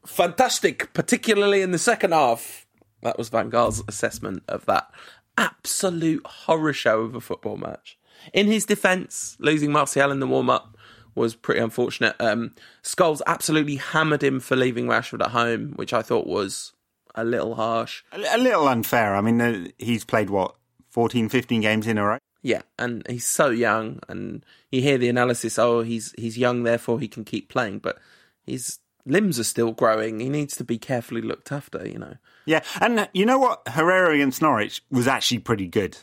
Fantastic, 0.05 0.93
particularly 0.93 1.61
in 1.61 1.71
the 1.71 1.77
second 1.77 2.13
half. 2.13 2.65
That 3.01 3.17
was 3.17 3.29
Van 3.29 3.49
Gaal's 3.49 3.83
assessment 3.87 4.43
of 4.47 4.65
that 4.65 4.89
absolute 5.37 6.25
horror 6.25 6.73
show 6.73 7.01
of 7.01 7.15
a 7.15 7.21
football 7.21 7.57
match. 7.57 7.97
In 8.33 8.47
his 8.47 8.65
defence, 8.65 9.37
losing 9.39 9.71
Martial 9.71 10.11
in 10.11 10.19
the 10.19 10.27
warm 10.27 10.49
up 10.49 10.77
was 11.15 11.35
pretty 11.35 11.61
unfortunate. 11.61 12.15
Um, 12.19 12.53
Scholes 12.83 13.21
absolutely 13.25 13.77
hammered 13.77 14.23
him 14.23 14.39
for 14.39 14.55
leaving 14.55 14.85
Rashford 14.85 15.23
at 15.23 15.31
home, 15.31 15.73
which 15.75 15.93
I 15.93 16.01
thought 16.01 16.27
was 16.27 16.73
a 17.15 17.23
little 17.23 17.55
harsh. 17.55 18.03
A, 18.11 18.17
a 18.17 18.37
little 18.37 18.67
unfair. 18.67 19.15
I 19.15 19.21
mean, 19.21 19.41
uh, 19.41 19.67
he's 19.77 20.03
played, 20.05 20.29
what, 20.29 20.55
14, 20.89 21.29
15 21.29 21.61
games 21.61 21.87
in 21.87 21.97
a 21.97 22.05
row? 22.05 22.17
Yeah, 22.41 22.61
and 22.77 23.05
he's 23.09 23.25
so 23.25 23.49
young, 23.49 23.99
and 24.07 24.45
you 24.71 24.81
hear 24.81 24.97
the 24.97 25.09
analysis. 25.09 25.59
Oh, 25.59 25.81
he's 25.81 26.13
he's 26.17 26.37
young, 26.37 26.63
therefore 26.63 26.99
he 26.99 27.07
can 27.07 27.25
keep 27.25 27.49
playing, 27.49 27.79
but 27.79 27.97
his 28.45 28.79
limbs 29.05 29.39
are 29.39 29.43
still 29.43 29.71
growing. 29.71 30.19
He 30.19 30.29
needs 30.29 30.55
to 30.57 30.63
be 30.63 30.77
carefully 30.77 31.21
looked 31.21 31.51
after. 31.51 31.85
You 31.87 31.99
know. 31.99 32.15
Yeah, 32.45 32.61
and 32.79 33.09
you 33.13 33.25
know 33.25 33.39
what? 33.39 33.67
Herrera 33.67 34.15
against 34.15 34.41
Norwich 34.41 34.81
was 34.89 35.07
actually 35.07 35.39
pretty 35.39 35.67
good. 35.67 35.97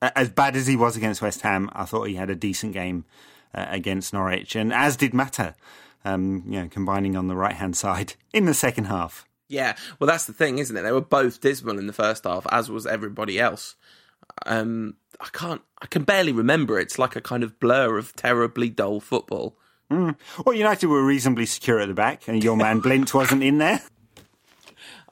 As 0.00 0.28
bad 0.28 0.54
as 0.56 0.66
he 0.66 0.76
was 0.76 0.96
against 0.96 1.22
West 1.22 1.40
Ham, 1.40 1.70
I 1.72 1.84
thought 1.84 2.04
he 2.04 2.14
had 2.14 2.30
a 2.30 2.36
decent 2.36 2.72
game 2.72 3.04
uh, 3.54 3.66
against 3.68 4.12
Norwich, 4.12 4.54
and 4.54 4.72
as 4.72 4.96
did 4.96 5.14
Mata. 5.14 5.54
Um, 6.04 6.44
you 6.46 6.62
know, 6.62 6.68
combining 6.68 7.16
on 7.16 7.26
the 7.26 7.34
right 7.34 7.56
hand 7.56 7.76
side 7.84 8.14
in 8.32 8.44
the 8.44 8.54
second 8.54 8.84
half. 8.84 9.26
Yeah, 9.48 9.76
well, 9.98 10.06
that's 10.06 10.26
the 10.26 10.32
thing, 10.34 10.58
isn't 10.58 10.76
it? 10.76 10.82
They 10.82 10.92
were 10.92 11.00
both 11.00 11.40
dismal 11.40 11.78
in 11.78 11.86
the 11.86 11.92
first 11.92 12.24
half, 12.24 12.46
as 12.52 12.70
was 12.70 12.86
everybody 12.86 13.40
else. 13.40 13.76
Um, 14.46 14.96
I 15.20 15.28
can't, 15.32 15.62
I 15.80 15.86
can 15.86 16.04
barely 16.04 16.32
remember. 16.32 16.78
It's 16.78 16.98
like 16.98 17.16
a 17.16 17.20
kind 17.20 17.42
of 17.42 17.58
blur 17.60 17.98
of 17.98 18.14
terribly 18.14 18.68
dull 18.68 19.00
football. 19.00 19.56
Mm. 19.90 20.16
Well, 20.44 20.54
United 20.54 20.86
were 20.86 21.04
reasonably 21.04 21.46
secure 21.46 21.80
at 21.80 21.88
the 21.88 21.94
back, 21.94 22.28
and 22.28 22.44
your 22.44 22.56
man 22.56 22.80
Blind 22.80 23.10
wasn't 23.12 23.42
in 23.42 23.58
there. 23.58 23.82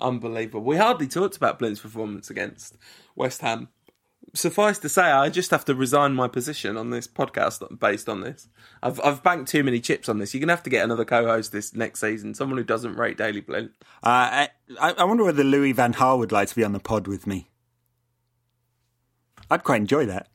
Unbelievable. 0.00 0.62
We 0.62 0.76
hardly 0.76 1.08
talked 1.08 1.36
about 1.36 1.58
Blind's 1.58 1.80
performance 1.80 2.28
against 2.28 2.76
West 3.14 3.40
Ham. 3.40 3.68
Suffice 4.34 4.78
to 4.80 4.88
say, 4.90 5.02
I 5.02 5.30
just 5.30 5.50
have 5.50 5.64
to 5.64 5.74
resign 5.74 6.12
my 6.12 6.28
position 6.28 6.76
on 6.76 6.90
this 6.90 7.06
podcast 7.08 7.78
based 7.78 8.06
on 8.08 8.20
this. 8.20 8.48
I've 8.82 9.00
I've 9.00 9.22
banked 9.22 9.50
too 9.50 9.62
many 9.64 9.80
chips 9.80 10.10
on 10.10 10.18
this. 10.18 10.34
You're 10.34 10.40
gonna 10.40 10.52
have 10.52 10.64
to 10.64 10.70
get 10.70 10.84
another 10.84 11.06
co-host 11.06 11.52
this 11.52 11.74
next 11.74 12.00
season, 12.00 12.34
someone 12.34 12.58
who 12.58 12.64
doesn't 12.64 12.96
rate 12.96 13.16
Daley 13.16 13.40
Blind. 13.40 13.70
Uh, 14.02 14.48
I, 14.78 14.90
I 14.98 15.04
wonder 15.04 15.24
whether 15.24 15.44
Louis 15.44 15.72
Van 15.72 15.94
Gaal 15.94 16.18
would 16.18 16.32
like 16.32 16.48
to 16.48 16.54
be 16.56 16.64
on 16.64 16.72
the 16.72 16.80
pod 16.80 17.06
with 17.06 17.26
me. 17.26 17.48
I'd 19.50 19.64
quite 19.64 19.80
enjoy 19.80 20.06
that. 20.06 20.28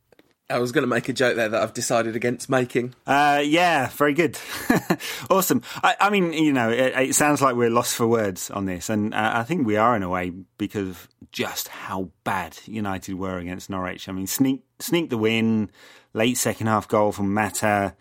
I 0.52 0.60
was 0.60 0.72
going 0.72 0.84
to 0.84 0.88
make 0.88 1.08
a 1.08 1.14
joke 1.14 1.36
there 1.36 1.50
that 1.50 1.62
I've 1.62 1.74
decided 1.74 2.16
against 2.16 2.50
making. 2.50 2.94
Uh, 3.08 3.42
yeah, 3.44 3.88
very 3.90 4.14
good. 4.14 4.38
awesome. 5.30 5.62
I, 5.82 5.96
I, 6.00 6.10
mean, 6.10 6.34
you 6.34 6.52
know, 6.52 6.70
it, 6.70 6.94
it, 6.96 7.16
sounds 7.16 7.42
like 7.42 7.56
we're 7.56 7.70
lost 7.70 7.96
for 7.96 8.06
words 8.06 8.52
on 8.52 8.66
this, 8.66 8.90
and 8.90 9.14
uh, 9.14 9.32
I 9.36 9.44
think 9.44 9.66
we 9.66 9.78
are 9.78 9.96
in 9.96 10.04
a 10.04 10.10
way 10.10 10.32
because 10.58 10.90
of 10.90 11.08
just 11.32 11.70
how 11.70 12.10
bad 12.24 12.58
United 12.66 13.16
were 13.16 13.38
against 13.38 13.70
Norwich. 13.70 14.10
I 14.10 14.12
mean, 14.12 14.28
sneak, 14.28 14.64
sneak 14.80 15.10
the 15.10 15.18
win, 15.18 15.72
late 16.14 16.38
second 16.38 16.68
half 16.68 16.88
goal 16.88 17.12
from 17.12 17.34
Mata. 17.34 17.96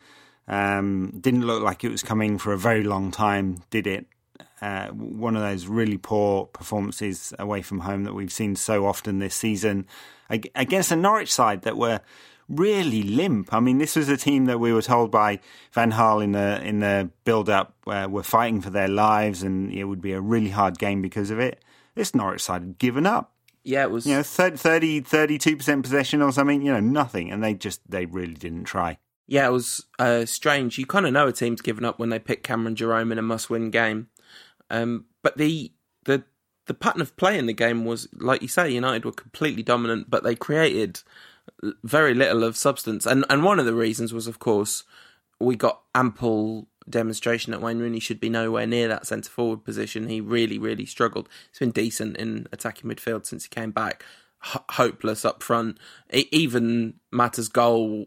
Um, 0.48 1.18
didn't 1.20 1.46
look 1.46 1.62
like 1.62 1.84
it 1.84 1.90
was 1.90 2.02
coming 2.02 2.38
for 2.38 2.52
a 2.52 2.58
very 2.58 2.82
long 2.82 3.12
time, 3.12 3.62
did 3.70 3.86
it? 3.86 4.06
Uh, 4.60 4.88
one 4.88 5.36
of 5.36 5.42
those 5.42 5.66
really 5.66 5.96
poor 5.96 6.44
performances 6.46 7.32
away 7.38 7.62
from 7.62 7.80
home 7.80 8.04
that 8.04 8.12
we've 8.12 8.32
seen 8.32 8.54
so 8.54 8.86
often 8.86 9.18
this 9.18 9.34
season 9.34 9.86
against 10.54 10.92
a 10.92 10.96
Norwich 10.96 11.32
side 11.32 11.62
that 11.62 11.76
were 11.76 12.00
really 12.48 13.02
limp. 13.02 13.54
I 13.54 13.60
mean, 13.60 13.78
this 13.78 13.96
was 13.96 14.08
a 14.08 14.16
team 14.16 14.46
that 14.46 14.58
we 14.58 14.72
were 14.72 14.82
told 14.82 15.10
by 15.10 15.40
Van 15.72 15.92
Gaal 15.92 16.22
in 16.22 16.32
the 16.32 16.60
in 16.62 16.80
the 16.80 17.10
build 17.24 17.48
up 17.48 17.74
uh, 17.86 18.08
were 18.10 18.22
fighting 18.22 18.60
for 18.60 18.70
their 18.70 18.88
lives, 18.88 19.42
and 19.42 19.72
it 19.72 19.84
would 19.84 20.00
be 20.00 20.12
a 20.12 20.20
really 20.20 20.50
hard 20.50 20.78
game 20.78 21.00
because 21.00 21.30
of 21.30 21.38
it. 21.38 21.62
This 21.94 22.14
Norwich 22.14 22.42
side 22.42 22.62
had 22.62 22.78
given 22.78 23.06
up. 23.06 23.32
Yeah, 23.62 23.84
it 23.84 23.90
was 23.90 24.06
you 24.06 24.16
know 24.16 24.22
30 24.22 25.00
32 25.00 25.56
percent 25.56 25.82
possession 25.82 26.22
or 26.22 26.32
something. 26.32 26.62
You 26.62 26.72
know, 26.72 26.80
nothing, 26.80 27.30
and 27.30 27.42
they 27.42 27.54
just 27.54 27.80
they 27.88 28.06
really 28.06 28.34
didn't 28.34 28.64
try. 28.64 28.98
Yeah, 29.26 29.46
it 29.46 29.52
was 29.52 29.86
uh, 30.00 30.26
strange. 30.26 30.76
You 30.76 30.86
kind 30.86 31.06
of 31.06 31.12
know 31.12 31.28
a 31.28 31.32
team's 31.32 31.60
given 31.60 31.84
up 31.84 32.00
when 32.00 32.08
they 32.08 32.18
pick 32.18 32.42
Cameron 32.42 32.74
Jerome 32.74 33.12
in 33.12 33.18
a 33.18 33.22
must-win 33.22 33.70
game. 33.70 34.08
Um, 34.70 35.06
but 35.22 35.36
the 35.36 35.72
the 36.04 36.24
the 36.66 36.74
pattern 36.74 37.02
of 37.02 37.16
play 37.16 37.38
in 37.38 37.46
the 37.46 37.52
game 37.52 37.84
was, 37.84 38.08
like 38.12 38.42
you 38.42 38.48
say, 38.48 38.70
United 38.70 39.04
were 39.04 39.12
completely 39.12 39.62
dominant, 39.62 40.08
but 40.08 40.22
they 40.22 40.34
created 40.34 41.02
very 41.82 42.14
little 42.14 42.44
of 42.44 42.56
substance. 42.56 43.06
And 43.06 43.24
and 43.28 43.44
one 43.44 43.58
of 43.58 43.66
the 43.66 43.74
reasons 43.74 44.12
was, 44.12 44.26
of 44.26 44.38
course, 44.38 44.84
we 45.40 45.56
got 45.56 45.82
ample 45.94 46.68
demonstration 46.88 47.52
that 47.52 47.60
Wayne 47.60 47.78
Rooney 47.78 48.00
should 48.00 48.20
be 48.20 48.28
nowhere 48.28 48.66
near 48.66 48.88
that 48.88 49.06
centre 49.06 49.30
forward 49.30 49.64
position. 49.64 50.08
He 50.08 50.20
really, 50.20 50.58
really 50.58 50.86
struggled. 50.86 51.28
He's 51.50 51.58
been 51.58 51.70
decent 51.70 52.16
in 52.16 52.46
attacking 52.52 52.90
midfield 52.90 53.26
since 53.26 53.44
he 53.44 53.48
came 53.48 53.70
back. 53.70 54.04
H- 54.44 54.62
hopeless 54.70 55.24
up 55.24 55.42
front. 55.42 55.78
Even 56.12 56.94
Mata's 57.10 57.48
goal 57.48 58.06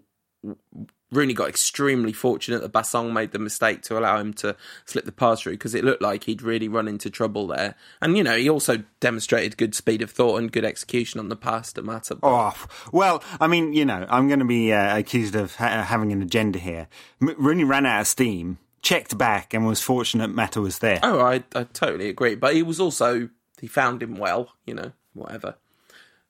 Rooney 1.11 1.33
got 1.33 1.47
extremely 1.47 2.11
fortunate 2.11 2.61
that 2.61 2.73
Bassong 2.73 3.13
made 3.13 3.31
the 3.31 3.39
mistake 3.39 3.83
to 3.83 3.97
allow 3.97 4.17
him 4.17 4.33
to 4.35 4.55
slip 4.85 5.05
the 5.05 5.11
pass 5.11 5.41
through 5.41 5.53
because 5.53 5.75
it 5.75 5.83
looked 5.83 6.01
like 6.01 6.23
he'd 6.23 6.41
really 6.41 6.67
run 6.67 6.87
into 6.87 7.09
trouble 7.09 7.47
there. 7.47 7.75
And, 8.01 8.17
you 8.17 8.23
know, 8.23 8.35
he 8.35 8.49
also 8.49 8.83
demonstrated 8.99 9.57
good 9.57 9.75
speed 9.75 10.01
of 10.01 10.09
thought 10.09 10.37
and 10.37 10.51
good 10.51 10.65
execution 10.65 11.19
on 11.19 11.29
the 11.29 11.35
pass 11.35 11.71
to 11.73 11.83
Mata. 11.83 12.17
Oh, 12.23 12.55
well, 12.91 13.23
I 13.39 13.47
mean, 13.47 13.73
you 13.73 13.85
know, 13.85 14.05
I'm 14.09 14.27
going 14.27 14.39
to 14.39 14.45
be 14.45 14.73
uh, 14.73 14.97
accused 14.97 15.35
of 15.35 15.55
ha- 15.55 15.83
having 15.83 16.11
an 16.11 16.21
agenda 16.21 16.59
here. 16.59 16.87
M- 17.21 17.35
Rooney 17.37 17.63
ran 17.63 17.85
out 17.85 18.01
of 18.01 18.07
steam, 18.07 18.57
checked 18.81 19.15
back, 19.17 19.53
and 19.53 19.67
was 19.67 19.81
fortunate 19.81 20.29
Mata 20.29 20.61
was 20.61 20.79
there. 20.79 20.99
Oh, 21.03 21.19
I, 21.19 21.43
I 21.53 21.65
totally 21.65 22.09
agree. 22.09 22.35
But 22.35 22.55
he 22.55 22.63
was 22.63 22.79
also, 22.79 23.29
he 23.61 23.67
found 23.67 24.01
him 24.01 24.15
well, 24.15 24.49
you 24.65 24.73
know, 24.73 24.93
whatever. 25.13 25.55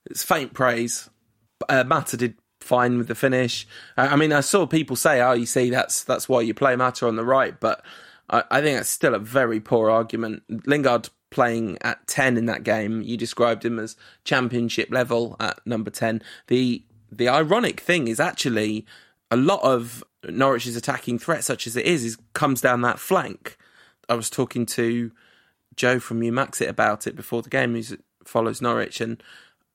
It's 0.05 0.23
faint 0.23 0.53
praise. 0.53 1.09
Uh, 1.69 1.85
Mata 1.85 2.17
did 2.17 2.35
fine 2.63 2.97
with 2.97 3.07
the 3.07 3.15
finish. 3.15 3.67
I 3.97 4.15
mean, 4.15 4.33
I 4.33 4.41
saw 4.41 4.65
people 4.65 4.95
say, 4.95 5.21
"Oh, 5.21 5.33
you 5.33 5.45
see, 5.45 5.69
that's 5.69 6.03
that's 6.03 6.27
why 6.27 6.41
you 6.41 6.53
play 6.53 6.75
Mata 6.75 7.07
on 7.07 7.15
the 7.15 7.25
right," 7.25 7.59
but 7.59 7.83
I, 8.29 8.43
I 8.49 8.61
think 8.61 8.77
that's 8.77 8.89
still 8.89 9.13
a 9.13 9.19
very 9.19 9.59
poor 9.59 9.89
argument. 9.89 10.43
Lingard 10.65 11.09
playing 11.29 11.77
at 11.81 12.05
ten 12.07 12.37
in 12.37 12.45
that 12.47 12.63
game, 12.63 13.01
you 13.01 13.17
described 13.17 13.65
him 13.65 13.79
as 13.79 13.95
championship 14.23 14.89
level 14.91 15.35
at 15.39 15.59
number 15.65 15.91
ten. 15.91 16.21
The 16.47 16.83
the 17.11 17.29
ironic 17.29 17.79
thing 17.79 18.07
is 18.07 18.19
actually 18.19 18.85
a 19.29 19.37
lot 19.37 19.61
of 19.63 20.03
Norwich's 20.27 20.75
attacking 20.75 21.19
threat, 21.19 21.43
such 21.43 21.67
as 21.67 21.75
it 21.75 21.85
is, 21.85 22.03
is 22.03 22.17
comes 22.33 22.61
down 22.61 22.81
that 22.81 22.99
flank. 22.99 23.57
I 24.09 24.15
was 24.15 24.29
talking 24.29 24.65
to 24.67 25.11
Joe 25.75 25.99
from 25.99 26.21
Umaxit 26.21 26.69
about 26.69 27.07
it 27.07 27.15
before 27.15 27.41
the 27.41 27.49
game, 27.49 27.75
who 27.75 27.97
follows 28.25 28.61
Norwich, 28.61 29.01
and 29.01 29.21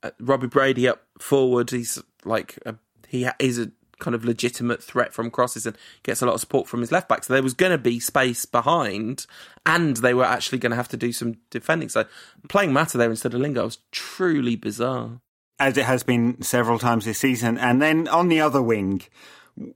Uh, 0.03 0.11
Robbie 0.21 0.47
Brady 0.47 0.89
up 0.89 1.03
forward. 1.19 1.71
He's 1.71 2.01
like 2.25 2.59
a, 2.65 2.77
he 3.09 3.29
is 3.39 3.59
a 3.59 3.71
kind 3.99 4.15
of 4.15 4.25
legitimate 4.25 4.83
threat 4.83 5.13
from 5.13 5.31
crosses 5.31 5.67
and 5.67 5.77
gets 6.03 6.23
a 6.23 6.27
lot 6.27 6.35
of 6.35 6.41
support 6.41 6.69
from 6.69 6.81
his 6.81 6.93
left 6.93 7.09
back. 7.09 7.25
So 7.25 7.33
there 7.33 7.43
was 7.43 7.55
going 7.55 7.73
to 7.73 7.79
be 7.79 7.99
space 7.99 8.45
behind, 8.45 9.27
and 9.67 9.97
they 9.97 10.15
were 10.15 10.25
actually 10.25 10.59
going 10.59 10.71
to 10.71 10.77
have 10.77 10.89
to 10.89 10.97
do 10.97 11.13
some 11.13 11.39
defending. 11.51 11.89
So 11.89 12.05
playing 12.49 12.73
Mata 12.73 12.97
there 12.97 13.11
instead 13.11 13.35
of 13.35 13.41
Lingard 13.41 13.65
was 13.65 13.79
truly 13.91 14.57
bizarre, 14.57 15.21
as 15.59 15.77
it 15.77 15.85
has 15.85 16.03
been 16.03 16.41
several 16.43 16.79
times 16.79 17.05
this 17.05 17.19
season. 17.19 17.59
And 17.59 17.83
then 17.83 18.09
on 18.09 18.29
the 18.29 18.41
other 18.41 18.63
wing. 18.63 19.03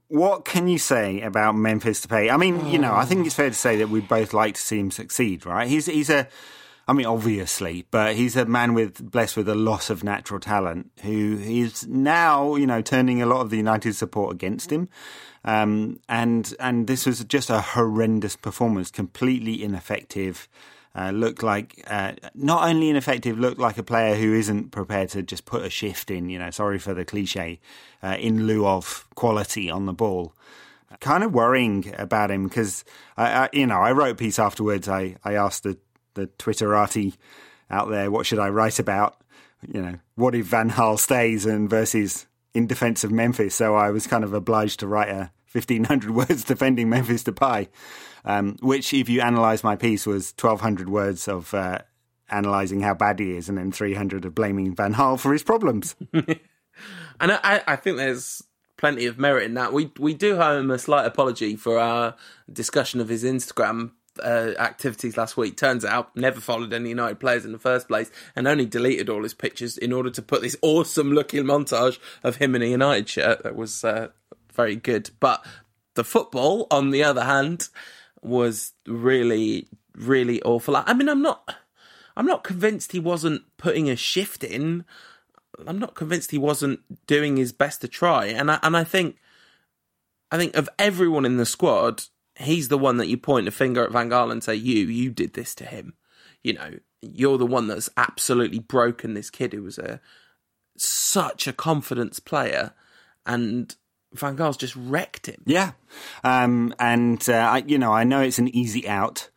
What 0.07 0.45
can 0.45 0.69
you 0.69 0.77
say 0.77 1.19
about 1.19 1.57
Memphis 1.57 2.05
Depay? 2.05 2.33
I 2.33 2.37
mean, 2.37 2.67
you 2.67 2.79
know, 2.79 2.93
I 2.95 3.03
think 3.03 3.25
it's 3.25 3.35
fair 3.35 3.49
to 3.49 3.53
say 3.53 3.75
that 3.79 3.89
we 3.89 3.99
both 3.99 4.33
like 4.33 4.55
to 4.55 4.61
see 4.61 4.79
him 4.79 4.91
succeed, 4.91 5.45
right? 5.45 5.67
He's 5.67 5.87
he's 5.87 6.09
a 6.09 6.29
I 6.87 6.93
mean, 6.93 7.05
obviously, 7.05 7.85
but 7.91 8.15
he's 8.15 8.35
a 8.35 8.45
man 8.45 8.73
with 8.73 9.09
blessed 9.11 9.37
with 9.37 9.47
a 9.47 9.55
loss 9.55 9.89
of 9.89 10.03
natural 10.03 10.39
talent 10.39 10.91
who 11.01 11.37
is 11.39 11.87
now, 11.87 12.55
you 12.55 12.67
know, 12.67 12.81
turning 12.81 13.21
a 13.21 13.25
lot 13.25 13.39
of 13.39 13.49
the 13.49 13.57
United 13.57 13.95
support 13.95 14.33
against 14.33 14.69
him. 14.69 14.89
Um, 15.45 15.99
and 16.09 16.53
and 16.59 16.87
this 16.87 17.05
was 17.05 17.23
just 17.23 17.49
a 17.49 17.61
horrendous 17.61 18.35
performance, 18.35 18.91
completely 18.91 19.63
ineffective. 19.63 20.49
Uh, 20.95 21.09
looked 21.09 21.41
like 21.41 21.83
uh, 21.87 22.13
not 22.35 22.67
only 22.67 22.89
ineffective, 22.89 23.39
looked 23.39 23.59
like 23.59 23.79
a 23.79 23.83
player 23.83 24.15
who 24.15 24.33
isn't 24.33 24.69
prepared 24.69 25.09
to 25.09 25.23
just 25.23 25.45
put 25.45 25.63
a 25.63 25.69
shift 25.69 26.11
in. 26.11 26.29
You 26.29 26.39
know, 26.39 26.51
sorry 26.51 26.79
for 26.79 26.93
the 26.93 27.05
cliche, 27.05 27.59
uh, 28.03 28.17
in 28.19 28.45
lieu 28.45 28.67
of 28.67 29.07
quality 29.15 29.71
on 29.71 29.85
the 29.85 29.93
ball 29.93 30.33
kind 30.99 31.23
of 31.23 31.33
worrying 31.33 31.93
about 31.97 32.31
him 32.31 32.47
because 32.47 32.85
I, 33.17 33.45
I, 33.45 33.49
you 33.51 33.67
know, 33.67 33.79
I 33.79 33.91
wrote 33.91 34.11
a 34.11 34.15
piece 34.15 34.39
afterwards. 34.39 34.87
I, 34.87 35.15
I 35.23 35.33
asked 35.33 35.63
the 35.63 35.77
the 36.13 36.27
Twitterati 36.27 37.15
out 37.69 37.89
there. 37.89 38.11
What 38.11 38.25
should 38.25 38.39
I 38.39 38.49
write 38.49 38.79
about? 38.79 39.17
You 39.67 39.81
know, 39.81 39.99
what 40.15 40.35
if 40.35 40.45
Van 40.47 40.71
Gaal 40.71 40.99
stays 40.99 41.45
and 41.45 41.69
versus 41.69 42.27
in 42.53 42.67
defence 42.67 43.03
of 43.03 43.11
Memphis? 43.11 43.55
So 43.55 43.75
I 43.75 43.91
was 43.91 44.07
kind 44.07 44.23
of 44.23 44.33
obliged 44.33 44.79
to 44.81 44.87
write 44.87 45.09
a 45.09 45.31
1500 45.51 46.11
words 46.15 46.43
defending 46.43 46.89
Memphis 46.89 47.23
Depay, 47.23 47.69
um, 48.25 48.57
which, 48.61 48.93
if 48.93 49.09
you 49.09 49.21
analyse 49.21 49.63
my 49.63 49.75
piece, 49.75 50.05
was 50.05 50.33
1200 50.39 50.89
words 50.89 51.27
of 51.27 51.53
uh, 51.53 51.79
analysing 52.29 52.81
how 52.81 52.93
bad 52.93 53.19
he 53.19 53.35
is 53.35 53.49
and 53.49 53.57
then 53.57 53.71
300 53.71 54.25
of 54.25 54.35
blaming 54.35 54.75
Van 54.75 54.93
Gaal 54.95 55.19
for 55.19 55.31
his 55.31 55.43
problems. 55.43 55.95
and 56.13 56.39
I, 57.19 57.61
I 57.67 57.75
think 57.75 57.97
there's 57.97 58.43
plenty 58.77 59.05
of 59.05 59.17
merit 59.17 59.45
in 59.45 59.53
that. 59.53 59.71
We 59.71 59.91
we 59.97 60.13
do 60.13 60.37
owe 60.37 60.59
him 60.59 60.71
a 60.71 60.79
slight 60.79 61.05
apology 61.05 61.55
for 61.55 61.79
our 61.79 62.15
discussion 62.51 62.99
of 62.99 63.09
his 63.09 63.23
Instagram 63.23 63.91
uh, 64.21 64.53
activities 64.59 65.17
last 65.17 65.37
week. 65.37 65.57
Turns 65.57 65.85
out 65.85 66.15
never 66.15 66.39
followed 66.39 66.73
any 66.73 66.89
United 66.89 67.19
players 67.19 67.45
in 67.45 67.51
the 67.51 67.59
first 67.59 67.87
place, 67.87 68.11
and 68.35 68.47
only 68.47 68.65
deleted 68.65 69.09
all 69.09 69.23
his 69.23 69.33
pictures 69.33 69.77
in 69.77 69.93
order 69.93 70.09
to 70.09 70.21
put 70.21 70.41
this 70.41 70.57
awesome 70.61 71.11
looking 71.11 71.43
montage 71.43 71.99
of 72.23 72.37
him 72.37 72.55
in 72.55 72.61
a 72.61 72.67
United 72.67 73.09
shirt. 73.09 73.43
That 73.43 73.55
was 73.55 73.83
uh, 73.83 74.09
very 74.53 74.75
good. 74.75 75.11
But 75.19 75.45
the 75.95 76.03
football, 76.03 76.67
on 76.69 76.91
the 76.91 77.03
other 77.03 77.23
hand, 77.23 77.69
was 78.21 78.73
really 78.85 79.67
really 79.95 80.41
awful. 80.41 80.75
I 80.75 80.93
mean, 80.93 81.09
I'm 81.09 81.21
not. 81.21 81.55
I'm 82.15 82.25
not 82.25 82.43
convinced 82.43 82.91
he 82.91 82.99
wasn't 82.99 83.43
putting 83.57 83.89
a 83.89 83.95
shift 83.95 84.43
in. 84.43 84.85
I'm 85.65 85.79
not 85.79 85.95
convinced 85.95 86.31
he 86.31 86.37
wasn't 86.37 87.07
doing 87.07 87.37
his 87.37 87.51
best 87.51 87.81
to 87.81 87.87
try. 87.87 88.25
And 88.25 88.51
I, 88.51 88.59
and 88.61 88.77
I 88.77 88.83
think, 88.83 89.17
I 90.31 90.37
think 90.37 90.55
of 90.55 90.69
everyone 90.77 91.25
in 91.25 91.37
the 91.37 91.45
squad, 91.45 92.03
he's 92.37 92.67
the 92.67 92.77
one 92.77 92.97
that 92.97 93.07
you 93.07 93.17
point 93.17 93.47
a 93.47 93.51
finger 93.51 93.83
at 93.83 93.91
Van 93.91 94.09
Gaal 94.09 94.31
and 94.31 94.43
say, 94.43 94.55
"You, 94.55 94.85
you 94.85 95.11
did 95.11 95.33
this 95.33 95.55
to 95.55 95.65
him." 95.65 95.93
You 96.41 96.53
know, 96.53 96.71
you're 97.01 97.37
the 97.37 97.45
one 97.45 97.67
that's 97.67 97.89
absolutely 97.97 98.59
broken 98.59 99.13
this 99.13 99.29
kid 99.29 99.53
who 99.53 99.63
was 99.63 99.77
a 99.77 100.01
such 100.77 101.47
a 101.47 101.53
confidence 101.53 102.19
player, 102.19 102.73
and 103.25 103.75
Van 104.13 104.35
Gaal's 104.35 104.57
just 104.57 104.75
wrecked 104.75 105.27
him. 105.27 105.41
Yeah, 105.45 105.71
um, 106.23 106.73
and 106.79 107.23
uh, 107.29 107.33
I, 107.33 107.57
you 107.65 107.77
know, 107.77 107.93
I 107.93 108.03
know 108.03 108.21
it's 108.21 108.39
an 108.39 108.53
easy 108.55 108.87
out 108.87 109.29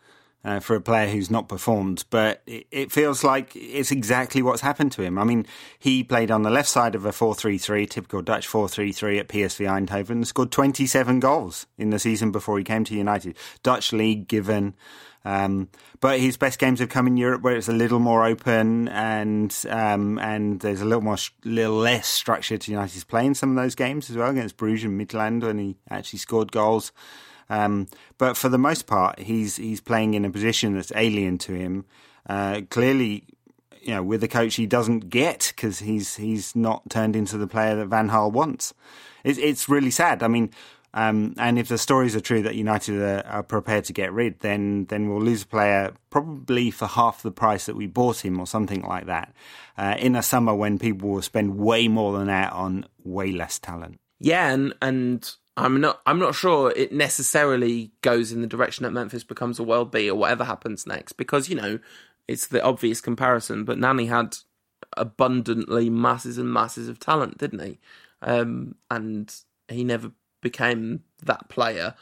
uh, 0.47 0.61
for 0.61 0.77
a 0.77 0.81
player 0.81 1.09
who's 1.09 1.29
not 1.29 1.49
performed, 1.49 2.05
but 2.09 2.41
it, 2.47 2.69
it, 2.71 2.93
feels 2.93 3.25
like 3.25 3.51
it's 3.57 3.91
exactly 3.91 4.43
what's 4.43 4.61
happened 4.61 4.93
to 4.93 5.03
him. 5.03 5.19
I 5.19 5.25
mean, 5.25 5.45
he 5.77 6.05
played 6.05 6.31
on 6.31 6.43
the 6.43 6.51
left 6.51 6.69
side 6.69 6.95
of 6.95 7.05
a 7.05 7.11
4-3-3, 7.11 7.91
typical 7.91 8.23
Dutch 8.23 8.47
4-3-3 8.49 9.19
at 9.19 9.29
PSV 9.29 9.89
Eindhoven, 9.89 10.25
scored 10.25 10.53
27 10.53 11.19
goals 11.19 11.67
in 11.77 11.91
the 11.91 11.99
season 11.99 12.31
before 12.31 12.59
he 12.59 12.65
came 12.65 12.85
to 12.85 12.95
United. 12.95 13.37
Dutch 13.65 13.93
league 13.93 14.29
given. 14.29 14.77
Um, 15.25 15.69
but 15.99 16.21
his 16.21 16.37
best 16.37 16.61
games 16.61 16.79
have 16.79 16.91
come 16.91 17.09
in 17.09 17.17
Europe, 17.17 17.43
where 17.43 17.57
it's 17.57 17.67
a 17.67 17.73
little 17.73 17.99
more 17.99 18.25
open 18.25 18.87
and 18.87 19.53
um, 19.69 20.21
and 20.21 20.61
there's 20.61 20.81
a 20.81 20.85
little 20.85 21.03
more, 21.03 21.17
little 21.43 21.75
less 21.75 22.07
structure 22.07 22.57
to 22.57 22.71
United's 22.71 23.03
play 23.03 23.27
in 23.27 23.35
some 23.35 23.51
of 23.51 23.57
those 23.57 23.75
games 23.75 24.09
as 24.09 24.17
well 24.17 24.31
against 24.31 24.57
Bruges 24.57 24.85
and 24.85 25.01
Midtjylland 25.01 25.43
when 25.43 25.59
he 25.59 25.77
actually 25.91 26.21
scored 26.21 26.53
goals. 26.53 26.93
Um, 27.49 27.87
but 28.19 28.37
for 28.37 28.49
the 28.49 28.59
most 28.59 28.87
part, 28.87 29.21
he's 29.21 29.57
he's 29.57 29.81
playing 29.81 30.15
in 30.15 30.25
a 30.25 30.31
position 30.31 30.75
that's 30.75 30.93
alien 30.95 31.39
to 31.39 31.53
him. 31.53 31.85
Uh, 32.29 32.63
clearly, 32.71 33.25
you 33.83 33.95
know, 33.95 34.03
with 34.03 34.23
a 34.25 34.29
coach 34.29 34.57
he 34.57 34.67
doesn't 34.67 35.11
get 35.11 35.53
because 35.55 35.81
he's 35.81 36.17
he's 36.17 36.57
not 36.57 36.89
turned 36.91 37.15
into 37.17 37.39
the 37.39 37.47
player 37.47 37.77
that 37.77 37.87
Van 37.87 38.11
Gaal 38.11 38.33
wants. 38.33 38.75
It's 39.25 39.39
it's 39.39 39.69
really 39.69 39.91
sad. 39.91 40.23
I 40.23 40.29
mean. 40.29 40.51
Um, 40.95 41.35
and 41.37 41.59
if 41.59 41.69
the 41.69 41.77
stories 41.77 42.17
are 42.17 42.21
true 42.21 42.41
that 42.41 42.55
United 42.55 43.03
are, 43.03 43.23
are, 43.27 43.43
prepared 43.43 43.85
to 43.85 43.93
get 43.93 44.15
rid, 44.15 44.41
then 44.41 44.87
then 44.87 45.11
we'll 45.11 45.21
lose 45.21 45.43
a 45.43 45.47
player 45.47 45.93
probably 46.09 46.71
for 46.71 46.87
half 46.87 47.21
the 47.21 47.31
price 47.31 47.67
that 47.67 47.77
we 47.77 47.87
bought 47.87 48.25
him, 48.25 48.41
or 48.41 48.47
something 48.47 48.81
like 48.81 49.05
that, 49.05 49.35
uh, 49.77 49.97
in 49.99 50.17
a 50.17 50.23
summer 50.23 50.55
when 50.55 50.79
people 50.79 51.11
will 51.11 51.21
spend 51.21 51.59
way 51.59 51.87
more 51.87 52.17
than 52.17 52.29
that 52.29 52.51
on 52.55 52.87
way 53.05 53.31
less 53.31 53.59
talent. 53.59 54.01
Yeah, 54.21 54.49
and 54.51 54.73
and 54.81 55.31
I'm 55.57 55.81
not. 55.81 56.03
I'm 56.07 56.19
not 56.19 56.35
sure 56.35 56.73
it 56.77 56.93
necessarily 56.93 57.93
goes 58.03 58.31
in 58.31 58.43
the 58.43 58.47
direction 58.47 58.85
that 58.85 58.91
Memphis 58.91 59.25
becomes 59.25 59.59
a 59.59 59.63
world 59.63 59.91
B 59.91 60.11
or 60.11 60.15
whatever 60.15 60.45
happens 60.45 60.87
next, 60.87 61.13
because 61.13 61.49
you 61.49 61.57
know 61.57 61.79
it's 62.29 62.47
the 62.47 62.63
obvious 62.63 63.01
comparison. 63.01 63.65
But 63.65 63.79
Nani 63.79 64.07
had 64.07 64.37
abundantly 64.97 65.89
masses 65.89 66.39
and 66.39 66.53
masses 66.53 66.89
of 66.89 67.01
talent, 67.01 67.39
didn't 67.39 67.61
he? 67.61 67.79
Um, 68.23 68.75
and 68.91 69.35
he 69.69 69.85
never 69.85 70.13
became 70.43 71.03
that 71.25 71.49
player. 71.49 71.95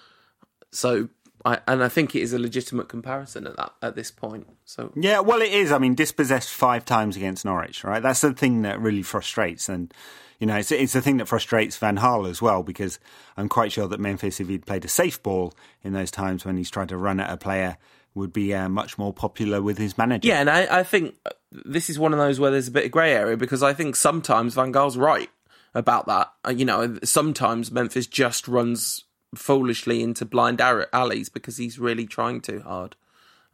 So, 0.71 1.09
I, 1.45 1.61
and 1.69 1.85
I 1.85 1.89
think 1.89 2.15
it 2.15 2.23
is 2.23 2.33
a 2.33 2.39
legitimate 2.39 2.89
comparison 2.89 3.47
at 3.47 3.57
that 3.57 3.73
at 3.81 3.95
this 3.95 4.11
point. 4.11 4.49
So, 4.65 4.93
yeah, 4.97 5.21
well, 5.21 5.41
it 5.41 5.53
is. 5.53 5.71
I 5.71 5.79
mean, 5.79 5.95
dispossessed 5.95 6.51
five 6.51 6.85
times 6.85 7.17
against 7.17 7.45
Norwich, 7.45 7.85
right? 7.85 8.03
That's 8.03 8.23
the 8.23 8.33
thing 8.33 8.63
that 8.63 8.81
really 8.81 9.03
frustrates 9.03 9.69
and 9.69 9.95
you 10.39 10.47
know, 10.47 10.57
it's 10.57 10.73
it's 10.73 10.93
the 10.93 11.03
thing 11.03 11.19
that 11.19 11.29
frustrates 11.29 11.77
Van 11.77 11.97
Gaal 11.97 12.29
as 12.29 12.43
well 12.43 12.63
because 12.63 12.99
I'm 13.37 13.49
quite 13.49 13.73
sure 13.73 13.87
that 13.89 14.01
Memphis, 14.01 14.41
if 14.41 14.49
he'd 14.49 14.67
played 14.67 14.85
a 14.85 14.89
safe 14.89 15.23
ball 15.23 15.55
in 15.83 15.93
those 15.93 16.11
times 16.11 16.45
when 16.45 16.57
he's 16.57 16.71
tried 16.71 16.89
to 16.89 16.97
run 16.97 17.21
at 17.21 17.31
a 17.31 17.37
player, 17.37 17.77
would 18.15 18.33
be 18.33 18.55
uh, 18.55 18.69
much 18.69 18.99
more 18.99 19.13
popular 19.13 19.63
with 19.63 19.79
his 19.79 19.99
manager. 19.99 20.29
Yeah, 20.29 20.41
and 20.41 20.51
I, 20.51 20.81
I 20.81 20.83
think 20.83 21.17
this 21.53 21.89
is 21.89 21.99
one 21.99 22.13
of 22.13 22.19
those 22.19 22.41
where 22.41 22.51
there's 22.51 22.69
a 22.69 22.73
bit 22.73 22.87
of 22.87 22.91
grey 22.91 23.13
area 23.13 23.37
because 23.37 23.63
I 23.63 23.73
think 23.73 23.97
sometimes 23.97 24.55
Van 24.55 24.73
Gaal's 24.73 24.97
right 24.97 25.31
about 25.75 26.07
that. 26.07 26.33
Uh, 26.47 26.51
you 26.51 26.65
know, 26.65 26.99
sometimes 27.03 27.71
Memphis 27.71 28.07
just 28.07 28.49
runs 28.49 29.05
foolishly 29.35 30.03
into 30.03 30.25
blind 30.25 30.61
alleys 30.61 31.29
because 31.29 31.57
he's 31.57 31.79
really 31.79 32.07
trying 32.07 32.41
too 32.41 32.61
hard. 32.61 32.97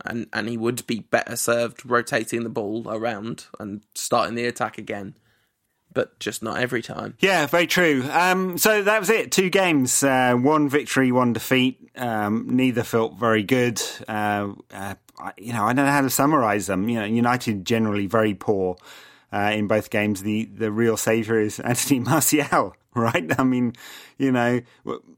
And 0.03 0.29
and 0.33 0.49
he 0.49 0.57
would 0.57 0.87
be 0.87 1.01
better 1.01 1.37
served 1.37 1.85
rotating 1.85 2.43
the 2.43 2.49
ball 2.49 2.85
around 2.89 3.47
and 3.59 3.83
starting 3.95 4.35
the 4.35 4.47
attack 4.47 4.79
again 4.79 5.15
but 5.93 6.19
just 6.21 6.43
not 6.43 6.59
every 6.61 6.83
time. 6.83 7.17
Yeah, 7.21 7.47
very 7.47 7.67
true. 7.67 8.09
Um, 8.11 8.59
so 8.59 8.83
that 8.83 9.01
was 9.01 9.11
it. 9.11 9.33
Two 9.33 9.51
games, 9.51 10.03
uh, 10.03 10.35
one 10.35 10.69
victory, 10.69 11.13
one 11.13 11.33
defeat. 11.33 11.79
Um, 11.97 12.47
neither 12.49 12.83
felt 12.83 13.19
very 13.19 13.43
good. 13.43 13.81
Uh, 14.07 14.53
uh, 14.73 14.95
you 15.37 15.53
know, 15.53 15.65
I 15.65 15.73
don't 15.73 15.85
know 15.87 15.93
how 15.93 16.03
to 16.03 16.11
summarise 16.11 16.67
them. 16.67 16.89
You 16.89 17.01
know, 17.01 17.05
United 17.05 17.65
generally 17.65 18.07
very 18.07 18.35
poor 18.35 18.77
uh, 19.33 19.51
in 19.55 19.67
both 19.67 19.91
games. 19.91 20.23
The 20.23 20.45
the 20.47 20.71
real 20.71 20.97
saviour 20.97 21.41
is 21.41 21.61
Anthony 21.61 22.01
Martial, 22.01 22.75
right? 22.95 23.39
I 23.39 23.45
mean, 23.45 23.75
you 24.19 24.33
know, 24.33 24.61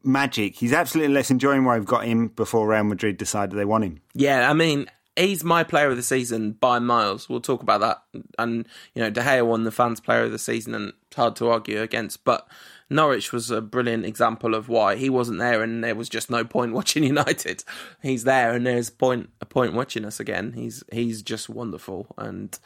magic. 0.02 0.56
He's 0.56 0.72
absolutely 0.72 1.14
less 1.14 1.30
enjoying 1.30 1.64
where 1.64 1.74
I've 1.76 1.86
got 1.86 2.04
him 2.04 2.28
before 2.28 2.68
Real 2.68 2.84
Madrid 2.84 3.16
decided 3.16 3.56
they 3.56 3.64
want 3.64 3.84
him. 3.84 4.00
Yeah, 4.14 4.48
I 4.50 4.54
mean, 4.54 4.86
he's 5.16 5.44
my 5.44 5.64
player 5.64 5.90
of 5.90 5.96
the 5.96 6.02
season 6.02 6.52
by 6.52 6.78
miles. 6.78 7.28
We'll 7.28 7.40
talk 7.40 7.62
about 7.62 7.80
that. 7.80 8.02
And, 8.38 8.66
you 8.94 9.02
know, 9.02 9.10
De 9.10 9.20
Gea 9.20 9.46
won 9.46 9.64
the 9.64 9.70
fans' 9.70 10.00
player 10.00 10.24
of 10.24 10.32
the 10.32 10.38
season, 10.38 10.74
and 10.74 10.92
it's 11.06 11.16
hard 11.16 11.36
to 11.36 11.48
argue 11.48 11.80
against. 11.82 12.24
But 12.24 12.48
Norwich 12.88 13.32
was 13.32 13.50
a 13.50 13.60
brilliant 13.60 14.04
example 14.04 14.54
of 14.54 14.68
why 14.68 14.96
he 14.96 15.10
wasn't 15.10 15.38
there, 15.38 15.62
and 15.62 15.82
there 15.82 15.94
was 15.94 16.08
just 16.08 16.30
no 16.30 16.44
point 16.44 16.72
watching 16.74 17.04
United. 17.04 17.64
He's 18.02 18.24
there, 18.24 18.52
and 18.52 18.66
there's 18.66 18.90
point 18.90 19.30
a 19.40 19.46
point 19.46 19.74
watching 19.74 20.04
us 20.04 20.20
again. 20.20 20.52
He's 20.52 20.82
he's 20.92 21.22
just 21.22 21.48
wonderful, 21.48 22.06
and 22.16 22.58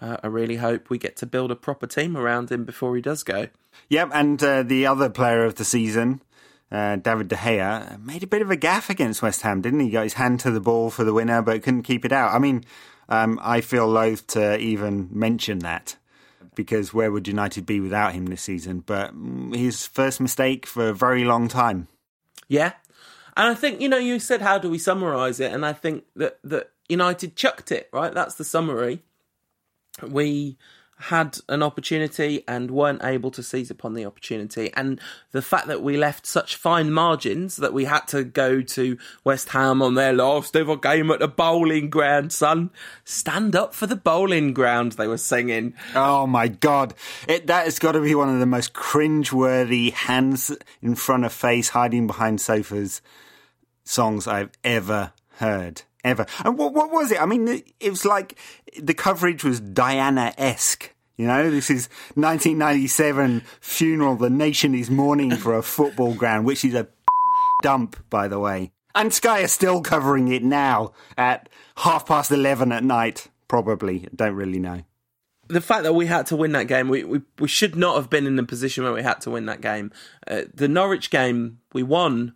uh, 0.00 0.16
I 0.22 0.26
really 0.26 0.56
hope 0.56 0.90
we 0.90 0.98
get 0.98 1.16
to 1.16 1.26
build 1.26 1.50
a 1.50 1.56
proper 1.56 1.86
team 1.86 2.16
around 2.16 2.50
him 2.50 2.64
before 2.64 2.94
he 2.96 3.02
does 3.02 3.22
go. 3.22 3.48
Yep, 3.88 4.10
and 4.12 4.42
uh, 4.42 4.62
the 4.62 4.86
other 4.86 5.08
player 5.08 5.44
of 5.44 5.56
the 5.56 5.64
season 5.64 6.22
uh, 6.72 6.96
David 6.96 7.28
De 7.28 7.36
Gea 7.36 8.02
made 8.02 8.22
a 8.22 8.26
bit 8.26 8.40
of 8.40 8.50
a 8.50 8.56
gaff 8.56 8.88
against 8.88 9.20
West 9.20 9.42
Ham, 9.42 9.60
didn't 9.60 9.80
he? 9.80 9.90
Got 9.90 10.04
his 10.04 10.14
hand 10.14 10.40
to 10.40 10.50
the 10.50 10.60
ball 10.60 10.88
for 10.88 11.04
the 11.04 11.12
winner, 11.12 11.42
but 11.42 11.62
couldn't 11.62 11.82
keep 11.82 12.04
it 12.04 12.12
out. 12.12 12.32
I 12.32 12.38
mean, 12.38 12.64
um, 13.10 13.38
I 13.42 13.60
feel 13.60 13.86
loath 13.86 14.26
to 14.28 14.58
even 14.58 15.08
mention 15.12 15.58
that 15.60 15.96
because 16.54 16.94
where 16.94 17.12
would 17.12 17.28
United 17.28 17.66
be 17.66 17.78
without 17.78 18.14
him 18.14 18.26
this 18.26 18.40
season? 18.40 18.80
But 18.80 19.14
mm, 19.14 19.54
his 19.54 19.86
first 19.86 20.18
mistake 20.18 20.64
for 20.64 20.88
a 20.88 20.94
very 20.94 21.24
long 21.24 21.46
time. 21.46 21.88
Yeah, 22.48 22.72
and 23.36 23.48
I 23.48 23.54
think 23.54 23.82
you 23.82 23.90
know 23.90 23.98
you 23.98 24.18
said 24.18 24.40
how 24.40 24.56
do 24.56 24.70
we 24.70 24.78
summarise 24.78 25.40
it, 25.40 25.52
and 25.52 25.66
I 25.66 25.74
think 25.74 26.04
that 26.16 26.38
that 26.42 26.70
United 26.88 27.36
chucked 27.36 27.70
it 27.70 27.90
right. 27.92 28.14
That's 28.14 28.36
the 28.36 28.44
summary. 28.44 29.02
We 30.02 30.56
had 31.02 31.38
an 31.48 31.62
opportunity 31.62 32.44
and 32.46 32.70
weren't 32.70 33.04
able 33.04 33.30
to 33.32 33.42
seize 33.42 33.70
upon 33.70 33.94
the 33.94 34.04
opportunity. 34.04 34.72
And 34.74 35.00
the 35.32 35.42
fact 35.42 35.66
that 35.66 35.82
we 35.82 35.96
left 35.96 36.26
such 36.26 36.56
fine 36.56 36.92
margins 36.92 37.56
that 37.56 37.72
we 37.72 37.84
had 37.84 38.06
to 38.08 38.24
go 38.24 38.62
to 38.62 38.98
West 39.24 39.50
Ham 39.50 39.82
on 39.82 39.94
their 39.94 40.12
last 40.12 40.54
ever 40.56 40.76
game 40.76 41.10
at 41.10 41.20
the 41.20 41.28
Boleyn 41.28 41.90
Ground, 41.90 42.32
son. 42.32 42.70
Stand 43.04 43.56
up 43.56 43.74
for 43.74 43.86
the 43.86 43.96
Boleyn 43.96 44.52
Ground, 44.52 44.92
they 44.92 45.08
were 45.08 45.18
singing. 45.18 45.74
Oh 45.94 46.26
my 46.26 46.48
God. 46.48 46.94
It, 47.28 47.46
that 47.46 47.64
has 47.64 47.78
got 47.78 47.92
to 47.92 48.00
be 48.00 48.14
one 48.14 48.28
of 48.28 48.40
the 48.40 48.46
most 48.46 48.72
cringe-worthy 48.72 49.90
hands 49.90 50.56
in 50.80 50.94
front 50.94 51.24
of 51.24 51.32
face, 51.32 51.70
hiding 51.70 52.06
behind 52.06 52.40
sofas 52.40 53.02
songs 53.84 54.26
I've 54.26 54.50
ever 54.62 55.12
heard 55.36 55.82
ever. 56.04 56.26
And 56.44 56.58
what 56.58 56.72
what 56.72 56.90
was 56.90 57.12
it? 57.12 57.20
I 57.20 57.26
mean, 57.26 57.62
it 57.80 57.90
was 57.90 58.04
like 58.04 58.38
the 58.80 58.94
coverage 58.94 59.44
was 59.44 59.60
Diana 59.60 60.34
esque. 60.38 60.92
You 61.16 61.26
know, 61.26 61.50
this 61.50 61.70
is 61.70 61.88
1997 62.14 63.42
funeral. 63.60 64.16
The 64.16 64.30
nation 64.30 64.74
is 64.74 64.90
mourning 64.90 65.36
for 65.36 65.56
a 65.56 65.62
football 65.62 66.14
ground, 66.14 66.46
which 66.46 66.64
is 66.64 66.74
a 66.74 66.88
dump, 67.62 67.96
by 68.08 68.28
the 68.28 68.40
way. 68.40 68.72
And 68.94 69.12
Sky 69.12 69.42
are 69.42 69.48
still 69.48 69.82
covering 69.82 70.28
it 70.28 70.42
now 70.42 70.92
at 71.16 71.48
half 71.76 72.06
past 72.06 72.30
11 72.30 72.72
at 72.72 72.84
night, 72.84 73.28
probably. 73.48 74.08
Don't 74.14 74.34
really 74.34 74.58
know. 74.58 74.82
The 75.48 75.60
fact 75.60 75.82
that 75.82 75.94
we 75.94 76.06
had 76.06 76.26
to 76.26 76.36
win 76.36 76.52
that 76.52 76.66
game, 76.66 76.88
we, 76.88 77.04
we, 77.04 77.20
we 77.38 77.48
should 77.48 77.76
not 77.76 77.96
have 77.96 78.08
been 78.08 78.26
in 78.26 78.36
the 78.36 78.42
position 78.42 78.84
where 78.84 78.92
we 78.92 79.02
had 79.02 79.20
to 79.22 79.30
win 79.30 79.46
that 79.46 79.60
game. 79.60 79.92
Uh, 80.26 80.42
the 80.54 80.68
Norwich 80.68 81.10
game, 81.10 81.58
we 81.72 81.82
won 81.82 82.34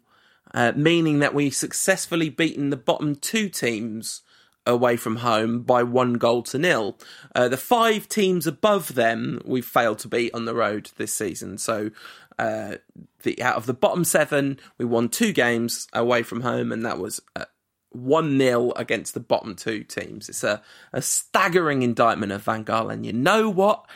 uh, 0.57 0.73
meaning 0.75 1.21
that 1.21 1.35
we 1.35 1.51
successfully 1.51 2.29
beaten 2.29 2.71
the 2.71 2.77
bottom 2.77 3.15
two 3.15 3.49
teams 3.49 4.23
away 4.67 4.97
from 4.97 5.17
home 5.17 5.63
by 5.63 5.85
one 5.85 6.15
goal 6.15 6.43
to 6.43 6.59
nil. 6.59 6.99
Uh, 7.37 7.49
the 7.49 7.57
five 7.57 8.09
teams 8.09 8.49
above 8.49 8.95
them 8.97 9.41
we've 9.45 9.65
failed 9.65 10.01
to 10.01 10.09
beat 10.09 10.35
on 10.35 10.45
the 10.45 10.55
road 10.55 10.91
this 10.97 11.13
season. 11.15 11.59
So 11.59 11.91
Uh, 12.39 12.77
the 13.23 13.43
out 13.43 13.57
of 13.57 13.65
the 13.65 13.73
bottom 13.73 14.05
seven, 14.05 14.59
we 14.77 14.85
won 14.85 15.09
two 15.09 15.33
games 15.33 15.89
away 15.95 16.23
from 16.23 16.43
home, 16.43 16.71
and 16.71 16.85
that 16.85 16.99
was 16.99 17.19
uh, 17.35 17.47
one 17.91 18.39
0 18.39 18.73
against 18.77 19.15
the 19.15 19.21
bottom 19.21 19.57
two 19.57 19.83
teams. 19.85 20.29
It's 20.29 20.45
a, 20.45 20.61
a 20.93 21.01
staggering 21.01 21.83
indictment 21.83 22.33
of 22.33 22.43
Van 22.43 22.63
Gaal, 22.63 22.93
and 22.93 23.07
you 23.07 23.15
know 23.15 23.49
what? 23.49 23.87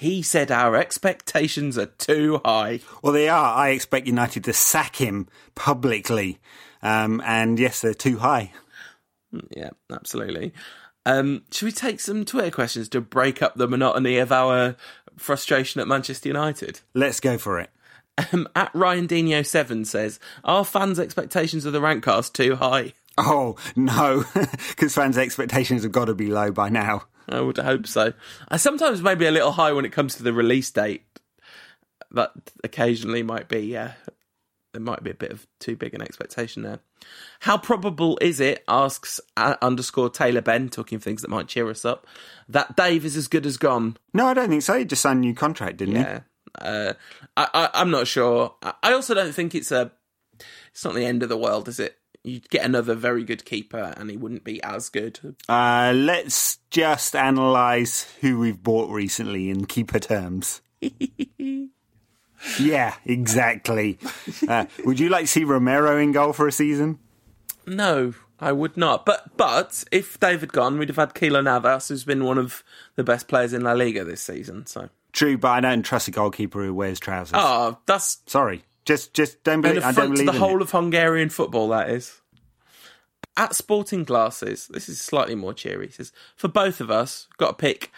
He 0.00 0.22
said 0.22 0.50
our 0.50 0.76
expectations 0.76 1.76
are 1.76 1.84
too 1.84 2.40
high. 2.42 2.80
Well, 3.02 3.12
they 3.12 3.28
are. 3.28 3.54
I 3.54 3.68
expect 3.68 4.06
United 4.06 4.44
to 4.44 4.54
sack 4.54 4.96
him 4.96 5.28
publicly, 5.54 6.38
um, 6.80 7.20
and 7.22 7.58
yes, 7.58 7.82
they're 7.82 7.92
too 7.92 8.16
high. 8.16 8.50
Yeah, 9.54 9.68
absolutely. 9.92 10.54
Um, 11.04 11.42
should 11.50 11.66
we 11.66 11.72
take 11.72 12.00
some 12.00 12.24
Twitter 12.24 12.50
questions 12.50 12.88
to 12.88 13.02
break 13.02 13.42
up 13.42 13.56
the 13.56 13.68
monotony 13.68 14.16
of 14.16 14.32
our 14.32 14.74
frustration 15.18 15.82
at 15.82 15.86
Manchester 15.86 16.30
United? 16.30 16.80
Let's 16.94 17.20
go 17.20 17.36
for 17.36 17.60
it. 17.60 17.68
Um, 18.32 18.48
at 18.56 18.74
Ryan 18.74 19.06
Dino 19.06 19.42
seven 19.42 19.84
says, 19.84 20.18
"Are 20.44 20.64
fans' 20.64 20.98
expectations 20.98 21.66
of 21.66 21.74
the 21.74 21.80
Rantcast 21.82 22.32
too 22.32 22.56
high?" 22.56 22.94
Oh 23.18 23.56
no, 23.76 24.24
because 24.70 24.94
fans' 24.94 25.18
expectations 25.18 25.82
have 25.82 25.92
got 25.92 26.06
to 26.06 26.14
be 26.14 26.28
low 26.28 26.52
by 26.52 26.70
now. 26.70 27.02
I 27.30 27.40
would 27.40 27.58
hope 27.58 27.86
so. 27.86 28.12
I 28.48 28.56
sometimes 28.56 29.02
maybe 29.02 29.26
a 29.26 29.30
little 29.30 29.52
high 29.52 29.72
when 29.72 29.84
it 29.84 29.92
comes 29.92 30.16
to 30.16 30.22
the 30.22 30.32
release 30.32 30.70
date. 30.70 31.02
That 32.12 32.32
occasionally 32.64 33.22
might 33.22 33.48
be, 33.48 33.60
yeah, 33.60 33.92
there 34.72 34.82
might 34.82 35.04
be 35.04 35.10
a 35.10 35.14
bit 35.14 35.30
of 35.30 35.46
too 35.60 35.76
big 35.76 35.94
an 35.94 36.02
expectation 36.02 36.62
there. 36.62 36.80
How 37.40 37.56
probable 37.56 38.18
is 38.20 38.40
it, 38.40 38.64
asks 38.66 39.20
uh, 39.36 39.54
underscore 39.62 40.10
Taylor 40.10 40.40
Ben, 40.40 40.68
talking 40.68 40.96
of 40.96 41.04
things 41.04 41.22
that 41.22 41.30
might 41.30 41.46
cheer 41.46 41.70
us 41.70 41.84
up, 41.84 42.06
that 42.48 42.76
Dave 42.76 43.04
is 43.04 43.16
as 43.16 43.28
good 43.28 43.46
as 43.46 43.56
gone? 43.56 43.96
No, 44.12 44.26
I 44.26 44.34
don't 44.34 44.48
think 44.48 44.62
so. 44.62 44.76
He 44.76 44.84
just 44.84 45.02
signed 45.02 45.18
a 45.18 45.20
new 45.20 45.34
contract, 45.34 45.76
didn't 45.76 45.96
he? 45.96 46.00
Yeah. 46.00 46.20
Uh, 46.60 46.92
I, 47.36 47.48
I, 47.54 47.70
I'm 47.74 47.90
not 47.90 48.08
sure. 48.08 48.54
I 48.82 48.92
also 48.92 49.14
don't 49.14 49.32
think 49.32 49.54
it's 49.54 49.70
a. 49.70 49.92
It's 50.72 50.84
not 50.84 50.94
the 50.94 51.04
end 51.04 51.22
of 51.22 51.28
the 51.28 51.36
world, 51.36 51.68
is 51.68 51.78
it? 51.78 51.96
You'd 52.22 52.50
get 52.50 52.64
another 52.64 52.94
very 52.94 53.24
good 53.24 53.44
keeper, 53.46 53.94
and 53.96 54.10
he 54.10 54.16
wouldn't 54.16 54.44
be 54.44 54.62
as 54.62 54.90
good. 54.90 55.36
Uh, 55.48 55.92
let's 55.94 56.58
just 56.70 57.14
analyse 57.14 58.02
who 58.20 58.38
we've 58.38 58.62
bought 58.62 58.90
recently 58.90 59.48
in 59.48 59.64
keeper 59.64 59.98
terms. 59.98 60.60
yeah, 62.58 62.94
exactly. 63.04 63.98
Uh, 64.46 64.66
would 64.84 65.00
you 65.00 65.08
like 65.08 65.24
to 65.24 65.30
see 65.30 65.44
Romero 65.44 65.98
in 65.98 66.12
goal 66.12 66.32
for 66.32 66.46
a 66.46 66.52
season? 66.52 66.98
No, 67.66 68.14
I 68.38 68.52
would 68.52 68.76
not. 68.76 69.06
But 69.06 69.36
but 69.36 69.84
if 69.90 70.18
Dave 70.20 70.40
had 70.40 70.52
gone, 70.52 70.78
we'd 70.78 70.88
have 70.88 70.96
had 70.96 71.14
Keylor 71.14 71.42
Navas, 71.42 71.88
who's 71.88 72.04
been 72.04 72.24
one 72.24 72.38
of 72.38 72.62
the 72.96 73.04
best 73.04 73.28
players 73.28 73.52
in 73.52 73.62
La 73.62 73.72
Liga 73.72 74.04
this 74.04 74.22
season. 74.22 74.66
So, 74.66 74.88
True, 75.12 75.38
but 75.38 75.48
I 75.48 75.60
don't 75.60 75.82
trust 75.82 76.08
a 76.08 76.10
goalkeeper 76.10 76.62
who 76.64 76.74
wears 76.74 77.00
trousers. 77.00 77.34
oh, 77.38 77.78
that's 77.86 78.18
Sorry, 78.26 78.64
just 78.84 79.14
just 79.14 79.42
don't 79.44 79.60
believe. 79.60 79.84
I 79.84 79.92
don't 79.92 80.10
believe 80.10 80.26
the 80.26 80.32
whole 80.32 80.56
it. 80.56 80.62
of 80.62 80.70
Hungarian 80.70 81.30
football. 81.30 81.68
That 81.68 81.90
is. 81.90 82.20
At 83.36 83.54
Sporting 83.54 84.04
Glasses, 84.04 84.68
this 84.68 84.88
is 84.88 85.00
slightly 85.00 85.34
more 85.34 85.54
cheery. 85.54 85.86
He 85.86 85.92
says, 85.92 86.12
for 86.36 86.48
both 86.48 86.80
of 86.80 86.90
us, 86.90 87.26
got 87.38 87.48
to 87.48 87.54
pick 87.54 87.90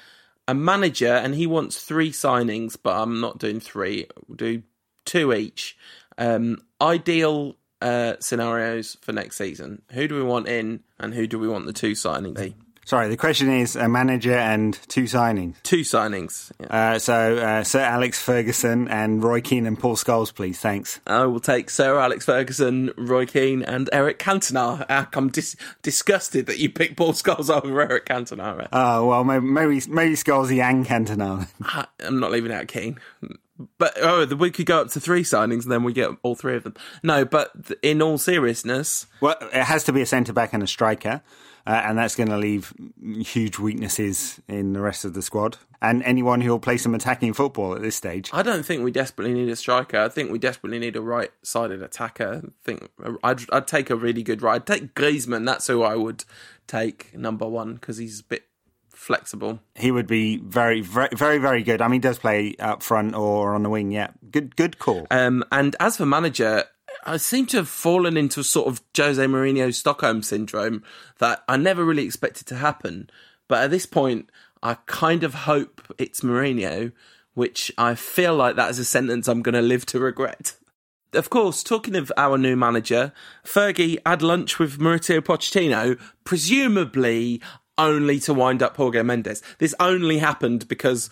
a 0.46 0.54
manager, 0.54 1.12
and 1.14 1.34
he 1.34 1.46
wants 1.46 1.82
three 1.82 2.12
signings, 2.12 2.76
but 2.80 3.00
I'm 3.00 3.20
not 3.20 3.38
doing 3.38 3.58
three. 3.58 4.06
We'll 4.28 4.36
do 4.36 4.62
two 5.04 5.32
each. 5.32 5.76
Um, 6.18 6.58
ideal 6.80 7.56
uh, 7.80 8.16
scenarios 8.20 8.96
for 9.00 9.12
next 9.12 9.36
season. 9.36 9.82
Who 9.92 10.06
do 10.06 10.14
we 10.16 10.22
want 10.22 10.48
in, 10.48 10.84
and 10.98 11.14
who 11.14 11.26
do 11.26 11.38
we 11.38 11.48
want 11.48 11.66
the 11.66 11.72
two 11.72 11.92
signings? 11.92 12.54
Sorry, 12.84 13.08
the 13.08 13.16
question 13.16 13.48
is 13.48 13.76
a 13.76 13.88
manager 13.88 14.34
and 14.34 14.74
two 14.88 15.04
signings. 15.04 15.62
Two 15.62 15.80
signings. 15.82 16.50
Yeah. 16.60 16.94
Uh, 16.94 16.98
so 16.98 17.36
uh, 17.36 17.62
Sir 17.62 17.80
Alex 17.80 18.20
Ferguson 18.20 18.88
and 18.88 19.22
Roy 19.22 19.40
Keane 19.40 19.66
and 19.66 19.78
Paul 19.78 19.94
Scholes, 19.96 20.34
please. 20.34 20.58
Thanks. 20.58 21.00
I 21.06 21.24
will 21.26 21.40
take 21.40 21.70
Sir 21.70 21.98
Alex 21.98 22.24
Ferguson, 22.24 22.92
Roy 22.96 23.24
Keane, 23.26 23.62
and 23.62 23.88
Eric 23.92 24.18
Cantona. 24.18 24.84
I'm 25.14 25.28
dis- 25.28 25.56
disgusted 25.82 26.46
that 26.46 26.58
you 26.58 26.70
picked 26.70 26.96
Paul 26.96 27.12
Scholes 27.12 27.54
over 27.54 27.80
Eric 27.80 28.06
Cantona. 28.06 28.68
Oh 28.72 29.06
well, 29.06 29.22
maybe 29.24 29.46
maybe, 29.46 29.80
maybe 29.88 30.14
Scholesy 30.14 30.60
and 30.60 30.84
Cantona. 30.84 31.48
I'm 32.04 32.18
not 32.18 32.32
leaving 32.32 32.52
out 32.52 32.66
Keane. 32.66 32.98
But 33.78 33.94
oh, 34.00 34.24
the 34.24 34.36
we 34.36 34.50
could 34.50 34.66
go 34.66 34.80
up 34.80 34.88
to 34.90 35.00
three 35.00 35.22
signings, 35.22 35.62
and 35.62 35.70
then 35.70 35.84
we 35.84 35.92
get 35.92 36.10
all 36.22 36.34
three 36.34 36.56
of 36.56 36.64
them. 36.64 36.74
No, 37.02 37.24
but 37.24 37.52
in 37.80 38.02
all 38.02 38.18
seriousness, 38.18 39.06
well, 39.20 39.36
it 39.40 39.64
has 39.64 39.84
to 39.84 39.92
be 39.92 40.00
a 40.00 40.06
centre 40.06 40.32
back 40.32 40.52
and 40.52 40.62
a 40.62 40.66
striker, 40.66 41.22
uh, 41.66 41.82
and 41.84 41.98
that's 41.98 42.16
going 42.16 42.28
to 42.28 42.36
leave 42.36 42.72
huge 43.20 43.58
weaknesses 43.58 44.40
in 44.48 44.72
the 44.72 44.80
rest 44.80 45.04
of 45.04 45.14
the 45.14 45.22
squad 45.22 45.58
and 45.82 46.02
anyone 46.04 46.40
who 46.40 46.50
will 46.50 46.60
play 46.60 46.78
some 46.78 46.94
attacking 46.94 47.32
football 47.32 47.74
at 47.74 47.82
this 47.82 47.96
stage. 47.96 48.30
I 48.32 48.42
don't 48.42 48.64
think 48.64 48.84
we 48.84 48.92
desperately 48.92 49.34
need 49.34 49.48
a 49.48 49.56
striker. 49.56 49.98
I 49.98 50.08
think 50.08 50.30
we 50.30 50.38
desperately 50.38 50.78
need 50.78 50.96
a 50.96 51.02
right-sided 51.02 51.82
attacker. 51.82 52.42
I 52.44 52.48
think 52.64 52.88
I'd, 53.24 53.40
I'd 53.50 53.66
take 53.66 53.90
a 53.90 53.96
really 53.96 54.22
good 54.22 54.42
right. 54.42 54.54
I'd 54.54 54.66
take 54.66 54.94
Griezmann. 54.94 55.44
That's 55.44 55.66
who 55.66 55.82
I 55.82 55.96
would 55.96 56.24
take 56.66 57.16
number 57.16 57.48
one 57.48 57.74
because 57.74 57.98
he's 57.98 58.20
a 58.20 58.24
bit 58.24 58.44
flexible. 58.90 59.58
He 59.74 59.90
would 59.90 60.06
be 60.06 60.36
very, 60.36 60.80
very, 60.80 61.08
very, 61.12 61.38
very 61.38 61.64
good. 61.64 61.82
I 61.82 61.88
mean, 61.88 61.94
he 61.94 61.98
does 61.98 62.18
play 62.18 62.54
up 62.60 62.84
front 62.84 63.16
or 63.16 63.54
on 63.54 63.64
the 63.64 63.70
wing. 63.70 63.90
Yeah, 63.90 64.10
good, 64.30 64.54
good 64.54 64.78
call. 64.78 65.08
Um, 65.10 65.44
and 65.50 65.74
as 65.80 65.96
for 65.96 66.06
manager, 66.06 66.64
I 67.04 67.16
seem 67.16 67.46
to 67.46 67.58
have 67.58 67.68
fallen 67.68 68.16
into 68.16 68.40
a 68.40 68.44
sort 68.44 68.68
of 68.68 68.82
Jose 68.96 69.24
Mourinho 69.24 69.74
Stockholm 69.74 70.22
syndrome 70.22 70.82
that 71.18 71.42
I 71.48 71.56
never 71.56 71.84
really 71.84 72.04
expected 72.04 72.46
to 72.48 72.56
happen. 72.56 73.10
But 73.48 73.64
at 73.64 73.70
this 73.70 73.86
point, 73.86 74.30
I 74.62 74.74
kind 74.86 75.24
of 75.24 75.34
hope 75.34 75.82
it's 75.98 76.20
Mourinho, 76.20 76.92
which 77.34 77.72
I 77.76 77.94
feel 77.94 78.34
like 78.36 78.56
that 78.56 78.70
is 78.70 78.78
a 78.78 78.84
sentence 78.84 79.26
I'm 79.26 79.42
going 79.42 79.54
to 79.54 79.62
live 79.62 79.86
to 79.86 79.98
regret. 79.98 80.56
Of 81.12 81.28
course, 81.28 81.62
talking 81.62 81.96
of 81.96 82.10
our 82.16 82.38
new 82.38 82.56
manager, 82.56 83.12
Fergie 83.44 83.98
had 84.06 84.22
lunch 84.22 84.58
with 84.58 84.78
Mauricio 84.78 85.20
Pochettino, 85.20 86.00
presumably 86.24 87.42
only 87.76 88.18
to 88.20 88.32
wind 88.32 88.62
up 88.62 88.76
Jorge 88.76 89.02
Mendes. 89.02 89.42
This 89.58 89.74
only 89.78 90.18
happened 90.18 90.68
because 90.68 91.10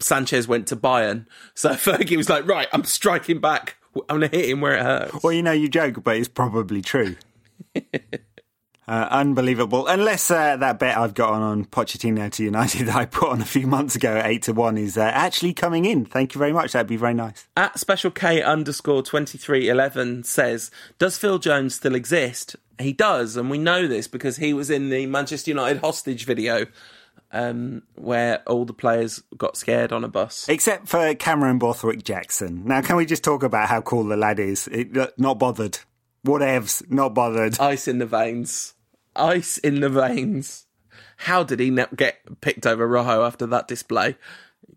Sanches 0.00 0.46
went 0.46 0.66
to 0.68 0.76
Bayern. 0.76 1.26
So 1.54 1.70
Fergie 1.72 2.16
was 2.16 2.30
like, 2.30 2.46
right, 2.46 2.68
I'm 2.72 2.84
striking 2.84 3.40
back. 3.40 3.76
I'm 4.08 4.18
going 4.18 4.30
to 4.30 4.36
hit 4.36 4.50
him 4.50 4.60
where 4.60 4.76
it 4.76 4.82
hurts. 4.82 5.22
Well, 5.22 5.32
you 5.32 5.42
know, 5.42 5.52
you 5.52 5.68
joke, 5.68 6.02
but 6.02 6.16
it's 6.16 6.28
probably 6.28 6.82
true. 6.82 7.16
Uh, 8.88 9.06
unbelievable. 9.10 9.86
Unless 9.86 10.30
uh, 10.30 10.56
that 10.56 10.78
bet 10.78 10.98
I've 10.98 11.14
got 11.14 11.32
on 11.32 11.40
on 11.40 11.64
Pochettino 11.64 12.30
to 12.32 12.44
United 12.44 12.86
that 12.88 12.96
I 12.96 13.06
put 13.06 13.30
on 13.30 13.40
a 13.40 13.44
few 13.44 13.66
months 13.66 13.94
ago 13.94 14.16
at 14.16 14.26
8 14.26 14.42
to 14.42 14.52
1 14.52 14.76
is 14.76 14.98
uh, 14.98 15.02
actually 15.02 15.54
coming 15.54 15.84
in. 15.84 16.04
Thank 16.04 16.34
you 16.34 16.38
very 16.38 16.52
much. 16.52 16.72
That'd 16.72 16.88
be 16.88 16.96
very 16.96 17.14
nice. 17.14 17.46
At 17.56 17.78
special 17.78 18.10
K 18.10 18.42
underscore 18.42 19.02
2311 19.02 20.24
says, 20.24 20.70
Does 20.98 21.16
Phil 21.16 21.38
Jones 21.38 21.76
still 21.76 21.94
exist? 21.94 22.56
He 22.78 22.92
does, 22.92 23.36
and 23.36 23.48
we 23.48 23.58
know 23.58 23.86
this 23.86 24.08
because 24.08 24.38
he 24.38 24.52
was 24.52 24.68
in 24.68 24.88
the 24.88 25.06
Manchester 25.06 25.52
United 25.52 25.80
hostage 25.80 26.24
video 26.24 26.66
um, 27.32 27.82
where 27.94 28.42
all 28.46 28.64
the 28.64 28.72
players 28.72 29.22
got 29.36 29.56
scared 29.56 29.92
on 29.92 30.04
a 30.04 30.08
bus. 30.08 30.48
Except 30.48 30.86
for 30.86 31.14
Cameron 31.14 31.58
Borthwick 31.58 32.04
Jackson. 32.04 32.64
Now, 32.66 32.82
can 32.82 32.96
we 32.96 33.06
just 33.06 33.24
talk 33.24 33.42
about 33.42 33.68
how 33.68 33.80
cool 33.80 34.04
the 34.04 34.16
lad 34.16 34.38
is? 34.38 34.68
It, 34.68 35.18
not 35.18 35.38
bothered. 35.38 35.78
Whatevs, 36.26 36.90
not 36.90 37.14
bothered. 37.14 37.58
Ice 37.58 37.88
in 37.88 37.98
the 37.98 38.06
veins. 38.06 38.74
Ice 39.16 39.58
in 39.58 39.80
the 39.80 39.88
veins. 39.88 40.66
How 41.16 41.42
did 41.42 41.60
he 41.60 41.70
not 41.70 41.96
get 41.96 42.40
picked 42.40 42.66
over 42.66 42.86
Rojo 42.86 43.24
after 43.24 43.46
that 43.46 43.68
display? 43.68 44.16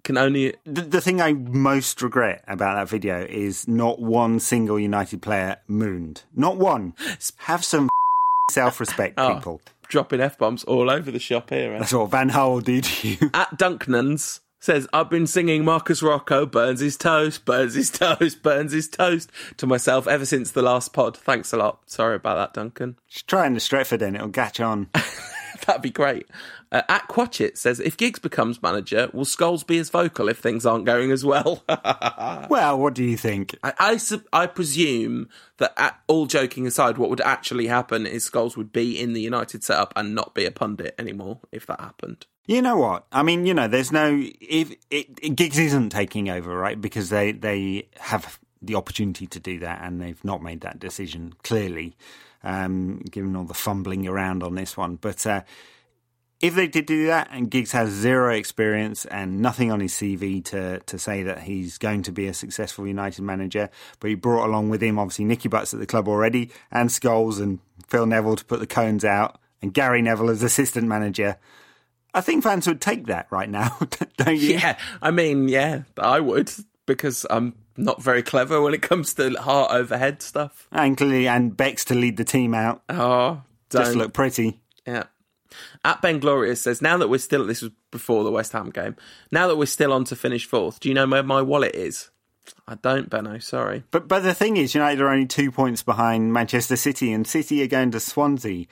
Can 0.04 0.18
only 0.18 0.54
The, 0.66 0.82
the 0.82 1.02
thing 1.02 1.22
I 1.22 1.34
most 1.34 2.02
regret 2.02 2.44
about 2.48 2.76
that 2.76 2.90
video 2.90 3.26
is 3.28 3.68
not 3.68 4.00
one 4.00 4.40
single 4.40 4.80
United 4.80 5.22
player 5.22 5.58
mooned. 5.68 6.24
Not 6.36 6.58
one. 6.58 6.94
Have 7.38 7.64
some 7.64 7.90
self 8.52 8.80
respect, 8.80 9.16
Oh. 9.18 9.60
Dropping 9.88 10.22
f 10.22 10.38
bombs 10.38 10.64
all 10.64 10.90
over 10.90 11.12
the 11.12 11.20
shop 11.20 11.50
here. 11.50 11.74
eh? 11.74 11.80
That's 11.80 11.94
what 11.94 12.12
Van 12.12 12.30
Hole 12.30 12.60
did 12.62 12.84
to 12.86 13.08
you. 13.08 13.18
At 13.34 13.58
Dunknans 13.58 14.40
says, 14.60 14.88
I've 14.92 15.10
been 15.10 15.28
singing 15.28 15.64
Marcus 15.64 16.02
Rojo 16.02 16.46
burns 16.48 16.80
his 16.80 16.98
toast, 16.98 17.46
burns 17.46 17.76
his 17.76 17.92
toast, 17.92 18.42
burns 18.42 18.72
his 18.72 18.88
toast 18.90 19.30
to 19.58 19.68
myself 19.68 20.08
ever 20.08 20.26
since 20.26 20.52
the 20.52 20.64
last 20.64 20.92
pod. 20.92 21.16
Thanks 21.16 21.54
a 21.54 21.58
lot. 21.58 21.82
Sorry 21.90 22.16
about 22.16 22.36
that, 22.36 22.60
Duncan. 22.60 22.98
Just 23.08 23.28
try 23.28 23.46
in 23.46 23.54
the 23.54 23.60
Stretford 23.60 24.02
and 24.02 24.16
it'll 24.16 24.30
catch 24.30 24.60
on. 24.60 24.90
That'd 25.66 25.82
be 25.82 25.90
great. 25.90 26.28
Uh, 26.72 26.82
at 26.90 27.08
Quatchit 27.08 27.58
says, 27.58 27.80
if 27.80 27.98
Giggs 27.98 28.20
becomes 28.20 28.62
manager, 28.62 29.10
will 29.14 29.26
Scholes 29.26 29.66
be 29.66 29.78
as 29.78 29.90
vocal 29.90 30.30
if 30.30 30.40
things 30.40 30.66
aren't 30.66 30.86
going 30.86 31.12
as 31.12 31.24
well? 31.24 31.64
well, 32.50 32.80
what 32.80 32.94
do 32.94 33.04
you 33.04 33.18
think? 33.18 33.58
I, 33.64 33.74
I, 33.80 33.98
sup- 33.98 34.28
I 34.34 34.48
presume 34.48 35.30
that, 35.58 35.74
at, 35.78 36.00
all 36.08 36.26
joking 36.26 36.68
aside, 36.68 36.98
what 36.98 37.10
would 37.10 37.22
actually 37.22 37.68
happen 37.68 38.06
is 38.06 38.30
Scholes 38.30 38.58
would 38.58 38.72
be 38.72 39.00
in 39.00 39.14
the 39.14 39.22
United 39.22 39.64
setup 39.64 39.94
and 39.96 40.14
not 40.14 40.36
be 40.36 40.46
a 40.46 40.52
pundit 40.52 40.96
anymore 41.00 41.40
if 41.52 41.66
that 41.68 41.80
happened. 41.80 42.26
You 42.48 42.62
know 42.62 42.78
what? 42.78 43.08
I 43.12 43.24
mean, 43.24 43.46
you 43.46 43.54
know, 43.54 43.68
there's 43.68 43.92
no 43.92 44.22
if 44.40 44.72
it, 44.92 45.20
it 45.20 45.36
Giggs 45.36 45.58
isn't 45.58 45.90
taking 45.90 46.30
over, 46.30 46.56
right? 46.56 46.80
Because 46.80 47.10
they 47.10 47.32
they 47.32 47.88
have 47.98 48.40
the 48.62 48.76
opportunity 48.76 49.26
to 49.28 49.40
do 49.40 49.60
that, 49.60 49.82
and 49.82 50.00
they've 50.00 50.24
not 50.24 50.44
made 50.44 50.62
that 50.62 50.80
decision 50.80 51.34
clearly, 51.44 51.96
um, 52.46 53.00
given 53.12 53.36
all 53.36 53.44
the 53.44 53.54
fumbling 53.54 54.08
around 54.08 54.44
on 54.44 54.56
this 54.56 54.78
one. 54.78 54.96
But 54.96 55.26
uh, 55.28 55.42
if 56.40 56.54
they 56.54 56.68
did 56.68 56.86
do 56.86 57.08
that, 57.08 57.30
and 57.32 57.50
Giggs 57.50 57.72
has 57.72 57.90
zero 57.90 58.34
experience 58.34 59.06
and 59.06 59.42
nothing 59.42 59.72
on 59.72 59.80
his 59.80 59.94
CV 59.94 60.44
to, 60.46 60.80
to 60.80 61.00
say 61.00 61.24
that 61.24 61.40
he's 61.40 61.78
going 61.78 62.04
to 62.04 62.12
be 62.12 62.28
a 62.28 62.34
successful 62.34 62.86
United 62.86 63.24
manager, 63.24 63.70
but 64.00 64.10
he 64.10 64.16
brought 64.16 64.46
along 64.46 64.70
with 64.70 64.82
him 64.84 65.00
obviously 65.00 65.26
Nicky 65.26 65.50
Butt's 65.50 65.74
at 65.74 65.80
the 65.80 65.86
club 65.86 66.08
already, 66.08 66.52
and 66.72 66.90
Scholes 66.90 67.42
and 67.42 67.60
Phil 67.88 68.06
Neville 68.06 68.36
to 68.36 68.46
put 68.46 68.60
the 68.60 68.68
cones 68.68 69.04
out, 69.04 69.40
and 69.62 69.74
Gary 69.74 70.02
Neville 70.02 70.30
as 70.30 70.44
assistant 70.44 70.88
manager. 70.88 71.38
I 72.14 72.22
think 72.22 72.44
fans 72.44 72.68
would 72.68 72.80
take 72.80 73.08
that 73.08 73.28
right 73.32 73.50
now, 73.50 73.78
don't 74.18 74.38
you? 74.38 74.56
Yeah, 74.56 74.78
I 75.02 75.12
mean, 75.12 75.50
yeah, 75.50 75.84
I 75.98 76.20
would 76.20 76.52
because 76.86 77.26
I'm 77.30 77.56
not 77.78 78.02
very 78.02 78.24
clever 78.24 78.62
when 78.62 78.74
it 78.74 78.82
comes 78.82 79.14
to 79.16 79.30
heart 79.32 79.72
overhead 79.72 80.22
stuff. 80.22 80.68
And 80.72 80.96
clearly, 80.98 81.28
and 81.28 81.56
Bex 81.56 81.86
to 81.86 81.96
lead 81.96 82.18
the 82.18 82.24
team 82.24 82.54
out, 82.54 82.82
Oh, 82.90 83.42
just 83.70 83.92
don't. 83.92 83.98
look 83.98 84.14
pretty. 84.14 84.62
Yeah. 84.88 85.04
At 85.84 86.02
Ben 86.02 86.20
Glorious 86.20 86.62
says, 86.62 86.82
now 86.82 86.98
that 86.98 87.08
we're 87.08 87.18
still, 87.20 87.46
this 87.46 87.62
was 87.62 87.72
before 87.92 88.24
the 88.24 88.32
West 88.32 88.52
Ham 88.52 88.70
game, 88.72 88.96
now 89.32 89.48
that 89.48 89.56
we're 89.58 89.66
still 89.68 89.94
on 89.94 90.04
to 90.06 90.16
finish 90.16 90.46
fourth, 90.46 90.80
do 90.80 90.90
you 90.90 90.96
know 90.96 91.08
where 91.08 91.24
my 91.24 91.42
wallet 91.42 91.76
is? 91.76 92.10
I 92.68 92.76
don't, 92.76 93.10
Benno, 93.10 93.40
sorry. 93.40 93.84
But 93.90 94.08
but 94.08 94.20
the 94.20 94.34
thing 94.34 94.58
is, 94.58 94.76
United 94.76 95.02
are 95.02 95.10
only 95.10 95.26
two 95.26 95.52
points 95.52 95.82
behind 95.82 96.32
Manchester 96.34 96.76
City, 96.76 97.12
and 97.12 97.26
City 97.26 97.64
are 97.64 97.68
going 97.68 97.90
to 97.92 98.00
Swansea. 98.00 98.66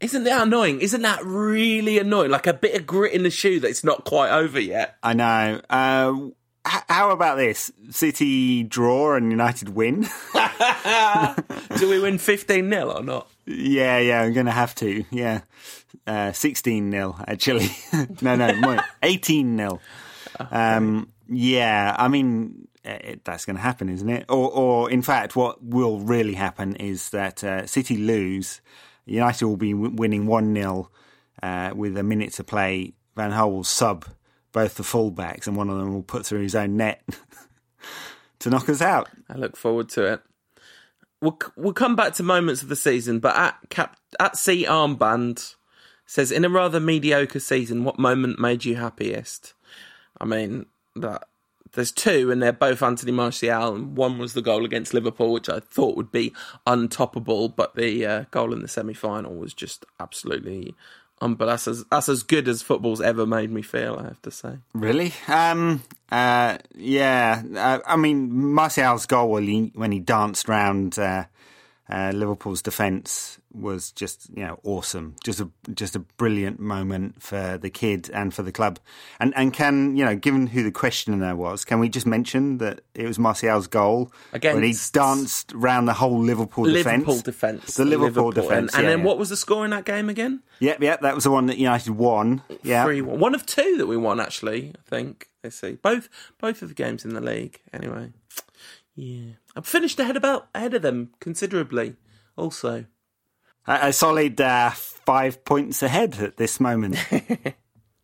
Isn't 0.00 0.24
that 0.24 0.46
annoying? 0.46 0.80
Isn't 0.80 1.02
that 1.02 1.22
really 1.22 1.98
annoying? 1.98 2.30
Like 2.30 2.46
a 2.46 2.54
bit 2.54 2.74
of 2.74 2.86
grit 2.86 3.12
in 3.12 3.22
the 3.22 3.28
shoe 3.30 3.60
that 3.60 3.68
it's 3.68 3.84
not 3.84 4.04
quite 4.06 4.30
over 4.30 4.58
yet. 4.58 4.96
I 5.02 5.12
know. 5.12 5.60
Uh, 5.68 6.30
how 6.64 7.10
about 7.10 7.36
this? 7.36 7.72
City 7.90 8.62
draw 8.62 9.14
and 9.16 9.30
United 9.30 9.70
win. 9.70 10.02
Do 11.78 11.88
we 11.88 12.00
win 12.00 12.18
15 12.18 12.70
0 12.70 12.90
or 12.90 13.02
not? 13.02 13.28
yeah, 13.46 13.98
yeah, 13.98 14.22
I'm 14.22 14.32
going 14.32 14.46
to 14.46 14.52
have 14.52 14.74
to. 14.76 15.04
Yeah, 15.10 15.40
uh, 16.06 16.32
sixteen 16.32 16.90
0 16.90 17.16
actually. 17.26 17.70
no, 18.20 18.36
no, 18.36 18.80
eighteen 19.02 19.56
0 19.56 19.80
Um, 20.50 21.12
yeah, 21.28 21.94
I 21.98 22.08
mean 22.08 22.68
it, 22.84 23.24
that's 23.24 23.44
going 23.44 23.56
to 23.56 23.62
happen, 23.62 23.88
isn't 23.88 24.08
it? 24.08 24.26
Or, 24.28 24.50
or 24.50 24.90
in 24.90 25.02
fact, 25.02 25.36
what 25.36 25.62
will 25.62 26.00
really 26.00 26.34
happen 26.34 26.76
is 26.76 27.10
that 27.10 27.42
uh, 27.44 27.66
City 27.66 27.96
lose. 27.96 28.60
United 29.06 29.44
will 29.46 29.56
be 29.56 29.72
w- 29.72 29.94
winning 29.94 30.26
one 30.26 30.54
0 30.54 30.90
uh, 31.42 31.72
with 31.74 31.96
a 31.96 32.02
minute 32.02 32.32
to 32.34 32.44
play. 32.44 32.92
Van 33.16 33.32
Gaal 33.32 33.50
will 33.50 33.64
sub 33.64 34.06
both 34.52 34.74
the 34.76 34.82
fullbacks, 34.82 35.46
and 35.46 35.56
one 35.56 35.70
of 35.70 35.78
them 35.78 35.92
will 35.92 36.02
put 36.02 36.26
through 36.26 36.42
his 36.42 36.54
own 36.54 36.76
net 36.76 37.02
to 38.40 38.50
knock 38.50 38.68
us 38.68 38.82
out. 38.82 39.08
I 39.28 39.34
look 39.34 39.56
forward 39.56 39.88
to 39.90 40.04
it. 40.12 40.22
We'll, 41.20 41.38
we'll 41.56 41.74
come 41.74 41.96
back 41.96 42.14
to 42.14 42.22
moments 42.22 42.62
of 42.62 42.68
the 42.68 42.76
season, 42.76 43.20
but 43.20 43.36
at 43.36 43.58
Cap 43.68 43.96
at 44.18 44.36
C 44.36 44.64
Armband 44.64 45.54
says, 46.06 46.32
in 46.32 46.44
a 46.44 46.48
rather 46.48 46.80
mediocre 46.80 47.38
season, 47.38 47.84
what 47.84 47.98
moment 47.98 48.38
made 48.40 48.64
you 48.64 48.76
happiest? 48.76 49.54
I 50.20 50.24
mean, 50.24 50.66
that 50.96 51.28
there's 51.72 51.92
two, 51.92 52.30
and 52.30 52.42
they're 52.42 52.52
both 52.52 52.82
Anthony 52.82 53.12
Martial, 53.12 53.74
and 53.74 53.96
one 53.96 54.18
was 54.18 54.32
the 54.32 54.42
goal 54.42 54.64
against 54.64 54.92
Liverpool, 54.92 55.32
which 55.32 55.48
I 55.48 55.60
thought 55.60 55.96
would 55.96 56.10
be 56.10 56.32
untoppable, 56.66 57.54
but 57.54 57.76
the 57.76 58.04
uh, 58.04 58.24
goal 58.30 58.52
in 58.52 58.62
the 58.62 58.68
semi 58.68 58.94
final 58.94 59.34
was 59.34 59.54
just 59.54 59.84
absolutely. 60.00 60.74
Um, 61.22 61.34
but 61.34 61.46
that's 61.46 61.68
as 61.68 61.84
that's 61.84 62.08
as 62.08 62.22
good 62.22 62.48
as 62.48 62.62
football's 62.62 63.00
ever 63.00 63.26
made 63.26 63.50
me 63.50 63.62
feel. 63.62 63.96
I 63.98 64.04
have 64.04 64.22
to 64.22 64.30
say. 64.30 64.54
Really? 64.72 65.12
Um, 65.28 65.82
uh, 66.10 66.58
yeah. 66.74 67.42
Uh, 67.54 67.80
I 67.86 67.96
mean, 67.96 68.52
Martial's 68.54 69.06
goal 69.06 69.30
when 69.30 69.46
he, 69.46 69.72
when 69.74 69.92
he 69.92 69.98
danced 69.98 70.48
round 70.48 70.98
uh, 70.98 71.24
uh, 71.90 72.12
Liverpool's 72.14 72.62
defence 72.62 73.38
was 73.52 73.90
just 73.90 74.30
you 74.36 74.44
know 74.44 74.60
awesome. 74.62 75.16
Just 75.24 75.40
a 75.40 75.50
just 75.74 75.96
a 75.96 75.98
brilliant 75.98 76.60
moment 76.60 77.20
for 77.22 77.58
the 77.58 77.70
kid 77.70 78.08
and 78.14 78.32
for 78.32 78.42
the 78.42 78.52
club. 78.52 78.78
And 79.18 79.32
and 79.36 79.52
can 79.52 79.96
you 79.96 80.04
know, 80.04 80.14
given 80.14 80.46
who 80.46 80.62
the 80.62 80.70
questioner 80.70 81.34
was, 81.34 81.64
can 81.64 81.80
we 81.80 81.88
just 81.88 82.06
mention 82.06 82.58
that 82.58 82.80
it 82.94 83.06
was 83.06 83.18
Martial's 83.18 83.66
goal 83.66 84.12
when 84.30 84.62
he 84.62 84.74
danced 84.92 85.52
round 85.54 85.88
the 85.88 85.94
whole 85.94 86.18
Liverpool 86.18 86.64
defence? 86.64 86.86
Liverpool 86.86 87.20
defence. 87.20 87.74
The 87.74 87.84
Liverpool 87.84 88.30
defence, 88.30 88.72
And, 88.72 88.74
and 88.74 88.84
yeah, 88.84 88.90
then 88.90 88.98
yeah. 89.00 89.04
what 89.04 89.18
was 89.18 89.28
the 89.28 89.36
score 89.36 89.64
in 89.64 89.70
that 89.72 89.84
game 89.84 90.08
again? 90.08 90.42
Yep, 90.60 90.82
yep. 90.82 91.00
That 91.00 91.14
was 91.14 91.24
the 91.24 91.30
one 91.30 91.46
that 91.46 91.58
United 91.58 91.90
won. 91.92 92.42
Yeah. 92.62 92.84
Three 92.84 93.02
one. 93.02 93.18
One 93.18 93.34
of 93.34 93.46
two 93.46 93.76
that 93.78 93.86
we 93.86 93.96
won 93.96 94.20
actually. 94.20 94.72
I 94.76 94.88
think. 94.88 95.28
Let's 95.42 95.56
see. 95.56 95.72
Both 95.72 96.08
both 96.38 96.62
of 96.62 96.68
the 96.68 96.74
games 96.74 97.04
in 97.04 97.14
the 97.14 97.20
league. 97.20 97.60
Anyway. 97.72 98.12
Yeah. 99.00 99.32
I've 99.56 99.66
finished 99.66 99.98
ahead 99.98 100.16
about 100.16 100.48
ahead 100.54 100.74
of 100.74 100.82
them 100.82 101.10
considerably. 101.20 101.96
Also. 102.36 102.84
A, 103.66 103.78
a 103.88 103.92
solid 103.92 104.40
uh, 104.40 104.70
five 104.70 105.44
points 105.44 105.82
ahead 105.82 106.18
at 106.20 106.36
this 106.36 106.60
moment. 106.60 106.96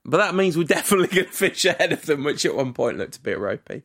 But 0.09 0.19
that 0.19 0.37
means 0.37 0.57
we're 0.57 0.65
definitely 0.65 1.09
going 1.09 1.27
to 1.27 1.33
finish 1.33 1.65
ahead 1.65 1.93
of 1.93 2.07
them, 2.07 2.23
which 2.23 2.47
at 2.47 2.55
one 2.55 2.73
point 2.73 2.97
looked 2.97 3.17
a 3.17 3.21
bit 3.21 3.41
ropey. 3.41 3.83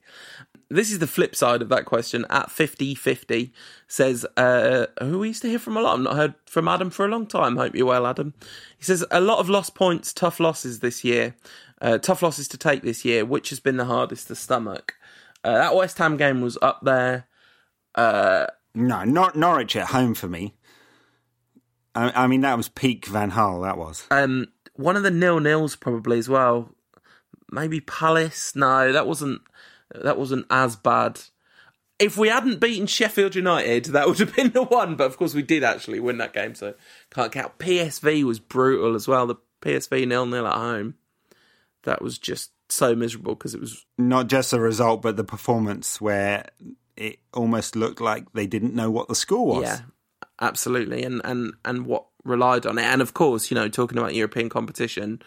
This 0.69 0.91
is 0.91 1.00
the 1.00 1.08
flip 1.08 1.36
side 1.36 1.63
of 1.63 1.69
that 1.69 1.86
question. 1.86 2.26
At 2.30 2.52
50 2.52 2.93
50 2.93 3.52
says, 3.88 4.26
uh, 4.38 4.86
who 5.02 5.19
we 5.19 5.30
used 5.30 5.41
to 5.41 5.50
hear 5.50 5.60
from 5.60 5.78
a 5.78 5.82
lot. 5.82 5.95
I've 5.95 6.04
not 6.04 6.15
heard 6.15 6.36
from 6.45 6.67
Adam 6.67 6.91
for 6.91 7.06
a 7.06 7.10
long 7.10 7.26
time. 7.26 7.58
Hope 7.58 7.76
you're 7.76 7.88
well, 7.88 8.06
Adam. 8.06 8.36
He 8.78 8.84
says, 8.84 9.04
a 9.10 9.19
lot 9.19 9.39
of 9.39 9.50
lost 9.50 9.74
points, 9.74 10.13
tough 10.13 10.39
losses 10.39 10.80
this 10.80 11.04
year, 11.04 11.36
uh, 11.82 11.97
tough 11.97 12.21
losses 12.21 12.47
to 12.50 12.58
take 12.58 12.84
this 12.84 13.04
year. 13.04 13.26
Which 13.26 13.50
has 13.50 13.60
been 13.60 13.78
the 13.78 13.86
hardest 13.86 14.28
to 14.28 14.36
stomach? 14.36 14.93
Uh, 15.44 15.54
that 15.54 15.76
West 15.76 15.98
Ham 15.98 16.18
game 16.18 16.42
was 16.42 16.58
up 16.62 16.80
there. 16.84 17.28
No, 18.74 19.04
not 19.04 19.36
Norwich 19.36 19.76
at 19.76 19.88
home 19.88 20.14
for 20.14 20.28
me. 20.28 20.56
I, 21.94 22.24
I 22.24 22.28
mean, 22.28 22.42
that 22.42 22.58
was 22.58 22.70
peak 22.70 23.06
Van 23.08 23.32
Gaal. 23.32 23.64
That 23.64 23.78
was. 23.78 24.06
Um, 24.12 24.48
one 24.76 24.96
of 24.96 25.04
the 25.04 25.12
nil 25.12 25.40
nils 25.40 25.76
probably 25.76 26.18
as 26.18 26.30
well. 26.30 26.74
Maybe 27.52 27.82
Palace. 27.82 28.56
No, 28.56 28.92
that 28.92 29.08
wasn't. 29.08 29.42
That 29.94 30.18
wasn't 30.18 30.46
as 30.50 30.76
bad. 30.78 31.20
If 32.00 32.18
we 32.18 32.30
hadn't 32.30 32.62
beaten 32.62 32.88
Sheffield 32.88 33.36
United, 33.36 33.86
that 33.86 34.08
would 34.08 34.20
have 34.20 34.36
been 34.36 34.52
the 34.52 34.64
one. 34.64 34.96
But 34.96 35.08
of 35.08 35.18
course, 35.18 35.34
we 35.34 35.44
did 35.44 35.64
actually 35.64 36.00
win 36.00 36.18
that 36.20 36.34
game, 36.34 36.56
so 36.56 36.76
can't 37.14 37.32
count. 37.32 37.60
PSV 37.60 38.24
was 38.24 38.40
brutal 38.40 38.96
as 38.96 39.08
well. 39.08 39.28
The 39.28 39.36
PSV 39.62 40.08
nil 40.08 40.26
nil 40.26 40.48
at 40.48 40.54
home. 40.54 40.96
That 41.84 42.02
was 42.02 42.18
just 42.18 42.52
so 42.72 42.96
miserable 42.96 43.36
because 43.36 43.54
it 43.54 43.62
was 43.62 43.86
Not 43.98 44.28
just 44.28 44.52
the 44.52 44.60
result, 44.60 45.02
but 45.02 45.18
the 45.18 45.24
performance 45.24 46.00
where 46.00 46.50
it 46.96 47.20
almost 47.34 47.76
looked 47.76 48.02
like 48.02 48.32
they 48.34 48.48
didn't 48.48 48.76
know 48.76 48.92
what 48.92 49.08
the 49.08 49.16
score 49.16 49.46
was. 49.46 49.64
Yeah, 49.64 49.80
absolutely, 50.40 51.04
and 51.04 51.22
and 51.24 51.54
and 51.66 51.86
what 51.86 52.06
relied 52.24 52.66
on 52.66 52.78
it, 52.78 52.84
and 52.84 53.02
of 53.02 53.14
course, 53.14 53.52
you 53.52 53.56
know, 53.56 53.68
talking 53.68 53.98
about 53.98 54.16
European 54.16 54.50
competition, 54.50 55.22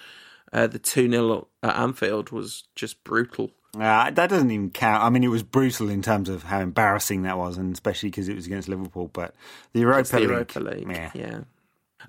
uh, 0.53 0.67
the 0.67 0.79
two 0.79 1.11
0 1.11 1.49
at 1.63 1.77
Anfield 1.77 2.31
was 2.31 2.65
just 2.75 3.03
brutal. 3.05 3.51
Uh, 3.75 4.09
that 4.11 4.31
doesn't 4.31 4.53
even 4.53 4.71
count. 4.71 5.03
I 5.03 5.11
mean, 5.11 5.25
it 5.25 5.29
was 5.29 5.43
brutal 5.43 5.91
in 5.91 6.01
terms 6.01 6.29
of 6.29 6.45
how 6.45 6.61
embarrassing 6.61 7.23
that 7.23 7.37
was, 7.37 7.59
and 7.59 7.73
especially 7.73 8.11
because 8.11 8.29
it 8.29 8.37
was 8.37 8.47
against 8.47 8.69
Liverpool. 8.69 9.11
But 9.13 9.35
the 9.73 9.81
Europa, 9.81 10.09
the 10.11 10.21
League, 10.21 10.29
Europa 10.29 10.61
League. 10.61 10.87
yeah. 10.89 11.11
Yeah. 11.15 11.41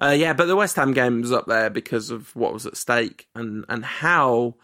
Uh, 0.01 0.11
yeah, 0.11 0.33
but 0.33 0.45
the 0.45 0.55
West 0.55 0.75
Ham 0.75 0.93
game 0.93 1.21
was 1.21 1.31
up 1.31 1.45
there 1.47 1.69
because 1.69 2.09
of 2.09 2.35
what 2.35 2.53
was 2.53 2.65
at 2.65 2.75
stake 2.75 3.27
and, 3.33 3.63
and 3.69 3.85
how 3.85 4.55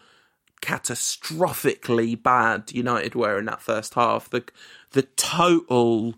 catastrophically 0.62 2.20
bad 2.20 2.72
United 2.72 3.14
were 3.14 3.38
in 3.38 3.44
that 3.46 3.60
first 3.60 3.94
half. 3.94 4.30
The 4.30 4.44
the 4.92 5.02
total 5.02 6.14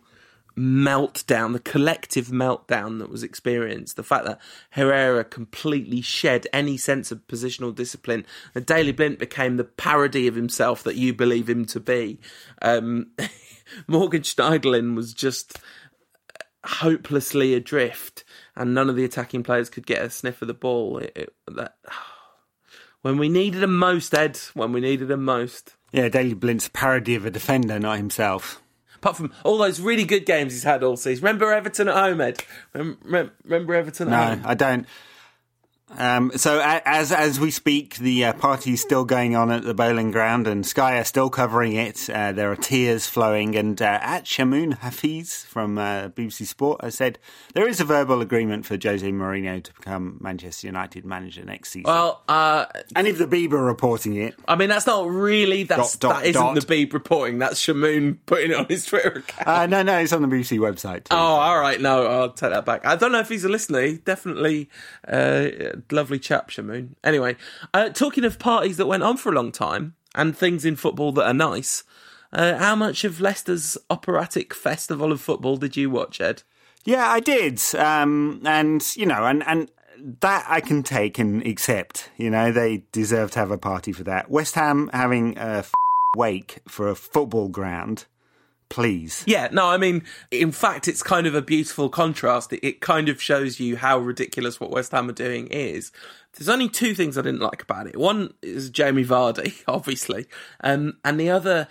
meltdown, 0.57 1.53
the 1.53 1.59
collective 1.59 2.29
meltdown 2.29 2.99
that 3.01 3.11
was 3.11 3.23
experienced, 3.23 3.97
the 3.97 4.03
fact 4.03 4.25
that 4.27 4.41
Herrera 4.71 5.25
completely 5.25 6.01
shed 6.01 6.47
any 6.53 6.77
sense 6.77 7.11
of 7.11 7.27
positional 7.27 7.75
discipline, 7.75 8.25
that 8.53 8.67
Daley 8.67 8.93
Blind 8.93 9.19
became 9.19 9.57
the 9.57 9.65
parody 9.65 10.29
of 10.29 10.37
himself 10.37 10.83
that 10.85 10.97
you 10.97 11.13
believe 11.13 11.49
him 11.49 11.65
to 11.67 11.81
be. 11.81 12.21
Um, 12.63 13.11
Morgan 13.89 14.23
Schneiderlin 14.23 14.95
was 14.95 15.13
just 15.13 15.59
hopelessly 16.65 17.55
adrift, 17.55 18.25
and 18.55 18.75
none 18.75 18.89
of 18.89 18.97
the 18.97 19.05
attacking 19.05 19.43
players 19.43 19.69
could 19.69 19.87
get 19.87 20.03
a 20.03 20.11
sniff 20.11 20.41
of 20.41 20.49
the 20.49 20.55
ball. 20.55 20.99
It, 20.99 21.13
it, 21.17 21.35
that, 21.49 21.77
when 23.05 23.19
we 23.19 23.29
needed 23.29 23.63
him 23.63 23.77
most, 23.77 24.15
Ed, 24.15 24.39
when 24.55 24.73
we 24.73 24.81
needed 24.81 25.11
him 25.11 25.27
most. 25.27 25.75
Yeah, 25.93 26.09
Daley 26.09 26.33
Blind's 26.33 26.69
parody 26.71 27.15
of 27.15 27.27
a 27.27 27.31
defender, 27.31 27.79
not 27.79 27.99
himself. 27.99 28.63
Apart 28.97 29.17
from 29.19 29.33
all 29.45 29.59
those 29.59 29.79
really 29.79 30.05
good 30.05 30.25
games 30.25 30.55
he's 30.55 30.63
had 30.63 30.83
all 30.83 30.97
season. 30.97 31.23
Remember 31.23 31.53
Everton 31.53 31.89
at 31.89 31.95
home, 31.95 32.23
Ed? 32.23 32.43
Remember, 32.73 33.31
remember 33.45 33.75
Everton 33.75 34.09
at 34.09 34.11
No, 34.11 34.35
home? 34.37 34.43
I 34.47 34.55
don't. 34.55 34.87
Um, 35.97 36.33
so 36.37 36.59
a- 36.59 36.83
as 36.87 37.13
as 37.13 37.39
we 37.39 37.51
speak, 37.51 37.97
the 37.99 38.25
uh, 38.25 38.33
party 38.33 38.73
is 38.73 38.81
still 38.81 39.05
going 39.05 39.37
on 39.37 39.51
at 39.53 39.63
the 39.65 39.75
Boleyn 39.75 40.11
Ground, 40.11 40.49
and 40.49 40.67
Sky 40.67 40.97
are 40.99 41.05
still 41.05 41.29
covering 41.31 41.75
it. 41.75 42.09
Uh, 42.11 42.33
there 42.33 42.51
are 42.51 42.57
tears 42.57 43.07
flowing, 43.07 43.55
and 43.55 43.81
uh, 43.81 43.99
at 44.03 44.25
Shamoon 44.25 44.79
Hafiz 44.79 45.45
from 45.45 45.77
uh, 45.79 46.09
BBC 46.09 46.47
Sport 46.47 46.83
has 46.83 46.95
said 46.97 47.19
there 47.55 47.69
is 47.69 47.81
a 47.81 47.85
verbal 47.85 48.23
agreement 48.23 48.65
for 48.67 48.79
Jose 48.83 49.09
Mourinho 49.09 49.63
to 49.63 49.73
become 49.75 50.17
Manchester 50.21 50.67
United 50.67 51.05
manager 51.05 51.45
next 51.45 51.71
season. 51.71 51.85
Well, 51.85 52.23
uh, 52.29 52.65
and 52.97 53.07
if 53.07 53.19
the 53.19 53.27
Beeb 53.27 53.53
are 53.53 53.63
reporting 53.63 54.17
it, 54.17 54.35
I 54.49 54.57
mean, 54.57 54.71
that's 54.71 54.87
not 54.87 55.09
really, 55.09 55.63
that's, 55.65 55.97
Dot, 55.97 56.11
dot, 56.15 56.23
that 56.23 56.29
isn't 56.31 56.43
dot. 56.43 56.55
the 56.57 56.61
Beeb 56.87 56.93
reporting. 56.95 57.39
That's 57.39 57.61
Shamoon 57.65 58.17
putting 58.27 58.51
it 58.53 58.57
on 58.57 58.67
his 58.67 58.87
Twitter 58.87 59.19
account. 59.19 59.47
uh, 59.47 59.67
no, 59.67 59.83
no, 59.83 59.99
it's 59.99 60.13
on 60.15 60.23
the 60.23 60.29
BBC 60.29 60.59
website. 60.59 61.05
Too. 61.05 61.15
Oh, 61.15 61.17
all 61.19 61.61
right. 61.61 61.81
No, 61.81 62.07
I'll 62.07 62.31
take 62.31 62.51
that 62.53 62.65
back. 62.65 62.85
I 62.87 62.97
don't 62.97 63.13
know 63.13 63.21
if 63.21 63.29
he's 63.29 63.45
a 63.45 63.49
listener. 63.51 63.83
He 63.83 63.97
definitely 63.99 64.71
uh, 65.07 65.49
lovely 65.91 66.19
chap, 66.19 66.51
Shamoon. 66.51 66.91
Anyway, 67.03 67.37
uh, 67.73 67.91
talking 67.91 68.25
of 68.25 68.39
parties 68.39 68.77
that 68.77 68.87
went 68.87 69.03
on 69.03 69.17
for 69.17 69.31
a 69.31 69.35
long 69.35 69.53
time 69.53 69.95
and 70.15 70.37
things 70.37 70.65
in 70.65 70.77
football 70.77 71.13
that 71.13 71.27
are 71.27 71.35
nice, 71.35 71.85
uh, 72.33 72.57
how 72.59 72.75
much 72.75 73.05
of 73.05 73.21
Leicester's 73.21 73.79
operatic 73.91 74.53
festival 74.55 75.13
of 75.13 75.21
football 75.21 75.57
did 75.57 75.77
you 75.77 75.91
watch, 75.91 76.21
Ed? 76.21 76.43
Yeah, 76.85 77.09
I 77.09 77.21
did. 77.21 77.61
Um, 77.75 78.43
and, 78.45 78.85
you 78.97 79.07
know, 79.07 79.25
and, 79.25 79.43
and 79.47 79.71
that 80.21 80.45
I 80.49 80.61
can 80.61 80.83
take 80.83 81.19
and 81.19 81.47
accept. 81.47 82.11
You 82.17 82.31
know, 82.31 82.53
they 82.53 82.85
deserve 82.93 83.31
to 83.33 83.39
have 83.39 83.51
a 83.51 83.59
party 83.59 83.93
for 83.93 84.05
that. 84.05 84.31
West 84.31 84.55
Ham 84.55 84.91
having 84.93 85.39
a 85.39 85.59
f- 85.59 85.73
wake 86.17 86.61
for 86.69 86.89
a 86.89 86.95
football 86.95 87.49
ground. 87.49 88.07
Please. 88.75 89.23
Yeah, 89.25 89.51
no, 89.53 89.69
I 89.69 89.77
mean, 89.77 90.03
in 90.33 90.51
fact, 90.51 90.89
it's 90.89 91.01
kind 91.01 91.29
of 91.29 91.35
a 91.37 91.41
beautiful 91.41 91.89
contrast. 91.89 92.53
It, 92.53 92.67
it 92.67 92.81
kind 92.81 93.09
of 93.09 93.23
shows 93.23 93.61
you 93.61 93.77
how 93.77 94.01
ridiculous 94.01 94.59
what 94.59 94.73
West 94.73 94.91
Ham 94.91 95.09
are 95.09 95.13
doing 95.13 95.47
is. 95.47 95.93
There's 96.33 96.49
only 96.49 96.69
two 96.69 96.93
things 96.93 97.17
I 97.17 97.23
didn't 97.23 97.39
like 97.39 97.63
about 97.63 97.87
it. 97.87 97.97
One 97.97 98.35
is 98.43 98.71
Jamie 98.71 99.05
Vardy, 99.05 99.63
obviously, 99.69 100.27
um, 100.65 100.97
and 101.05 101.21
the 101.21 101.31
other 101.31 101.69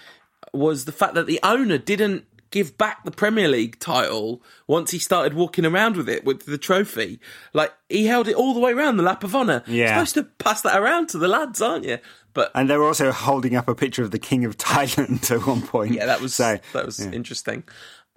was 0.54 0.86
the 0.86 0.93
fact 0.93 1.16
that 1.16 1.28
the 1.28 1.41
owner 1.43 1.78
didn't 1.78 2.26
give 2.51 2.78
back 2.78 3.04
the 3.04 3.12
Premier 3.12 3.49
League 3.49 3.80
title 3.80 4.41
once 4.66 4.91
he 4.91 4.99
started 4.99 5.34
walking 5.34 5.66
around 5.66 5.97
with 5.97 6.08
it 6.08 6.24
with 6.24 6.45
the 6.45 6.58
trophy. 6.58 7.20
Like 7.51 7.74
he 7.89 8.06
held 8.06 8.30
it 8.30 8.36
all 8.36 8.54
the 8.54 8.62
way 8.62 8.72
around 8.72 8.95
the 8.95 9.04
lap 9.04 9.26
of 9.26 9.36
honour. 9.36 9.62
Yeah. 9.68 9.97
You're 9.97 10.06
supposed 10.06 10.14
to 10.14 10.24
pass 10.41 10.62
that 10.62 10.80
around 10.80 11.10
to 11.10 11.18
the 11.18 11.28
lads, 11.28 11.62
aren't 11.62 11.84
you? 11.84 11.97
But 12.34 12.51
And 12.55 12.69
they 12.69 12.77
were 12.77 12.88
also 12.88 13.11
holding 13.11 13.55
up 13.55 13.67
a 13.67 13.75
picture 13.75 14.03
of 14.03 14.11
the 14.11 14.19
King 14.19 14.45
of 14.45 14.57
Thailand 14.57 15.29
at 15.36 15.45
one 15.45 15.61
point. 15.61 15.93
yeah, 15.93 16.05
that 16.05 16.21
was 16.21 16.34
so. 16.34 16.57
that 16.73 16.86
was 16.86 16.99
interesting. 16.99 17.63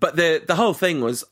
But 0.01 0.17
the 0.17 0.43
the 0.47 0.55
whole 0.57 0.75
thing 0.75 1.01
was. 1.01 1.25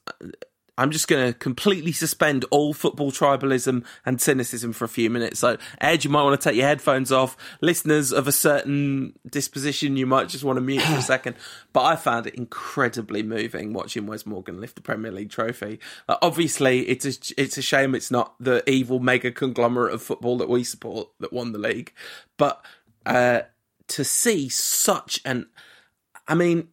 I'm 0.77 0.91
just 0.91 1.07
going 1.07 1.33
to 1.33 1.39
completely 1.39 1.93
suspend 1.93 2.45
all 2.51 2.75
football 2.75 3.13
tribalism 3.13 3.85
and 4.05 4.21
cynicism 4.21 4.73
for 4.73 4.85
a 4.85 4.89
few 4.89 5.09
minutes. 5.09 5.39
So, 5.39 5.57
Ed, 5.81 6.05
you 6.05 6.11
might 6.11 6.25
want 6.25 6.41
to 6.41 6.49
take 6.49 6.57
your 6.57 6.67
headphones 6.67 7.13
off. 7.13 7.37
Listeners 7.61 8.13
of 8.13 8.27
a 8.27 8.33
certain 8.33 9.13
disposition, 9.29 9.97
you 9.97 10.07
might 10.07 10.29
just 10.29 10.43
want 10.43 10.57
to 10.57 10.61
mute 10.61 10.83
for 10.83 10.95
a 10.95 11.03
second. 11.15 11.37
But 11.73 11.85
I 11.85 11.97
found 11.97 12.27
it 12.27 12.35
incredibly 12.35 13.23
moving 13.23 13.73
watching 13.73 14.07
Wes 14.07 14.27
Morgan 14.27 14.61
lift 14.61 14.75
the 14.75 14.83
Premier 14.83 15.13
League 15.13 15.31
trophy. 15.31 15.79
Uh, 16.09 16.17
obviously, 16.21 16.89
it's 16.89 17.07
a, 17.07 17.35
it's 17.41 17.57
a 17.57 17.63
shame 17.63 17.95
it's 17.95 18.11
not 18.11 18.35
the 18.41 18.69
evil 18.69 18.99
mega 18.99 19.31
conglomerate 19.31 19.95
of 19.95 20.03
football 20.03 20.39
that 20.39 20.49
we 20.49 20.65
support 20.65 21.09
that 21.21 21.33
won 21.33 21.53
the 21.53 21.59
league. 21.59 21.93
But 22.37 22.65
uh, 23.07 23.43
to 23.89 24.05
see 24.05 24.49
such 24.49 25.21
an, 25.25 25.47
I 26.27 26.35
mean, 26.35 26.69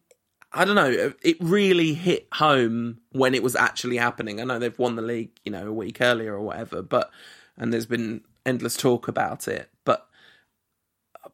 I 0.54 0.64
don't 0.64 0.74
know. 0.74 1.12
It 1.22 1.36
really 1.40 1.94
hit 1.94 2.28
home 2.32 3.00
when 3.12 3.34
it 3.34 3.42
was 3.42 3.56
actually 3.56 3.96
happening. 3.96 4.40
I 4.40 4.44
know 4.44 4.58
they've 4.58 4.78
won 4.78 4.96
the 4.96 5.02
league, 5.02 5.30
you 5.44 5.52
know, 5.52 5.66
a 5.66 5.72
week 5.72 6.00
earlier 6.00 6.34
or 6.34 6.42
whatever, 6.42 6.82
but 6.82 7.10
and 7.56 7.72
there's 7.72 7.86
been 7.86 8.22
endless 8.44 8.76
talk 8.76 9.08
about 9.08 9.48
it, 9.48 9.70
but 9.84 10.08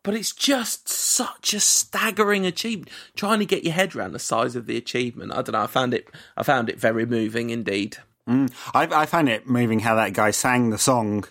but 0.03 0.15
it's 0.15 0.33
just 0.33 0.89
such 0.89 1.53
a 1.55 1.61
staggering 1.61 2.47
achievement. 2.47 2.91
Trying 3.17 3.41
to 3.41 3.47
get 3.47 3.65
your 3.65 3.73
head 3.73 3.97
around 3.97 4.13
the 4.13 4.19
size 4.19 4.55
of 4.55 4.67
the 4.67 4.77
achievement. 4.77 5.33
I 5.33 5.43
don't 5.43 5.53
know. 5.53 5.63
I 5.63 5.67
found 5.67 5.95
it. 5.95 6.09
I 6.37 6.43
found 6.43 6.69
it 6.69 6.79
very 6.79 7.07
moving 7.07 7.51
indeed. 7.51 7.99
I, 8.75 8.87
I 9.03 9.07
found 9.07 9.29
it 9.29 9.47
moving 9.49 9.81
how 9.81 9.95
that 9.95 10.13
guy 10.13 10.31
sang 10.31 10.71
the 10.71 10.79
song 10.79 11.25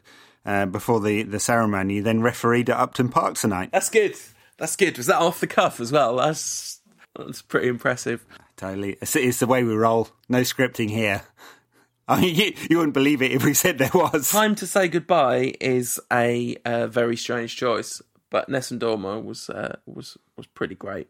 uh, 0.45 0.65
before 0.65 0.99
the, 0.99 1.23
the 1.23 1.39
ceremony, 1.39 1.99
then 1.99 2.21
refereed 2.21 2.69
at 2.69 2.77
Upton 2.77 3.09
Park 3.09 3.35
tonight. 3.35 3.69
That's 3.71 3.89
good. 3.89 4.15
That's 4.57 4.75
good. 4.75 4.97
Was 4.97 5.05
that 5.05 5.21
off 5.21 5.39
the 5.39 5.47
cuff 5.47 5.79
as 5.79 5.91
well? 5.91 6.15
That's 6.15 6.76
that's 7.18 7.41
pretty 7.41 7.68
impressive. 7.68 8.26
Totally. 8.55 8.97
It's, 9.01 9.15
it's 9.15 9.39
the 9.39 9.47
way 9.47 9.63
we 9.63 9.74
roll. 9.74 10.09
No 10.30 10.41
scripting 10.41 10.89
here. 10.89 11.24
I 12.07 12.22
mean, 12.22 12.36
you, 12.36 12.53
you 12.70 12.78
wouldn't 12.78 12.93
believe 12.93 13.22
it 13.22 13.32
if 13.32 13.43
we 13.43 13.53
said 13.53 13.78
there 13.78 13.91
was. 13.93 14.32
Time 14.32 14.55
to 14.55 14.68
say 14.68 14.88
goodbye 14.88 15.55
is 15.59 15.99
a 16.11 16.55
uh, 16.63 16.88
very 16.88 17.18
strange 17.18 17.57
choice, 17.57 18.01
but 18.30 18.47
Nessun 18.47 18.80
Dorma 18.80 19.22
was 19.22 19.49
uh, 19.49 19.78
was 19.86 20.18
was 20.38 20.47
pretty 20.47 20.76
great. 20.76 21.09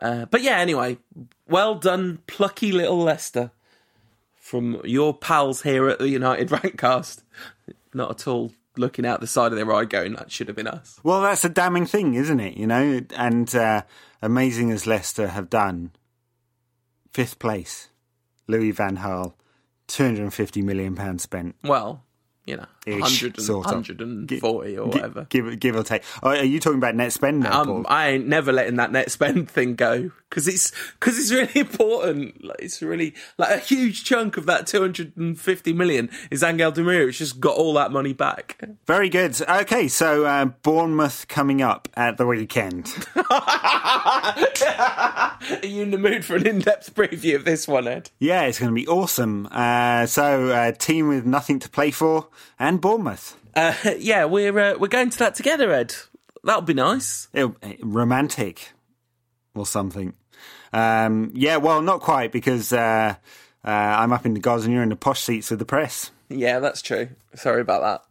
Uh, 0.00 0.26
but 0.26 0.42
yeah, 0.42 0.58
anyway, 0.58 0.98
well 1.48 1.74
done, 1.74 2.20
plucky 2.26 2.70
little 2.70 2.98
Leicester 2.98 3.50
from 4.36 4.80
your 4.84 5.12
pals 5.12 5.62
here 5.62 5.88
at 5.88 5.98
the 5.98 6.08
United 6.08 6.48
Rantcast. 6.50 7.22
Not 7.92 8.10
at 8.12 8.28
all 8.28 8.52
looking 8.76 9.06
out 9.06 9.20
the 9.20 9.26
side 9.26 9.52
of 9.52 9.58
their 9.58 9.72
eye, 9.72 9.84
going 9.84 10.14
that 10.14 10.30
should 10.30 10.46
have 10.48 10.56
been 10.56 10.68
us. 10.68 11.00
Well, 11.02 11.22
that's 11.22 11.44
a 11.44 11.48
damning 11.48 11.86
thing, 11.86 12.14
isn't 12.14 12.40
it? 12.40 12.56
You 12.56 12.66
know, 12.66 13.00
and 13.16 13.52
uh, 13.54 13.82
amazing 14.22 14.70
as 14.70 14.86
Leicester 14.86 15.28
have 15.28 15.50
done, 15.50 15.92
fifth 17.12 17.38
place, 17.38 17.88
Louis 18.46 18.70
Van 18.70 18.98
Gaal, 18.98 19.34
two 19.86 20.04
hundred 20.04 20.22
and 20.22 20.34
fifty 20.34 20.62
million 20.62 20.94
pounds 20.94 21.22
spent. 21.22 21.56
Well, 21.62 22.04
you 22.44 22.56
know, 22.56 22.66
100 22.86 23.36
and, 23.36 23.44
sort 23.44 23.66
of. 23.66 23.72
140 23.72 24.78
or 24.78 24.86
whatever. 24.86 25.26
Give, 25.28 25.58
give 25.58 25.76
or 25.76 25.82
take. 25.82 26.02
Are 26.22 26.44
you 26.44 26.60
talking 26.60 26.78
about 26.78 26.94
net 26.94 27.12
spend 27.12 27.40
now, 27.40 27.62
Um, 27.62 27.86
I 27.88 28.08
ain't 28.08 28.26
never 28.26 28.52
letting 28.52 28.76
that 28.76 28.92
net 28.92 29.10
spend 29.10 29.50
thing 29.56 29.74
go 29.74 30.10
because 30.30 30.48
it's 30.48 30.72
because 30.98 31.18
it's 31.18 31.30
really 31.32 31.50
important. 31.60 32.44
Like, 32.44 32.56
it's 32.60 32.82
really 32.82 33.14
like 33.38 33.50
a 33.50 33.58
huge 33.58 34.04
chunk 34.04 34.36
of 34.36 34.46
that 34.46 34.66
250 34.66 35.72
million 35.72 36.10
is 36.30 36.42
Angel 36.42 36.70
Di 36.70 36.82
Maria. 36.82 37.08
It's 37.08 37.18
just 37.18 37.40
got 37.40 37.56
all 37.56 37.72
that 37.74 37.92
money 37.92 38.12
back. 38.12 38.60
Very 38.86 39.08
good. 39.08 39.40
Okay, 39.48 39.88
so 39.88 40.24
uh, 40.24 40.46
Bournemouth 40.46 41.26
coming 41.28 41.62
up 41.62 41.88
at 41.94 42.16
the 42.18 42.26
weekend. 42.26 42.92
Are 43.30 44.34
you 45.62 45.82
in 45.82 45.90
the 45.90 45.98
mood 45.98 46.24
for 46.24 46.36
an 46.36 46.46
in-depth 46.46 46.94
preview 46.94 47.36
of 47.36 47.44
this 47.44 47.66
one, 47.68 47.86
Ed? 47.88 48.10
yeah, 48.18 48.42
it's 48.42 48.58
going 48.58 48.70
to 48.70 48.74
be 48.74 48.86
awesome. 48.86 49.48
Uh, 49.50 50.06
so, 50.06 50.48
uh, 50.48 50.72
team 50.72 51.08
with 51.08 51.24
nothing 51.26 51.58
to 51.60 51.68
play 51.68 51.90
for, 51.90 52.28
and 52.58 52.75
Bournemouth. 52.78 53.36
Uh, 53.54 53.74
yeah, 53.98 54.24
we're 54.24 54.58
uh, 54.58 54.78
we're 54.78 54.88
going 54.88 55.10
to 55.10 55.18
that 55.18 55.34
together, 55.34 55.72
Ed. 55.72 55.94
That'll 56.44 56.62
be 56.62 56.74
nice. 56.74 57.28
It'll- 57.32 57.56
romantic 57.82 58.72
or 59.54 59.66
something. 59.66 60.14
Um, 60.72 61.32
yeah, 61.34 61.56
well, 61.56 61.80
not 61.82 62.00
quite 62.00 62.32
because 62.32 62.72
uh, 62.72 63.14
uh, 63.64 63.68
I'm 63.68 64.12
up 64.12 64.26
in 64.26 64.34
the 64.34 64.40
gods 64.40 64.64
and 64.64 64.74
you're 64.74 64.82
in 64.82 64.90
the 64.90 64.96
posh 64.96 65.22
seats 65.22 65.50
with 65.50 65.58
the 65.58 65.64
press. 65.64 66.10
Yeah, 66.28 66.58
that's 66.58 66.82
true. 66.82 67.08
Sorry 67.34 67.60
about 67.60 68.02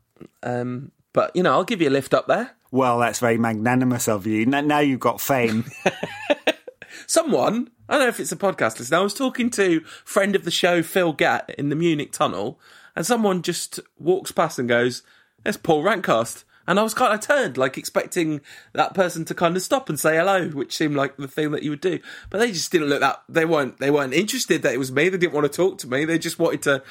that. 0.42 0.50
Um, 0.50 0.92
but 1.14 1.36
you 1.36 1.44
know, 1.44 1.52
I'll 1.54 1.64
give 1.64 1.82
you 1.82 1.90
a 1.90 1.92
lift 1.92 2.14
up 2.14 2.28
there. 2.28 2.52
Well, 2.72 3.00
that's 3.00 3.20
very 3.20 3.38
magnanimous 3.38 4.08
of 4.08 4.26
you. 4.28 4.46
Now 4.46 4.80
you've 4.80 5.00
got 5.00 5.22
fame. 5.22 5.66
someone, 7.08 7.70
I 7.88 7.94
don't 7.94 8.04
know 8.04 8.10
if 8.10 8.20
it's 8.20 8.32
a 8.32 8.38
podcast 8.38 8.80
listener, 8.80 8.98
I 8.98 9.02
was 9.02 9.14
talking 9.14 9.50
to 9.52 9.82
friend 10.04 10.36
of 10.36 10.44
the 10.44 10.52
show, 10.52 10.84
Phil 10.84 11.14
Gatt, 11.14 11.50
in 11.58 11.70
the 11.70 11.76
Munich 11.76 12.12
tunnel, 12.12 12.60
and 12.96 13.06
someone 13.06 13.42
just 13.42 13.80
walks 13.98 14.32
past 14.32 14.60
and 14.60 14.70
goes, 14.70 15.04
There's 15.44 15.58
Paul 15.58 15.84
Rantcast. 15.84 16.44
And 16.68 16.80
I 16.80 16.84
was 16.84 16.96
kind 16.96 17.14
of 17.14 17.20
turned, 17.20 17.58
like 17.58 17.78
expecting 17.78 18.42
that 18.74 18.96
person 18.96 19.24
to 19.26 19.36
kind 19.36 19.56
of 19.56 19.62
stop 19.62 19.88
and 19.88 20.00
say 20.00 20.16
hello, 20.18 20.50
which 20.50 20.76
seemed 20.76 20.96
like 20.96 21.16
the 21.16 21.28
thing 21.28 21.52
that 21.52 21.62
you 21.62 21.70
would 21.70 21.82
do. 21.82 22.00
But 22.32 22.40
they 22.40 22.52
just 22.52 22.72
didn't 22.72 22.88
look 22.88 23.02
that 23.02 23.22
they 23.30 23.46
weren't 23.46 23.78
they 23.78 23.92
weren't 23.92 24.16
interested 24.16 24.64
that 24.64 24.74
it 24.74 24.80
was 24.80 24.92
me. 24.92 25.10
They 25.10 25.20
didn't 25.20 25.34
want 25.34 25.46
to 25.46 25.56
talk 25.56 25.78
to 25.80 25.88
me. 25.88 26.06
They 26.06 26.18
just 26.18 26.40
wanted 26.40 26.64
to 26.64 26.84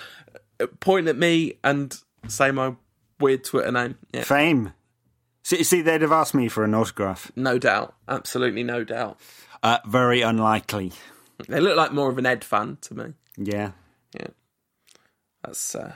uh, 0.61 0.67
point 0.79 1.09
at 1.09 1.17
me 1.17 1.55
and 1.65 1.99
say 2.29 2.53
my 2.53 2.77
weird 3.19 3.43
Twitter 3.43 3.73
name. 3.73 3.97
Yeah, 4.13 4.23
fame. 4.23 4.75
See, 5.43 5.65
see, 5.65 5.83
they'd 5.83 6.03
have 6.03 6.13
asked 6.13 6.35
me 6.35 6.49
for 6.49 6.63
an 6.63 6.75
autograph. 6.75 7.33
no 7.35 7.59
doubt, 7.59 7.95
absolutely 8.09 8.63
no 8.63 8.85
doubt. 8.85 9.19
Uh, 9.63 9.79
very 9.87 10.23
unlikely. 10.23 10.93
They 11.49 11.59
look 11.59 11.77
like 11.77 11.93
more 11.93 12.11
of 12.11 12.19
an 12.19 12.27
Ed 12.27 12.45
fan 12.45 12.79
to 12.83 12.95
me. 12.95 13.15
Yeah. 13.37 13.73
That's 15.45 15.75
uh, 15.75 15.93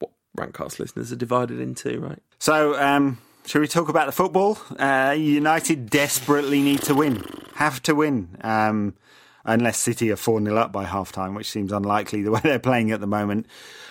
what 0.00 0.10
Rantcast 0.36 0.78
listeners 0.78 1.12
are 1.12 1.16
divided 1.16 1.60
into, 1.60 2.00
right? 2.00 2.18
So, 2.40 2.78
um, 2.80 3.18
shall 3.46 3.60
we 3.60 3.68
talk 3.68 3.88
about 3.88 4.06
the 4.06 4.12
football? 4.12 4.58
Uh, 4.76 5.14
United 5.16 5.88
desperately 5.88 6.60
need 6.60 6.82
to 6.82 6.94
win, 6.94 7.24
have 7.54 7.80
to 7.82 7.94
win, 7.94 8.36
um, 8.40 8.94
unless 9.44 9.78
City 9.78 10.10
are 10.10 10.16
4 10.16 10.42
0 10.42 10.56
up 10.56 10.72
by 10.72 10.84
half 10.84 11.12
time, 11.12 11.34
which 11.34 11.48
seems 11.48 11.70
unlikely 11.70 12.22
the 12.22 12.30
way 12.32 12.40
they're 12.42 12.58
playing 12.58 12.90
at 12.90 13.00
the 13.00 13.06
moment. 13.06 13.46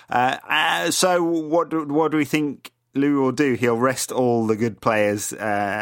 Uh, 0.09 0.37
uh, 0.49 0.91
so, 0.91 1.23
what 1.23 1.69
do, 1.69 1.85
what 1.85 2.11
do 2.11 2.17
we 2.17 2.25
think 2.25 2.73
Lou 2.93 3.21
will 3.21 3.31
do? 3.31 3.53
He'll 3.53 3.77
rest 3.77 4.11
all 4.11 4.45
the 4.45 4.57
good 4.57 4.81
players 4.81 5.31
uh, 5.31 5.37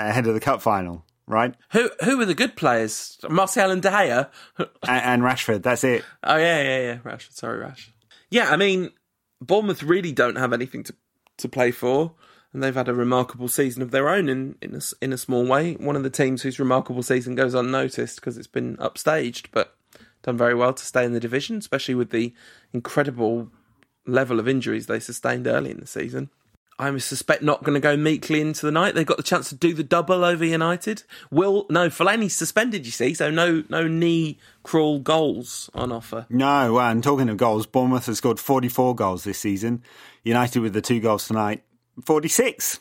ahead 0.10 0.28
of 0.28 0.36
the 0.36 0.39
cup 0.39 0.62
final, 0.62 1.03
right? 1.26 1.55
Who 1.72 1.89
who 2.03 2.22
are 2.22 2.26
the 2.26 2.36
good 2.36 2.55
players? 2.55 3.18
Martial 3.28 3.72
and 3.72 3.82
De 3.82 3.89
Gea. 3.89 4.30
And, 4.57 4.70
and 4.84 5.22
Rashford, 5.24 5.64
that's 5.64 5.84
it. 5.84 6.05
Oh 6.24 6.38
yeah, 6.38 6.62
yeah, 6.62 6.80
yeah. 6.80 6.97
Rash. 7.03 7.30
Sorry, 7.32 7.57
Rash. 7.57 7.91
Yeah, 8.30 8.51
I 8.51 8.57
mean, 8.57 8.91
Bournemouth 9.42 9.84
really 9.84 10.12
don't 10.12 10.38
have 10.38 10.54
anything 10.54 10.84
to 10.84 10.94
to 11.38 11.48
play 11.48 11.72
for, 11.72 12.14
and 12.52 12.62
they've 12.62 12.76
had 12.76 12.90
a 12.90 12.94
remarkable 12.94 13.48
season 13.48 13.82
of 13.82 13.92
their 13.92 14.10
own 14.10 14.28
in 14.28 14.56
in 14.62 14.76
a, 14.76 14.82
in 15.02 15.14
a 15.14 15.18
small 15.18 15.46
way. 15.46 15.74
One 15.76 15.96
of 15.96 16.04
the 16.04 16.10
teams 16.10 16.42
whose 16.42 16.60
remarkable 16.60 17.04
season 17.04 17.36
goes 17.36 17.54
unnoticed 17.54 18.18
because 18.18 18.38
it's 18.38 18.48
been 18.48 18.78
upstaged, 18.78 19.48
but 19.52 19.76
done 20.24 20.38
very 20.38 20.56
well 20.56 20.74
to 20.74 20.86
stay 20.86 21.06
in 21.06 21.14
the 21.14 21.20
division, 21.20 21.58
especially 21.58 21.96
with 21.96 22.10
the 22.10 22.34
incredible 22.74 23.50
level 24.06 24.40
of 24.40 24.48
injuries 24.48 24.88
they 24.88 25.00
sustained 25.00 25.48
early 25.48 25.72
in 25.72 25.80
the 25.80 25.88
season. 25.88 26.30
I 26.80 26.98
suspect 26.98 27.44
not 27.44 27.62
going 27.62 27.74
to 27.74 27.82
go 27.82 27.98
meekly 27.98 28.40
into 28.40 28.66
the 28.66 28.72
night. 28.72 28.96
They've 28.96 29.06
got 29.06 29.18
the 29.18 29.24
chance 29.24 29.50
to 29.50 29.56
do 29.56 29.74
the 29.74 29.84
double 29.84 30.24
over 30.24 30.46
United. 30.46 31.04
Will 31.30 31.66
no 31.70 31.90
Fellaini's 31.90 32.34
suspended, 32.34 32.86
you 32.86 32.94
see, 32.94 33.14
so 33.14 33.30
no 33.30 33.66
no 33.68 33.86
knee 33.86 34.40
crawl 34.64 35.00
goals 35.00 35.70
on 35.74 35.92
offer. 35.92 36.26
No, 36.30 36.80
and 36.80 37.04
talking 37.04 37.28
of 37.28 37.36
goals, 37.36 37.66
Bournemouth 37.66 38.06
has 38.06 38.20
scored 38.20 38.40
44 38.40 38.96
goals 38.96 39.26
this 39.26 39.40
season. 39.40 39.84
United 40.24 40.62
with 40.62 40.72
the 40.72 40.80
two 40.80 41.02
goals 41.02 41.28
tonight, 41.28 41.64
46. 42.06 42.80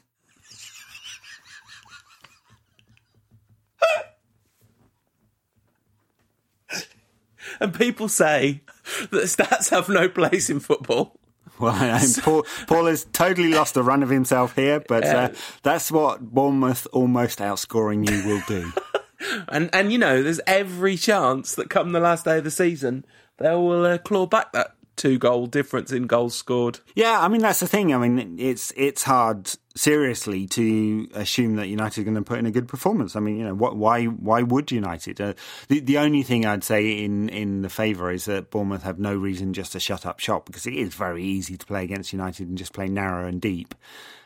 and 7.61 7.75
people 7.75 8.09
say 8.09 8.61
that 9.11 9.25
stats 9.25 9.71
have 9.71 9.89
no 9.89 10.09
place 10.09 10.49
in 10.49 10.61
football. 10.61 11.18
Well, 11.61 11.75
I 11.75 12.01
mean, 12.01 12.15
Paul, 12.23 12.47
Paul 12.69 12.87
has 12.87 13.05
totally 13.13 13.53
lost 13.53 13.75
the 13.75 13.83
run 13.83 14.03
of 14.03 14.09
himself 14.09 14.55
here, 14.55 14.81
but 14.87 15.05
uh, 15.05 15.31
that's 15.63 15.91
what 15.91 16.21
Bournemouth 16.21 16.87
almost 16.93 17.41
outscoring 17.41 18.09
you 18.09 18.29
will 18.29 18.43
do. 18.47 18.73
and 19.49 19.69
and 19.73 19.91
you 19.93 19.99
know, 19.99 20.23
there's 20.23 20.41
every 20.47 20.97
chance 20.97 21.57
that 21.57 21.69
come 21.69 21.93
the 21.93 22.01
last 22.01 22.25
day 22.25 22.39
of 22.39 22.45
the 22.45 22.51
season, 22.51 23.05
they 23.39 23.51
will 23.51 23.85
uh, 23.85 23.99
claw 23.99 24.27
back 24.27 24.53
that 24.53 24.75
two 24.99 25.19
goal 25.19 25.47
difference 25.47 25.91
in 25.93 26.07
goals 26.07 26.35
scored. 26.35 26.81
Yeah, 26.95 27.21
I 27.21 27.29
mean 27.29 27.41
that's 27.41 27.61
the 27.61 27.67
thing. 27.67 27.95
I 27.95 27.99
mean 27.99 28.37
it's 28.39 28.73
it's 28.77 29.05
hard 29.05 29.51
seriously 29.79 30.47
to 30.49 31.09
assume 31.15 31.57
that 31.57 31.69
United 31.69 32.01
are 32.01 32.05
going 32.05 32.17
to 32.17 32.23
put 32.23 32.39
in 32.39 32.47
a 32.47 32.51
good 32.51 32.69
performance. 32.69 33.15
I 33.17 33.21
mean, 33.21 33.39
you 33.39 33.45
know, 33.45 33.55
what, 33.55 33.77
why 33.77 34.05
why 34.07 34.43
would 34.43 34.71
United? 34.73 35.21
Uh, 35.21 35.35
the 35.69 35.81
the 35.81 35.99
only 35.99 36.23
thing 36.23 36.45
I'd 36.45 36.65
say 36.65 37.05
in 37.05 37.29
in 37.29 37.63
the 37.63 37.69
favour 37.69 38.11
is 38.11 38.25
that 38.27 38.51
Bournemouth 38.51 38.83
have 38.83 38.99
no 38.99 39.15
reason 39.15 39.53
just 39.53 39.73
to 39.73 39.81
shut 39.81 40.05
up 40.05 40.21
shop 40.21 40.47
because 40.47 40.67
it 40.67 40.75
is 40.75 40.95
very 40.95 41.23
easy 41.23 41.57
to 41.57 41.67
play 41.67 41.85
against 41.85 42.13
United 42.13 42.49
and 42.49 42.59
just 42.59 42.73
play 42.73 42.89
narrow 42.89 43.27
and 43.27 43.41
deep. 43.41 43.75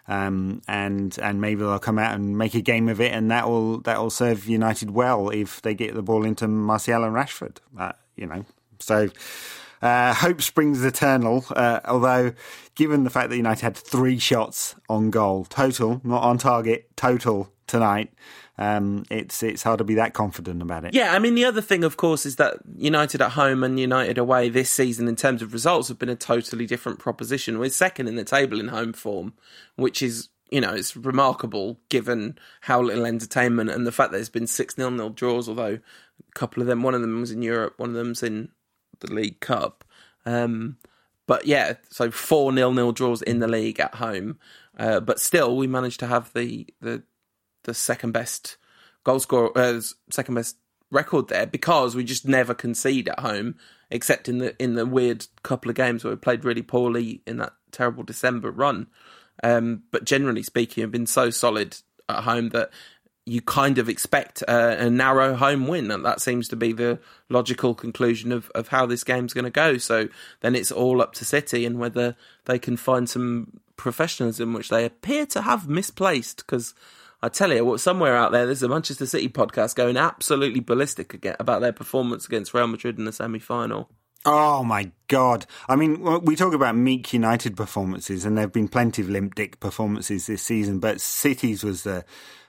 Um, 0.09 0.62
and 0.66 1.16
and 1.22 1.40
maybe 1.40 1.61
they'll 1.61 1.78
come 1.78 1.98
out 1.98 2.14
and 2.14 2.36
make 2.36 2.55
a 2.55 2.61
game 2.61 2.88
of 2.88 3.00
it, 3.00 3.12
and 3.12 3.30
that 3.30 3.48
will 3.48 3.80
that 3.82 4.00
will 4.00 4.11
serve 4.11 4.48
United 4.48 4.90
well 4.90 5.28
if 5.28 5.62
they 5.62 5.74
get 5.74 5.94
the 5.94 6.03
ball 6.03 6.24
into 6.24 6.48
Martial 6.48 7.05
and 7.05 7.14
Rashford. 7.14 7.59
Uh, 7.78 7.92
you 8.16 8.26
know, 8.26 8.44
so 8.80 9.09
uh, 9.83 10.14
hope 10.14 10.41
springs 10.41 10.85
eternal, 10.85 11.45
uh, 11.57 11.80
although 11.85 12.33
given 12.76 13.05
the 13.05 13.11
fact 13.11 13.30
that 13.30 13.37
United 13.37 13.62
had 13.62 13.76
three 13.76 14.18
shots 14.18 14.76
on 14.89 15.11
goal 15.11 15.45
total, 15.45 16.01
not 16.05 16.22
on 16.22 16.39
target, 16.39 16.89
total 16.97 17.53
tonight, 17.66 18.12
um, 18.59 19.05
it's 19.11 19.43
it's 19.43 19.62
hard 19.62 19.78
to 19.78 19.85
be 19.85 19.95
that 19.95 20.14
confident 20.14 20.62
about 20.62 20.85
it. 20.85 20.95
Yeah, 20.95 21.12
I 21.12 21.18
mean 21.18 21.35
the 21.35 21.45
other 21.45 21.61
thing, 21.61 21.83
of 21.83 21.97
course, 21.97 22.24
is 22.24 22.37
that 22.37 22.59
United 22.76 23.20
at 23.20 23.33
home 23.33 23.64
and 23.64 23.80
United 23.80 24.18
away 24.18 24.49
this 24.49 24.70
season, 24.70 25.09
in 25.09 25.16
terms 25.16 25.43
of 25.43 25.53
results, 25.53 25.89
have 25.89 25.99
been 25.99 26.09
a 26.09 26.16
totally 26.16 26.66
different 26.66 27.01
proposition. 27.01 27.59
We're 27.59 27.70
second 27.70 28.07
in 28.07 28.14
the 28.14 28.24
table 28.24 28.61
in 28.61 28.68
home 28.68 28.93
form, 28.93 29.35
which 29.74 30.01
is 30.01 30.28
you 30.51 30.61
know 30.61 30.72
it's 30.74 30.97
remarkable 30.97 31.80
given 31.89 32.39
how 32.61 32.80
little 32.80 33.07
entertainment 33.07 33.70
and 33.70 33.85
the 33.85 33.93
fact 33.93 34.12
that 34.12 34.18
there's 34.18 34.28
been 34.28 34.47
six 34.47 34.78
nil 34.78 34.93
nil 34.93 35.11
draws. 35.11 35.49
Although 35.49 35.80
a 35.80 36.33
couple 36.35 36.61
of 36.61 36.68
them, 36.68 36.85
one 36.85 36.95
of 36.95 37.01
them 37.01 37.20
was 37.20 37.33
in 37.33 37.43
Europe, 37.43 37.74
one 37.78 37.89
of 37.89 37.97
them's 37.97 38.22
in 38.22 38.51
the 39.03 39.12
League 39.12 39.40
Cup. 39.40 39.84
Um, 40.24 40.76
but 41.26 41.46
yeah, 41.46 41.74
so 41.90 42.11
four 42.11 42.53
nil 42.53 42.72
nil 42.72 42.92
draws 42.92 43.22
in 43.22 43.38
the 43.38 43.48
league 43.48 43.80
at 43.80 43.96
home. 43.96 44.38
Uh, 44.78 45.00
but 45.00 45.20
still, 45.20 45.57
we 45.57 45.66
managed 45.66 46.00
to 46.00 46.07
have 46.07 46.32
the 46.32 46.66
the 46.80 47.03
the 47.64 47.74
second 47.74 48.12
best 48.12 48.57
goal 49.05 49.20
score, 49.20 49.57
uh, 49.57 49.80
second 50.11 50.34
best 50.34 50.57
record 50.90 51.28
there 51.28 51.46
because 51.46 51.94
we 51.94 52.05
just 52.05 52.26
never 52.26 52.55
concede 52.55 53.09
at 53.09 53.20
home, 53.20 53.57
except 53.90 54.28
in 54.28 54.38
the 54.38 54.61
in 54.62 54.74
the 54.74 54.86
weird 54.86 55.26
couple 55.42 55.70
of 55.70 55.76
games 55.76 56.05
where 56.05 56.12
we 56.12 56.18
played 56.18 56.44
really 56.44 56.62
poorly 56.62 57.22
in 57.26 57.38
that 57.38 57.55
terrible 57.70 58.03
December 58.03 58.50
run. 58.50 58.88
Um, 59.42 59.84
but 59.90 60.05
generally 60.05 60.42
speaking, 60.42 60.82
have 60.82 60.92
been 60.92 61.07
so 61.07 61.30
solid 61.30 61.76
at 62.09 62.24
home 62.24 62.50
that 62.50 62.70
you 63.25 63.41
kind 63.41 63.79
of 63.79 63.89
expect 63.89 64.43
a, 64.43 64.87
a, 64.87 64.91
narrow 64.91 65.35
home 65.35 65.68
win, 65.68 65.91
and 65.91 66.05
that 66.05 66.20
seems 66.20 66.49
to 66.49 66.57
be 66.57 66.73
the 66.73 66.99
logical 67.29 67.75
conclusion 67.75 68.33
of, 68.33 68.51
of 68.51 68.68
how 68.68 68.85
this 68.85 69.05
game's 69.05 69.33
going 69.33 69.45
to 69.45 69.51
go. 69.51 69.79
So 69.79 70.09
then 70.41 70.57
it's 70.57 70.73
all 70.73 71.01
up 71.01 71.14
to 71.14 71.25
City 71.25 71.64
and 71.64 71.79
whether 71.79 72.16
they 72.47 72.59
can 72.59 72.77
find 72.77 73.09
some 73.09 73.61
professionalism, 73.77 74.53
which 74.53 74.70
they 74.70 74.85
appear 74.85 75.25
to 75.27 75.43
have 75.43 75.68
misplaced. 75.68 76.39
Because 76.39 76.75
I 77.23 77.29
tell 77.29 77.53
you, 77.53 77.64
what, 77.64 77.81
somewhere 77.81 78.16
out 78.16 78.33
there, 78.33 78.47
there's 78.47 78.64
a 78.64 78.68
Manchester 78.68 79.07
City 79.07 79.29
podcast 79.29 79.77
going 79.77 79.97
absolutely 79.97 80.61
ballistic 80.61 81.14
again 81.14 81.37
about 81.39 81.61
their 81.61 81.73
performance 81.73 82.27
against 82.27 82.53
Real 82.53 82.66
Madrid 82.66 82.99
in 82.99 83.05
the 83.05 83.12
semi 83.12 83.39
final. 83.39 83.89
Oh 84.25 84.62
my 84.62 84.93
god! 85.09 85.47
I 85.68 85.75
mean, 85.75 86.23
we 86.23 86.37
talk 86.37 86.55
about 86.55 86.77
meek 86.77 87.12
United 87.12 87.57
performances, 87.57 88.25
and 88.25 88.37
there 88.37 88.43
have 88.43 88.53
been 88.53 88.68
plenty 88.68 89.03
of 89.03 89.09
limp 89.09 89.35
dick 89.35 89.59
performances 89.59 90.27
this 90.27 90.43
season, 90.43 90.79
but 90.79 91.01
City's 91.01 91.64
was 91.64 91.83
the 91.83 92.05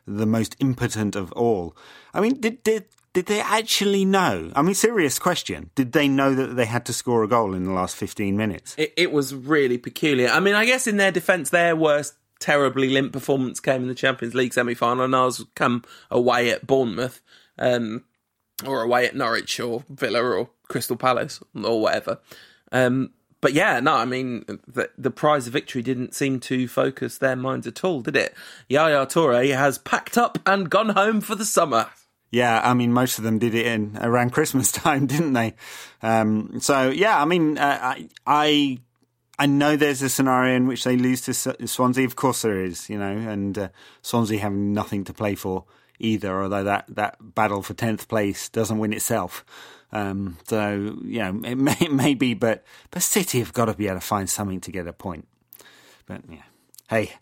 the 0.06 0.26
most 0.26 0.56
impotent 0.60 1.16
of 1.16 1.32
all. 1.34 1.76
I 2.14 2.22
mean, 2.22 2.40
did 2.40 2.64
did 2.64 2.86
did 3.14 3.28
they 3.28 3.42
actually 3.42 4.06
know? 4.06 4.52
I 4.56 4.62
mean, 4.64 4.74
serious 4.74 5.20
question. 5.20 5.70
Did 5.76 5.92
they 5.92 6.08
know 6.08 6.34
that 6.34 6.56
they 6.56 6.66
had 6.66 6.86
to 6.88 6.94
score 6.94 7.24
a 7.24 7.28
goal 7.28 7.54
in 7.54 7.64
the 7.64 7.72
last 7.72 7.96
15 7.96 8.36
minutes? 8.36 8.74
It, 8.78 8.92
it 8.98 9.12
was 9.12 9.36
really 9.36 9.78
peculiar. 9.78 10.30
I 10.30 10.40
mean, 10.40 10.56
I 10.56 10.66
guess 10.66 10.88
in 10.88 10.98
their 10.98 11.12
defence, 11.12 11.52
their 11.52 11.76
worst 11.76 12.16
terribly 12.40 12.90
limp 12.90 13.14
performance 13.14 13.60
came 13.60 13.84
in 13.84 13.88
the 13.88 13.96
Champions 13.96 14.34
League 14.34 14.54
semi 14.54 14.74
final, 14.74 15.06
and 15.06 15.16
ours 15.16 15.46
come 15.56 15.84
away 16.10 16.50
at 16.50 16.66
Bournemouth, 16.66 17.22
um, 17.60 18.04
or 18.66 18.82
away 18.82 19.06
at 19.06 19.16
Norwich, 19.16 19.60
or 19.60 19.84
Villa, 19.90 20.22
or 20.22 20.50
Crystal 20.68 20.98
Palace, 20.98 21.40
or 21.56 21.82
whatever. 21.82 22.20
Um, 22.72 23.12
but 23.44 23.52
yeah, 23.52 23.82
no, 23.82 23.94
I 23.94 24.06
mean, 24.06 24.46
the, 24.66 24.90
the, 24.98 25.12
prize 25.12 25.48
of 25.48 25.54
victory 25.54 25.82
didn't 25.82 26.16
seem 26.16 26.40
to 26.40 26.66
focus 26.66 27.18
their 27.18 27.36
minds 27.36 27.68
at 27.68 27.84
all, 27.84 28.00
did 28.00 28.16
it? 28.16 28.34
Yaya 28.70 29.06
Toure 29.06 29.54
has 29.54 29.78
packed 29.80 30.18
up 30.18 30.40
and 30.46 30.70
gone 30.70 30.90
home 30.90 31.20
for 31.20 31.36
the 31.36 31.44
summer. 31.44 31.90
Yeah, 32.32 32.62
I 32.64 32.74
mean, 32.74 32.94
most 32.94 33.18
of 33.18 33.26
them 33.26 33.40
did 33.40 33.54
it 33.54 33.66
in 33.66 33.98
around 34.00 34.30
Christmas 34.32 34.72
time, 34.72 35.08
didn't 35.08 35.34
they? 35.34 35.56
Um, 36.02 36.62
so 36.62 36.90
yeah, 36.90 37.22
I 37.22 37.26
mean, 37.26 37.58
uh, 37.58 37.80
I, 37.82 38.08
I, 38.26 38.80
I 39.38 39.46
know 39.46 39.76
there's 39.76 40.02
a 40.02 40.08
scenario 40.08 40.56
in 40.56 40.66
which 40.66 40.86
they 40.86 40.96
lose 40.96 41.20
to 41.24 41.34
Swansea. 41.68 42.06
Of 42.06 42.16
course, 42.16 42.44
there 42.44 42.64
is, 42.64 42.90
you 42.90 42.98
know, 42.98 43.12
and 43.12 43.58
uh, 43.58 43.68
Swansea 44.04 44.40
have 44.40 44.54
nothing 44.54 45.04
to 45.04 45.14
play 45.14 45.36
for 45.36 45.66
either. 46.00 46.42
Although 46.42 46.64
that 46.64 46.86
that 46.96 47.18
battle 47.20 47.62
for 47.62 47.74
tenth 47.74 48.08
place 48.08 48.48
doesn't 48.48 48.80
win 48.80 48.94
itself. 48.94 49.44
Um, 49.94 50.38
so 50.48 50.98
know, 51.32 51.42
it 51.46 51.56
may, 51.56 51.76
it 51.80 51.94
may 51.94 52.14
be, 52.16 52.34
but 52.34 52.66
but 52.92 53.04
City 53.04 53.40
have 53.40 53.54
got 53.54 53.66
to 53.66 53.76
be 53.76 53.88
able 53.88 53.98
to 53.98 54.06
find 54.06 54.30
something 54.30 54.60
to 54.62 54.72
get 54.72 54.88
a 54.88 54.94
point. 54.94 55.28
But 56.08 56.22
yeah, 56.30 56.42
hey, 56.90 57.14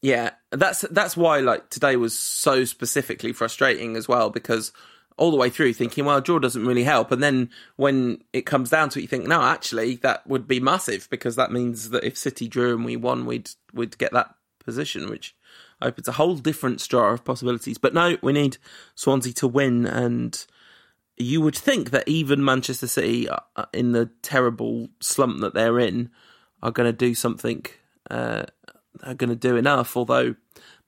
yeah, 0.00 0.30
that's 0.50 0.80
that's 0.90 1.16
why 1.16 1.40
like 1.40 1.68
today 1.68 1.96
was 1.96 2.18
so 2.18 2.64
specifically 2.64 3.32
frustrating 3.32 3.94
as 3.94 4.08
well 4.08 4.30
because 4.30 4.72
all 5.16 5.30
the 5.30 5.36
way 5.36 5.48
through 5.48 5.74
thinking, 5.74 6.06
well, 6.06 6.20
draw 6.20 6.40
doesn't 6.40 6.66
really 6.66 6.82
help, 6.82 7.12
and 7.12 7.22
then 7.22 7.50
when 7.76 8.24
it 8.32 8.46
comes 8.46 8.70
down 8.70 8.88
to 8.88 8.98
it, 8.98 9.02
you 9.02 9.08
think, 9.08 9.28
no, 9.28 9.42
actually, 9.42 9.96
that 9.96 10.26
would 10.26 10.48
be 10.48 10.58
massive 10.58 11.06
because 11.10 11.36
that 11.36 11.52
means 11.52 11.90
that 11.90 12.04
if 12.04 12.16
City 12.16 12.48
drew 12.48 12.74
and 12.74 12.86
we 12.86 12.96
won, 12.96 13.26
we'd 13.26 13.50
we'd 13.74 13.98
get 13.98 14.12
that 14.12 14.34
position, 14.64 15.10
which 15.10 15.36
opens 15.82 16.08
a 16.08 16.12
whole 16.12 16.36
different 16.36 16.80
straw 16.80 17.12
of 17.12 17.22
possibilities. 17.22 17.76
But 17.76 17.92
no, 17.92 18.16
we 18.22 18.32
need 18.32 18.56
Swansea 18.94 19.34
to 19.34 19.46
win 19.46 19.86
and 19.86 20.44
you 21.16 21.40
would 21.40 21.56
think 21.56 21.90
that 21.90 22.08
even 22.08 22.44
Manchester 22.44 22.86
City, 22.86 23.28
uh, 23.28 23.38
uh, 23.56 23.66
in 23.72 23.92
the 23.92 24.10
terrible 24.22 24.88
slump 25.00 25.40
that 25.40 25.54
they're 25.54 25.78
in, 25.78 26.10
are 26.62 26.72
going 26.72 26.88
to 26.88 26.96
do 26.96 27.14
something. 27.14 27.64
Uh, 28.10 28.44
are 29.02 29.14
going 29.14 29.30
to 29.30 29.36
do 29.36 29.56
enough. 29.56 29.96
Although 29.96 30.36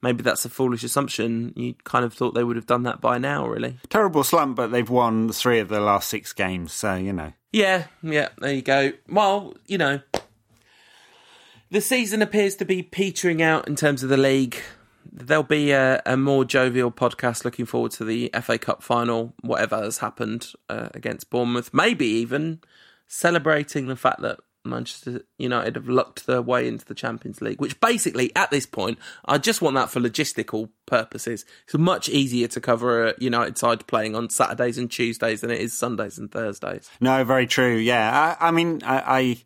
maybe 0.01 0.23
that's 0.23 0.45
a 0.45 0.49
foolish 0.49 0.83
assumption. 0.83 1.53
You 1.55 1.75
kind 1.83 2.05
of 2.05 2.13
thought 2.13 2.33
they 2.33 2.43
would 2.43 2.55
have 2.55 2.65
done 2.65 2.83
that 2.83 3.01
by 3.01 3.17
now, 3.17 3.47
really. 3.47 3.77
Terrible 3.89 4.23
slump, 4.23 4.55
but 4.55 4.71
they've 4.71 4.89
won 4.89 5.29
three 5.29 5.59
of 5.59 5.69
the 5.69 5.79
last 5.79 6.09
six 6.09 6.33
games, 6.33 6.73
so 6.73 6.95
you 6.95 7.13
know. 7.13 7.33
Yeah, 7.51 7.85
yeah. 8.03 8.29
There 8.39 8.53
you 8.53 8.61
go. 8.61 8.93
Well, 9.09 9.55
you 9.65 9.77
know, 9.77 10.01
the 11.71 11.81
season 11.81 12.21
appears 12.21 12.55
to 12.57 12.65
be 12.65 12.83
petering 12.83 13.41
out 13.41 13.67
in 13.67 13.75
terms 13.75 14.03
of 14.03 14.09
the 14.09 14.17
league 14.17 14.57
there'll 15.17 15.43
be 15.43 15.71
a, 15.71 16.01
a, 16.05 16.15
more 16.15 16.45
jovial 16.45 16.91
podcast 16.91 17.43
looking 17.43 17.65
forward 17.65 17.91
to 17.93 18.05
the 18.05 18.31
FA 18.41 18.57
Cup 18.57 18.83
final, 18.83 19.33
whatever 19.41 19.77
has 19.77 19.99
happened 19.99 20.53
uh, 20.69 20.89
against 20.93 21.29
Bournemouth. 21.29 21.73
Maybe 21.73 22.05
even 22.05 22.61
celebrating 23.07 23.87
the 23.87 23.95
fact 23.95 24.21
that 24.21 24.39
Manchester 24.63 25.21
United 25.37 25.75
have 25.75 25.87
lucked 25.87 26.27
their 26.27 26.41
way 26.41 26.67
into 26.67 26.85
the 26.85 26.93
Champions 26.93 27.41
League, 27.41 27.61
which 27.61 27.79
basically, 27.79 28.35
at 28.35 28.51
this 28.51 28.65
point, 28.65 28.99
I 29.25 29.37
just 29.37 29.61
want 29.61 29.75
that 29.75 29.89
for 29.89 29.99
logistical 29.99 30.69
purposes. 30.85 31.45
It's 31.65 31.77
much 31.77 32.09
easier 32.09 32.47
to 32.49 32.61
cover 32.61 33.07
a 33.07 33.13
United 33.17 33.57
side 33.57 33.87
playing 33.87 34.15
on 34.15 34.29
Saturdays 34.29 34.77
and 34.77 34.91
Tuesdays 34.91 35.41
than 35.41 35.51
it 35.51 35.61
is 35.61 35.73
Sundays 35.73 36.17
and 36.17 36.31
Thursdays. 36.31 36.89
No, 36.99 37.23
very 37.23 37.47
true. 37.47 37.75
Yeah, 37.75 38.35
I, 38.39 38.47
I 38.49 38.51
mean, 38.51 38.81
I, 38.83 39.19
I 39.19 39.37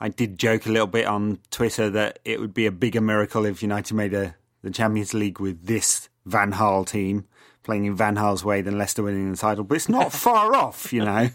I 0.00 0.08
did 0.08 0.38
joke 0.38 0.66
a 0.66 0.70
little 0.70 0.86
bit 0.86 1.06
on 1.06 1.40
Twitter 1.50 1.90
that 1.90 2.20
it 2.24 2.40
would 2.40 2.54
be 2.54 2.66
a 2.66 2.72
bigger 2.72 3.00
miracle 3.00 3.44
if 3.44 3.62
United 3.62 3.94
made 3.94 4.14
a 4.14 4.36
the 4.62 4.70
Champions 4.70 5.14
League 5.14 5.40
with 5.40 5.66
this 5.66 6.08
Van 6.26 6.52
Gaal 6.52 6.86
team 6.86 7.26
playing 7.62 7.84
in 7.84 7.94
Van 7.94 8.16
Gaal's 8.16 8.44
way 8.44 8.62
than 8.62 8.78
Leicester 8.78 9.02
winning 9.02 9.30
the 9.30 9.36
title, 9.36 9.64
but 9.64 9.74
it's 9.76 9.88
not 9.88 10.12
far 10.26 10.54
off, 10.54 10.92
you 10.92 11.04
know. 11.04 11.28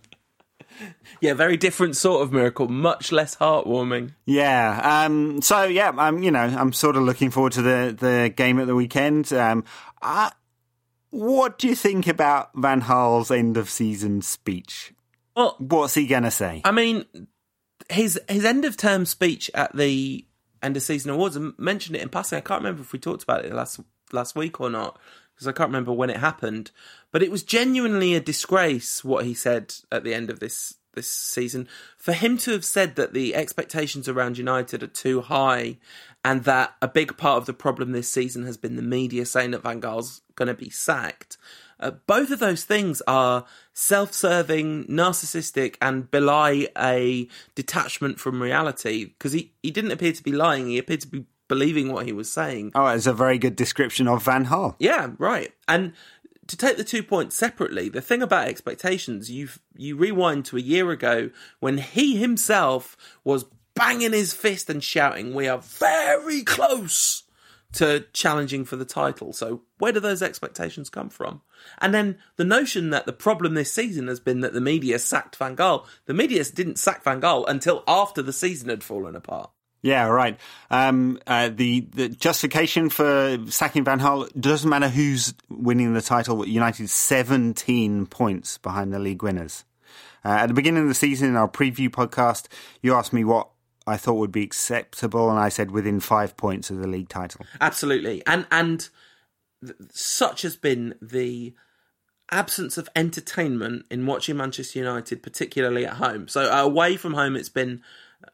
yeah, 1.20 1.34
very 1.34 1.56
different 1.56 1.96
sort 1.96 2.22
of 2.22 2.32
miracle, 2.32 2.68
much 2.68 3.10
less 3.12 3.36
heartwarming. 3.36 4.12
Yeah. 4.26 4.80
Um, 5.04 5.42
so 5.42 5.64
yeah, 5.64 5.92
I'm 5.96 6.22
you 6.22 6.30
know 6.30 6.40
I'm 6.40 6.72
sort 6.72 6.96
of 6.96 7.02
looking 7.02 7.30
forward 7.30 7.52
to 7.52 7.62
the 7.62 7.96
the 7.98 8.32
game 8.34 8.60
at 8.60 8.66
the 8.66 8.74
weekend. 8.74 9.32
Um, 9.32 9.64
I, 10.00 10.32
what 11.10 11.58
do 11.58 11.68
you 11.68 11.74
think 11.74 12.06
about 12.06 12.50
Van 12.54 12.82
Gaal's 12.82 13.30
end 13.30 13.56
of 13.56 13.68
season 13.68 14.22
speech? 14.22 14.94
Well, 15.36 15.56
what's 15.58 15.94
he 15.94 16.06
gonna 16.06 16.30
say? 16.30 16.62
I 16.64 16.70
mean, 16.70 17.06
his 17.90 18.20
his 18.28 18.44
end 18.44 18.64
of 18.64 18.76
term 18.76 19.04
speech 19.06 19.50
at 19.54 19.74
the 19.76 20.24
end 20.64 20.76
of 20.76 20.82
season 20.82 21.10
awards 21.10 21.36
and 21.36 21.54
mentioned 21.58 21.96
it 21.96 22.02
in 22.02 22.08
passing. 22.08 22.38
I 22.38 22.40
can't 22.40 22.60
remember 22.60 22.82
if 22.82 22.92
we 22.92 22.98
talked 22.98 23.22
about 23.22 23.44
it 23.44 23.52
last 23.52 23.80
last 24.12 24.36
week 24.36 24.60
or 24.60 24.70
not 24.70 24.98
because 25.34 25.48
I 25.48 25.52
can't 25.52 25.68
remember 25.68 25.92
when 25.92 26.10
it 26.10 26.18
happened. 26.18 26.70
But 27.10 27.22
it 27.22 27.30
was 27.30 27.42
genuinely 27.42 28.14
a 28.14 28.20
disgrace 28.20 29.04
what 29.04 29.24
he 29.24 29.34
said 29.34 29.74
at 29.90 30.04
the 30.04 30.14
end 30.14 30.30
of 30.30 30.40
this 30.40 30.74
this 30.94 31.10
season. 31.10 31.68
For 31.96 32.12
him 32.12 32.38
to 32.38 32.52
have 32.52 32.64
said 32.64 32.96
that 32.96 33.12
the 33.12 33.34
expectations 33.34 34.08
around 34.08 34.38
United 34.38 34.82
are 34.82 34.88
too 34.88 35.22
high 35.22 35.78
and 36.24 36.44
that 36.44 36.74
a 36.80 36.88
big 36.88 37.16
part 37.16 37.38
of 37.38 37.46
the 37.46 37.52
problem 37.52 37.92
this 37.92 38.08
season 38.08 38.46
has 38.46 38.56
been 38.56 38.76
the 38.76 38.82
media 38.82 39.26
saying 39.26 39.50
that 39.50 39.62
Van 39.62 39.80
Gaal's 39.80 40.22
going 40.36 40.48
to 40.48 40.54
be 40.54 40.70
sacked. 40.70 41.36
Uh, 41.80 41.92
both 42.06 42.30
of 42.30 42.38
those 42.38 42.64
things 42.64 43.02
are 43.06 43.44
self 43.72 44.12
serving, 44.12 44.84
narcissistic, 44.84 45.76
and 45.80 46.10
belie 46.10 46.68
a 46.78 47.28
detachment 47.54 48.18
from 48.20 48.42
reality 48.42 49.06
because 49.06 49.32
he, 49.32 49.52
he 49.62 49.70
didn't 49.70 49.92
appear 49.92 50.12
to 50.12 50.22
be 50.22 50.32
lying, 50.32 50.68
he 50.68 50.78
appeared 50.78 51.00
to 51.00 51.08
be 51.08 51.26
believing 51.48 51.92
what 51.92 52.06
he 52.06 52.12
was 52.12 52.30
saying. 52.30 52.72
Oh, 52.74 52.86
it's 52.86 53.06
a 53.06 53.12
very 53.12 53.38
good 53.38 53.56
description 53.56 54.08
of 54.08 54.22
Van 54.22 54.46
Gaal. 54.46 54.76
Yeah, 54.78 55.10
right. 55.18 55.52
And 55.68 55.92
to 56.46 56.56
take 56.56 56.76
the 56.76 56.84
two 56.84 57.02
points 57.02 57.36
separately, 57.36 57.88
the 57.88 58.00
thing 58.00 58.22
about 58.22 58.48
expectations, 58.48 59.30
you 59.30 59.48
you 59.76 59.96
rewind 59.96 60.44
to 60.46 60.56
a 60.56 60.60
year 60.60 60.90
ago 60.90 61.30
when 61.60 61.78
he 61.78 62.16
himself 62.16 62.96
was 63.24 63.44
banging 63.74 64.12
his 64.12 64.32
fist 64.32 64.70
and 64.70 64.82
shouting, 64.82 65.34
"We 65.34 65.48
are 65.48 65.58
very 65.58 66.42
close." 66.42 67.23
To 67.74 68.06
challenging 68.12 68.64
for 68.64 68.76
the 68.76 68.84
title. 68.84 69.32
So, 69.32 69.62
where 69.78 69.92
do 69.92 70.00
those 70.00 70.22
expectations 70.22 70.90
come 70.90 71.10
from? 71.10 71.42
And 71.78 71.92
then 71.92 72.18
the 72.36 72.44
notion 72.44 72.90
that 72.90 73.06
the 73.06 73.12
problem 73.12 73.54
this 73.54 73.72
season 73.72 74.08
has 74.08 74.20
been 74.20 74.40
that 74.40 74.52
the 74.52 74.60
media 74.60 74.98
sacked 74.98 75.36
Van 75.36 75.56
Gaal. 75.56 75.84
The 76.06 76.14
media 76.14 76.44
didn't 76.44 76.78
sack 76.78 77.02
Van 77.02 77.20
Gaal 77.20 77.44
until 77.48 77.82
after 77.88 78.22
the 78.22 78.32
season 78.32 78.68
had 78.68 78.84
fallen 78.84 79.16
apart. 79.16 79.50
Yeah, 79.82 80.06
right. 80.06 80.40
Um, 80.70 81.18
uh, 81.26 81.50
the 81.52 81.80
the 81.80 82.08
justification 82.08 82.88
for 82.88 83.38
sacking 83.48 83.84
Van 83.84 84.00
Gaal 84.00 84.28
doesn't 84.40 84.70
matter 84.70 84.88
who's 84.88 85.34
winning 85.50 85.92
the 85.92 86.00
title. 86.00 86.46
United 86.46 86.88
seventeen 86.88 88.06
points 88.06 88.56
behind 88.56 88.94
the 88.94 88.98
league 88.98 89.22
winners. 89.22 89.64
Uh, 90.24 90.28
at 90.28 90.46
the 90.46 90.54
beginning 90.54 90.84
of 90.84 90.88
the 90.88 90.94
season, 90.94 91.28
in 91.28 91.36
our 91.36 91.48
preview 91.48 91.90
podcast, 91.90 92.46
you 92.80 92.94
asked 92.94 93.12
me 93.12 93.24
what 93.24 93.50
I 93.86 93.96
thought 93.96 94.14
would 94.14 94.32
be 94.32 94.42
acceptable, 94.42 95.30
and 95.30 95.38
I 95.38 95.48
said 95.48 95.70
within 95.70 96.00
five 96.00 96.36
points 96.36 96.70
of 96.70 96.78
the 96.78 96.88
league 96.88 97.08
title. 97.08 97.44
Absolutely, 97.60 98.22
and 98.26 98.46
and 98.50 98.88
th- 99.64 99.76
such 99.90 100.42
has 100.42 100.56
been 100.56 100.94
the 101.02 101.54
absence 102.30 102.78
of 102.78 102.88
entertainment 102.96 103.86
in 103.90 104.06
watching 104.06 104.36
Manchester 104.36 104.78
United, 104.78 105.22
particularly 105.22 105.84
at 105.84 105.94
home. 105.94 106.28
So 106.28 106.50
away 106.50 106.96
from 106.96 107.14
home, 107.14 107.36
it's 107.36 107.50
been 107.50 107.82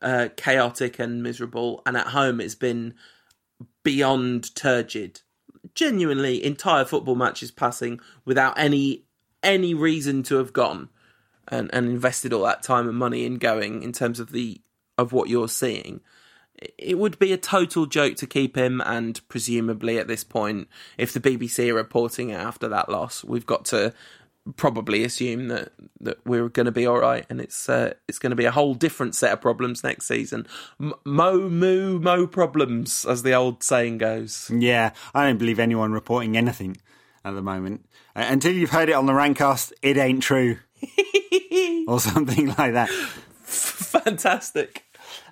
uh, 0.01 0.29
chaotic 0.37 0.99
and 0.99 1.23
miserable, 1.23 1.83
and 1.85 1.97
at 1.97 2.09
home, 2.09 2.41
it's 2.41 2.55
been 2.55 2.95
beyond 3.83 4.55
turgid. 4.55 5.21
Genuinely, 5.75 6.45
entire 6.45 6.85
football 6.85 7.17
matches 7.17 7.51
passing 7.51 8.01
without 8.25 8.59
any 8.59 9.05
any 9.43 9.73
reason 9.75 10.23
to 10.23 10.37
have 10.37 10.53
gone 10.53 10.91
and, 11.49 11.71
and 11.73 11.87
invested 11.87 12.33
all 12.33 12.45
that 12.45 12.63
time 12.63 12.89
and 12.89 12.97
money 12.97 13.25
in 13.25 13.37
going 13.37 13.83
in 13.83 13.93
terms 13.93 14.21
of 14.21 14.33
the 14.33 14.61
of 15.01 15.13
what 15.13 15.29
you're 15.29 15.49
seeing. 15.49 16.01
It 16.77 16.99
would 16.99 17.19
be 17.19 17.33
a 17.33 17.39
total 17.39 17.87
joke 17.87 18.17
to 18.17 18.27
keep 18.27 18.57
him, 18.57 18.83
and 18.83 19.21
presumably 19.29 19.99
at 19.99 20.09
this 20.09 20.25
point, 20.25 20.69
if 20.99 21.13
the 21.13 21.21
BBC 21.21 21.71
are 21.71 21.75
reporting 21.75 22.31
it 22.31 22.35
after 22.35 22.69
that 22.69 22.91
loss, 22.91 23.25
we've 23.25 23.47
got 23.47 23.65
to 23.67 23.95
probably 24.57 25.05
assume 25.05 25.49
that 25.49 25.73
that 26.01 26.19
we're 26.27 26.49
going 26.49 26.67
to 26.67 26.73
be 26.73 26.87
all 26.87 26.99
right, 26.99 27.25
and 27.31 27.41
it's 27.41 27.69
uh, 27.69 27.95
it's 28.09 28.19
going 28.19 28.31
to 28.31 28.37
be 28.37 28.45
a 28.45 28.51
whole 28.51 28.75
different 28.75 29.15
set 29.15 29.33
of 29.33 29.41
problems 29.41 29.85
next 29.85 30.07
season. 30.07 30.47
M- 30.81 30.95
mo 31.05 31.49
moo 31.49 31.99
mo 31.99 32.27
problems, 32.27 33.05
as 33.05 33.23
the 33.23 33.33
old 33.33 33.63
saying 33.63 33.99
goes. 33.99 34.51
Yeah, 34.55 34.93
I 35.15 35.27
don't 35.27 35.39
believe 35.39 35.59
anyone 35.59 35.93
reporting 35.93 36.37
anything 36.37 36.77
at 37.25 37.35
the 37.35 37.43
moment 37.43 37.87
uh, 38.17 38.27
until 38.29 38.53
you've 38.53 38.71
heard 38.71 38.89
it 38.89 38.95
on 38.95 39.07
the 39.07 39.13
Rantcast. 39.13 39.73
It 39.83 39.97
ain't 39.97 40.23
true, 40.23 40.59
or 41.89 42.01
something 42.01 42.49
like 42.59 42.75
that. 42.75 42.91
Fantastic. 43.45 44.85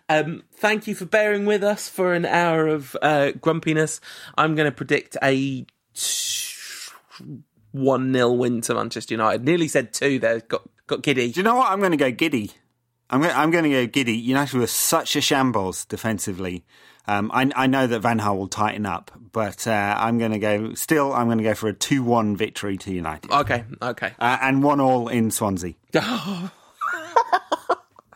Um, 0.08 0.44
thank 0.54 0.86
you 0.86 0.94
for 0.94 1.04
bearing 1.04 1.44
with 1.44 1.62
us 1.62 1.88
for 1.88 2.14
an 2.14 2.24
hour 2.24 2.66
of 2.66 2.96
uh, 3.02 3.32
grumpiness. 3.32 4.00
I'm 4.36 4.54
going 4.54 4.70
to 4.70 4.74
predict 4.74 5.16
a 5.22 5.66
one 7.72 8.12
0 8.12 8.32
win 8.32 8.60
to 8.62 8.74
Manchester 8.74 9.14
United. 9.14 9.44
Nearly 9.44 9.68
said 9.68 9.92
two 9.92 10.18
there. 10.18 10.40
Got 10.40 10.68
got 10.86 11.02
giddy. 11.02 11.32
Do 11.32 11.40
you 11.40 11.44
know 11.44 11.56
what? 11.56 11.70
I'm 11.70 11.80
going 11.80 11.92
to 11.92 11.98
go 11.98 12.10
giddy. 12.10 12.52
I'm 13.10 13.22
going, 13.22 13.34
I'm 13.34 13.50
going 13.50 13.64
to 13.64 13.70
go 13.70 13.86
giddy. 13.86 14.16
United 14.16 14.58
were 14.58 14.66
such 14.66 15.16
a 15.16 15.20
shambles 15.20 15.84
defensively. 15.86 16.64
Um, 17.06 17.30
I, 17.32 17.50
I, 17.56 17.66
know 17.66 17.86
that 17.86 18.00
Van 18.00 18.20
Gaal 18.20 18.36
will 18.36 18.48
tighten 18.48 18.84
up, 18.84 19.10
but 19.32 19.66
uh, 19.66 19.94
I'm 19.98 20.18
going 20.18 20.32
to 20.32 20.38
go. 20.38 20.74
Still, 20.74 21.14
I'm 21.14 21.26
going 21.26 21.38
to 21.38 21.44
go 21.44 21.54
for 21.54 21.68
a 21.68 21.72
two-one 21.72 22.36
victory 22.36 22.76
to 22.76 22.92
United. 22.92 23.30
Okay, 23.30 23.64
okay, 23.80 24.12
uh, 24.18 24.38
and 24.42 24.62
one 24.62 24.78
all 24.78 25.08
in 25.08 25.30
Swansea. 25.30 25.72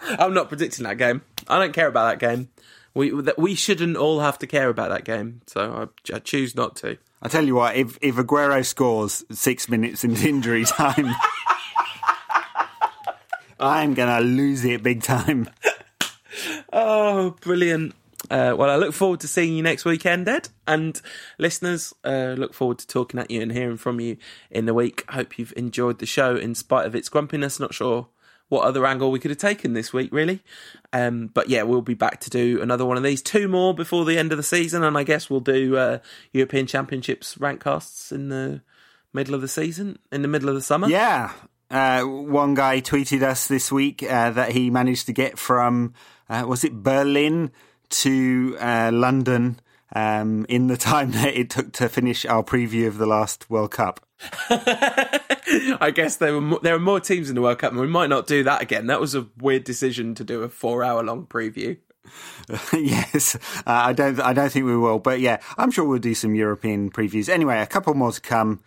I'm 0.03 0.35
not 0.35 0.49
predicting 0.49 0.85
that 0.85 0.99
game. 0.99 1.23
I 1.49 1.59
don't 1.59 1.73
care 1.73 1.87
about 1.87 2.11
that 2.11 2.27
game. 2.27 2.49
We 2.95 3.13
we 3.39 3.55
shouldn't 3.55 3.97
all 3.97 4.21
have 4.21 4.39
to 4.41 4.47
care 4.47 4.69
about 4.69 4.91
that 4.91 5.05
game, 5.05 5.41
so 5.47 5.89
I, 6.11 6.15
I 6.15 6.19
choose 6.19 6.55
not 6.55 6.77
to. 6.77 6.99
I 7.23 7.29
tell 7.29 7.45
you 7.45 7.55
what, 7.55 7.75
if 7.75 7.99
if 8.03 8.17
Aguero 8.17 8.65
scores 8.65 9.25
six 9.31 9.69
minutes 9.69 10.05
into 10.05 10.29
injury 10.29 10.65
time, 10.67 11.15
I'm 13.59 13.95
gonna 13.95 14.21
lose 14.21 14.65
it 14.65 14.83
big 14.83 15.03
time. 15.03 15.49
Oh, 16.73 17.37
brilliant! 17.41 17.95
Uh, 18.31 18.55
well, 18.59 18.69
I 18.69 18.77
look 18.77 18.93
forward 18.93 19.21
to 19.21 19.29
seeing 19.29 19.55
you 19.55 19.63
next 19.63 19.85
weekend, 19.85 20.29
Ed. 20.29 20.49
And 20.67 21.01
listeners, 21.39 21.95
uh, 22.05 22.35
look 22.37 22.53
forward 22.53 22.79
to 22.79 22.87
talking 22.87 23.21
at 23.21 23.31
you 23.31 23.41
and 23.41 23.53
hearing 23.53 23.77
from 23.79 24.01
you 24.01 24.19
in 24.51 24.67
the 24.67 24.75
week. 24.75 25.05
Hope 25.11 25.39
you've 25.39 25.55
enjoyed 25.57 25.99
the 25.99 26.07
show 26.07 26.37
in 26.37 26.55
spite 26.55 26.87
of 26.87 26.95
its 26.95 27.09
grumpiness. 27.09 27.59
Not 27.59 27.73
sure 27.73 28.09
what 28.53 28.65
other 28.65 28.85
angle 28.85 29.11
we 29.11 29.19
could 29.19 29.31
have 29.31 29.39
taken 29.39 29.73
this 29.73 29.95
week, 29.95 30.11
really. 30.13 30.43
Um, 30.93 31.29
but 31.29 31.49
yeah, 31.49 31.63
we'll 31.63 31.81
be 31.81 31.95
back 31.95 32.21
to 32.21 32.31
do 32.31 32.61
another 32.61 32.85
one 32.85 32.99
of 32.99 33.03
these, 33.03 33.23
two 33.23 33.49
more 33.49 33.75
before 33.75 34.05
the 34.05 34.19
end 34.19 34.31
of 34.31 34.37
the 34.37 34.43
season, 34.43 34.85
and 34.85 34.97
I 34.97 35.05
guess 35.05 35.31
we'll 35.31 35.41
do 35.41 35.79
uh, 35.79 35.99
European 36.33 36.67
Championships 36.67 37.37
Rantcasts 37.37 38.13
in 38.13 38.29
the 38.29 38.61
middle 39.15 39.35
of 39.35 39.41
the 39.41 39.49
season, 39.49 39.99
in 40.13 40.21
the 40.21 40.29
middle 40.29 40.51
of 40.51 40.55
the 40.55 40.61
summer. 40.61 40.87
Yeah. 40.87 41.33
Uh, 41.71 42.03
one 42.03 42.53
guy 42.53 42.83
tweeted 42.83 43.23
us 43.23 43.47
this 43.47 43.73
week 43.73 44.03
uh, 44.03 44.31
that 44.33 44.53
he 44.53 44.69
managed 44.69 45.07
to 45.07 45.15
get 45.15 45.39
from, 45.39 45.95
uh, 46.29 46.45
was 46.47 46.63
it 46.63 46.83
Berlin 46.83 47.53
to 47.89 48.55
uh, 48.61 48.91
London 48.93 49.61
um, 49.95 50.45
in 50.51 50.67
the 50.67 50.77
time 50.91 51.13
that 51.13 51.35
it 51.35 51.49
took 51.49 51.73
to 51.73 51.89
finish 51.89 52.27
our 52.27 52.43
preview 52.43 52.87
of 52.87 52.99
the 52.99 53.07
last 53.07 53.49
World 53.49 53.71
Cup. 53.71 54.01
I 54.51 55.93
guess 55.95 56.17
there 56.17 56.35
were 56.35 56.41
more, 56.41 56.61
there 56.63 56.75
are 56.75 56.81
more 56.81 57.01
teams 57.01 57.29
in 57.29 57.35
the 57.35 57.43
World 57.43 57.59
Cup, 57.59 57.73
and 57.73 57.81
we 57.81 57.87
might 57.87 58.09
not 58.09 58.27
do 58.27 58.45
that 58.45 58.63
again. 58.63 58.87
That 58.87 59.01
was 59.01 59.15
a 59.15 59.27
weird 59.39 59.65
decision 59.65 60.15
to 60.17 60.25
do 60.25 60.43
a 60.43 60.49
four 60.49 60.85
hour 60.85 61.03
long 61.03 61.27
preview. 61.27 61.79
yes, 62.73 63.37
uh, 63.37 63.39
I 63.67 63.93
don't 63.93 64.21
I 64.21 64.33
don't 64.33 64.51
think 64.51 64.67
we 64.67 64.77
will, 64.77 64.99
but 64.99 65.21
yeah, 65.21 65.41
I'm 65.57 65.71
sure 65.71 65.85
we'll 65.85 65.99
do 65.99 66.15
some 66.15 66.35
European 66.35 66.91
previews. 66.91 67.29
Anyway, 67.29 67.59
a 67.59 67.67
couple 67.67 67.95
more 67.95 68.13
to 68.13 68.21
come. 68.21 68.61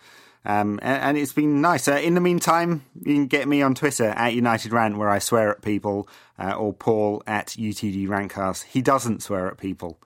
Um, 0.47 0.79
and, 0.83 1.01
and, 1.01 1.17
it's 1.17 1.33
been 1.33 1.59
nice. 1.59 1.87
Uh, 1.87 1.93
in 1.93 2.13
the 2.13 2.21
meantime, 2.21 2.85
you 3.03 3.15
can 3.15 3.25
get 3.25 3.47
me 3.47 3.63
on 3.63 3.73
Twitter 3.73 4.09
at 4.09 4.35
United 4.35 4.71
Rant, 4.71 4.95
where 4.95 5.09
I 5.09 5.17
swear 5.17 5.49
at 5.49 5.63
people, 5.63 6.07
uh, 6.37 6.51
or 6.51 6.71
Paul 6.71 7.23
at 7.25 7.47
UTD 7.47 8.07
Rantcast. 8.07 8.65
He 8.65 8.83
doesn't 8.83 9.23
swear 9.23 9.47
at 9.47 9.57
people. 9.57 9.99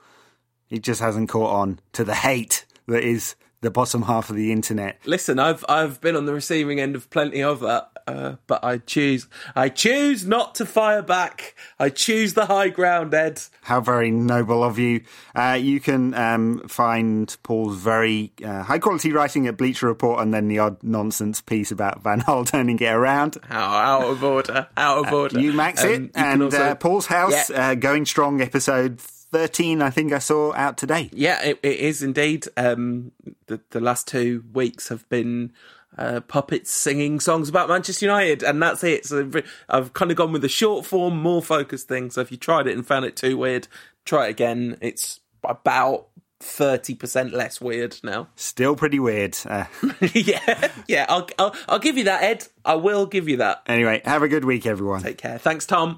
He 0.67 0.79
just 0.79 1.01
hasn't 1.01 1.27
caught 1.27 1.53
on 1.53 1.81
to 1.91 2.05
the 2.05 2.15
hate 2.15 2.65
that 2.87 3.03
is 3.03 3.35
the 3.61 3.71
bottom 3.71 4.03
half 4.03 4.29
of 4.29 4.35
the 4.35 4.51
internet. 4.51 4.99
Listen, 5.05 5.39
I've 5.39 5.65
I've 5.67 5.99
been 6.01 6.15
on 6.15 6.25
the 6.25 6.33
receiving 6.33 6.79
end 6.79 6.95
of 6.95 7.09
plenty 7.09 7.43
of 7.43 7.59
that, 7.59 7.91
uh, 8.07 8.35
but 8.47 8.63
I 8.63 8.77
choose 8.77 9.27
I 9.55 9.69
choose 9.69 10.25
not 10.25 10.55
to 10.55 10.65
fire 10.65 11.01
back. 11.01 11.55
I 11.77 11.89
choose 11.89 12.33
the 12.33 12.45
high 12.45 12.69
ground, 12.69 13.13
Ed. 13.13 13.41
How 13.63 13.81
very 13.81 14.11
noble 14.11 14.63
of 14.63 14.79
you. 14.79 15.01
Uh, 15.35 15.57
you 15.59 15.79
can 15.79 16.13
um, 16.13 16.67
find 16.67 17.35
Paul's 17.43 17.77
very 17.77 18.31
uh, 18.43 18.63
high 18.63 18.79
quality 18.79 19.11
writing 19.11 19.47
at 19.47 19.57
Bleacher 19.57 19.87
Report, 19.87 20.21
and 20.21 20.33
then 20.33 20.47
the 20.47 20.59
odd 20.59 20.81
nonsense 20.81 21.41
piece 21.41 21.71
about 21.71 22.01
Van 22.01 22.21
Gaal 22.21 22.45
turning 22.49 22.79
it 22.79 22.85
around. 22.85 23.37
How 23.43 23.59
out 23.59 24.09
of 24.09 24.23
order! 24.23 24.67
Out 24.77 25.05
of 25.05 25.13
order. 25.13 25.39
you 25.39 25.53
max 25.53 25.83
um, 25.83 25.89
it, 25.89 26.11
and 26.15 26.43
also, 26.43 26.63
uh, 26.63 26.75
Paul's 26.75 27.07
house 27.07 27.49
yeah. 27.49 27.71
Uh, 27.71 27.75
going 27.75 28.05
strong 28.05 28.41
episode 28.41 29.01
13, 29.31 29.81
I 29.81 29.89
think 29.89 30.11
I 30.11 30.19
saw 30.19 30.53
out 30.53 30.77
today. 30.77 31.09
Yeah, 31.13 31.41
it, 31.43 31.59
it 31.63 31.79
is 31.79 32.01
indeed. 32.01 32.47
Um, 32.57 33.11
the, 33.47 33.61
the 33.69 33.79
last 33.79 34.07
two 34.07 34.43
weeks 34.53 34.89
have 34.89 35.07
been 35.09 35.53
uh, 35.97 36.21
puppets 36.21 36.71
singing 36.71 37.19
songs 37.19 37.49
about 37.49 37.69
Manchester 37.69 38.05
United, 38.05 38.43
and 38.43 38.61
that's 38.61 38.83
it. 38.83 39.05
So 39.05 39.29
I've 39.67 39.93
kind 39.93 40.11
of 40.11 40.17
gone 40.17 40.31
with 40.31 40.41
the 40.41 40.49
short 40.49 40.85
form, 40.85 41.21
more 41.21 41.41
focused 41.41 41.87
thing. 41.87 42.09
So 42.09 42.21
if 42.21 42.31
you 42.31 42.37
tried 42.37 42.67
it 42.67 42.75
and 42.75 42.85
found 42.85 43.05
it 43.05 43.15
too 43.15 43.37
weird, 43.37 43.67
try 44.05 44.27
it 44.27 44.31
again. 44.31 44.77
It's 44.81 45.19
about 45.43 46.07
thirty 46.39 46.95
percent 46.95 47.33
less 47.33 47.59
weird 47.59 47.97
now. 48.03 48.29
Still 48.35 48.75
pretty 48.75 48.99
weird. 48.99 49.37
Uh. 49.45 49.65
yeah, 50.13 50.71
yeah. 50.87 51.05
I'll, 51.09 51.27
I'll 51.37 51.55
I'll 51.67 51.79
give 51.79 51.97
you 51.97 52.05
that, 52.05 52.23
Ed. 52.23 52.47
I 52.63 52.75
will 52.75 53.05
give 53.05 53.27
you 53.27 53.37
that. 53.37 53.63
Anyway, 53.67 54.01
have 54.05 54.23
a 54.23 54.27
good 54.27 54.45
week, 54.45 54.65
everyone. 54.65 55.01
Take 55.01 55.17
care. 55.17 55.37
Thanks, 55.37 55.65
Tom. 55.65 55.97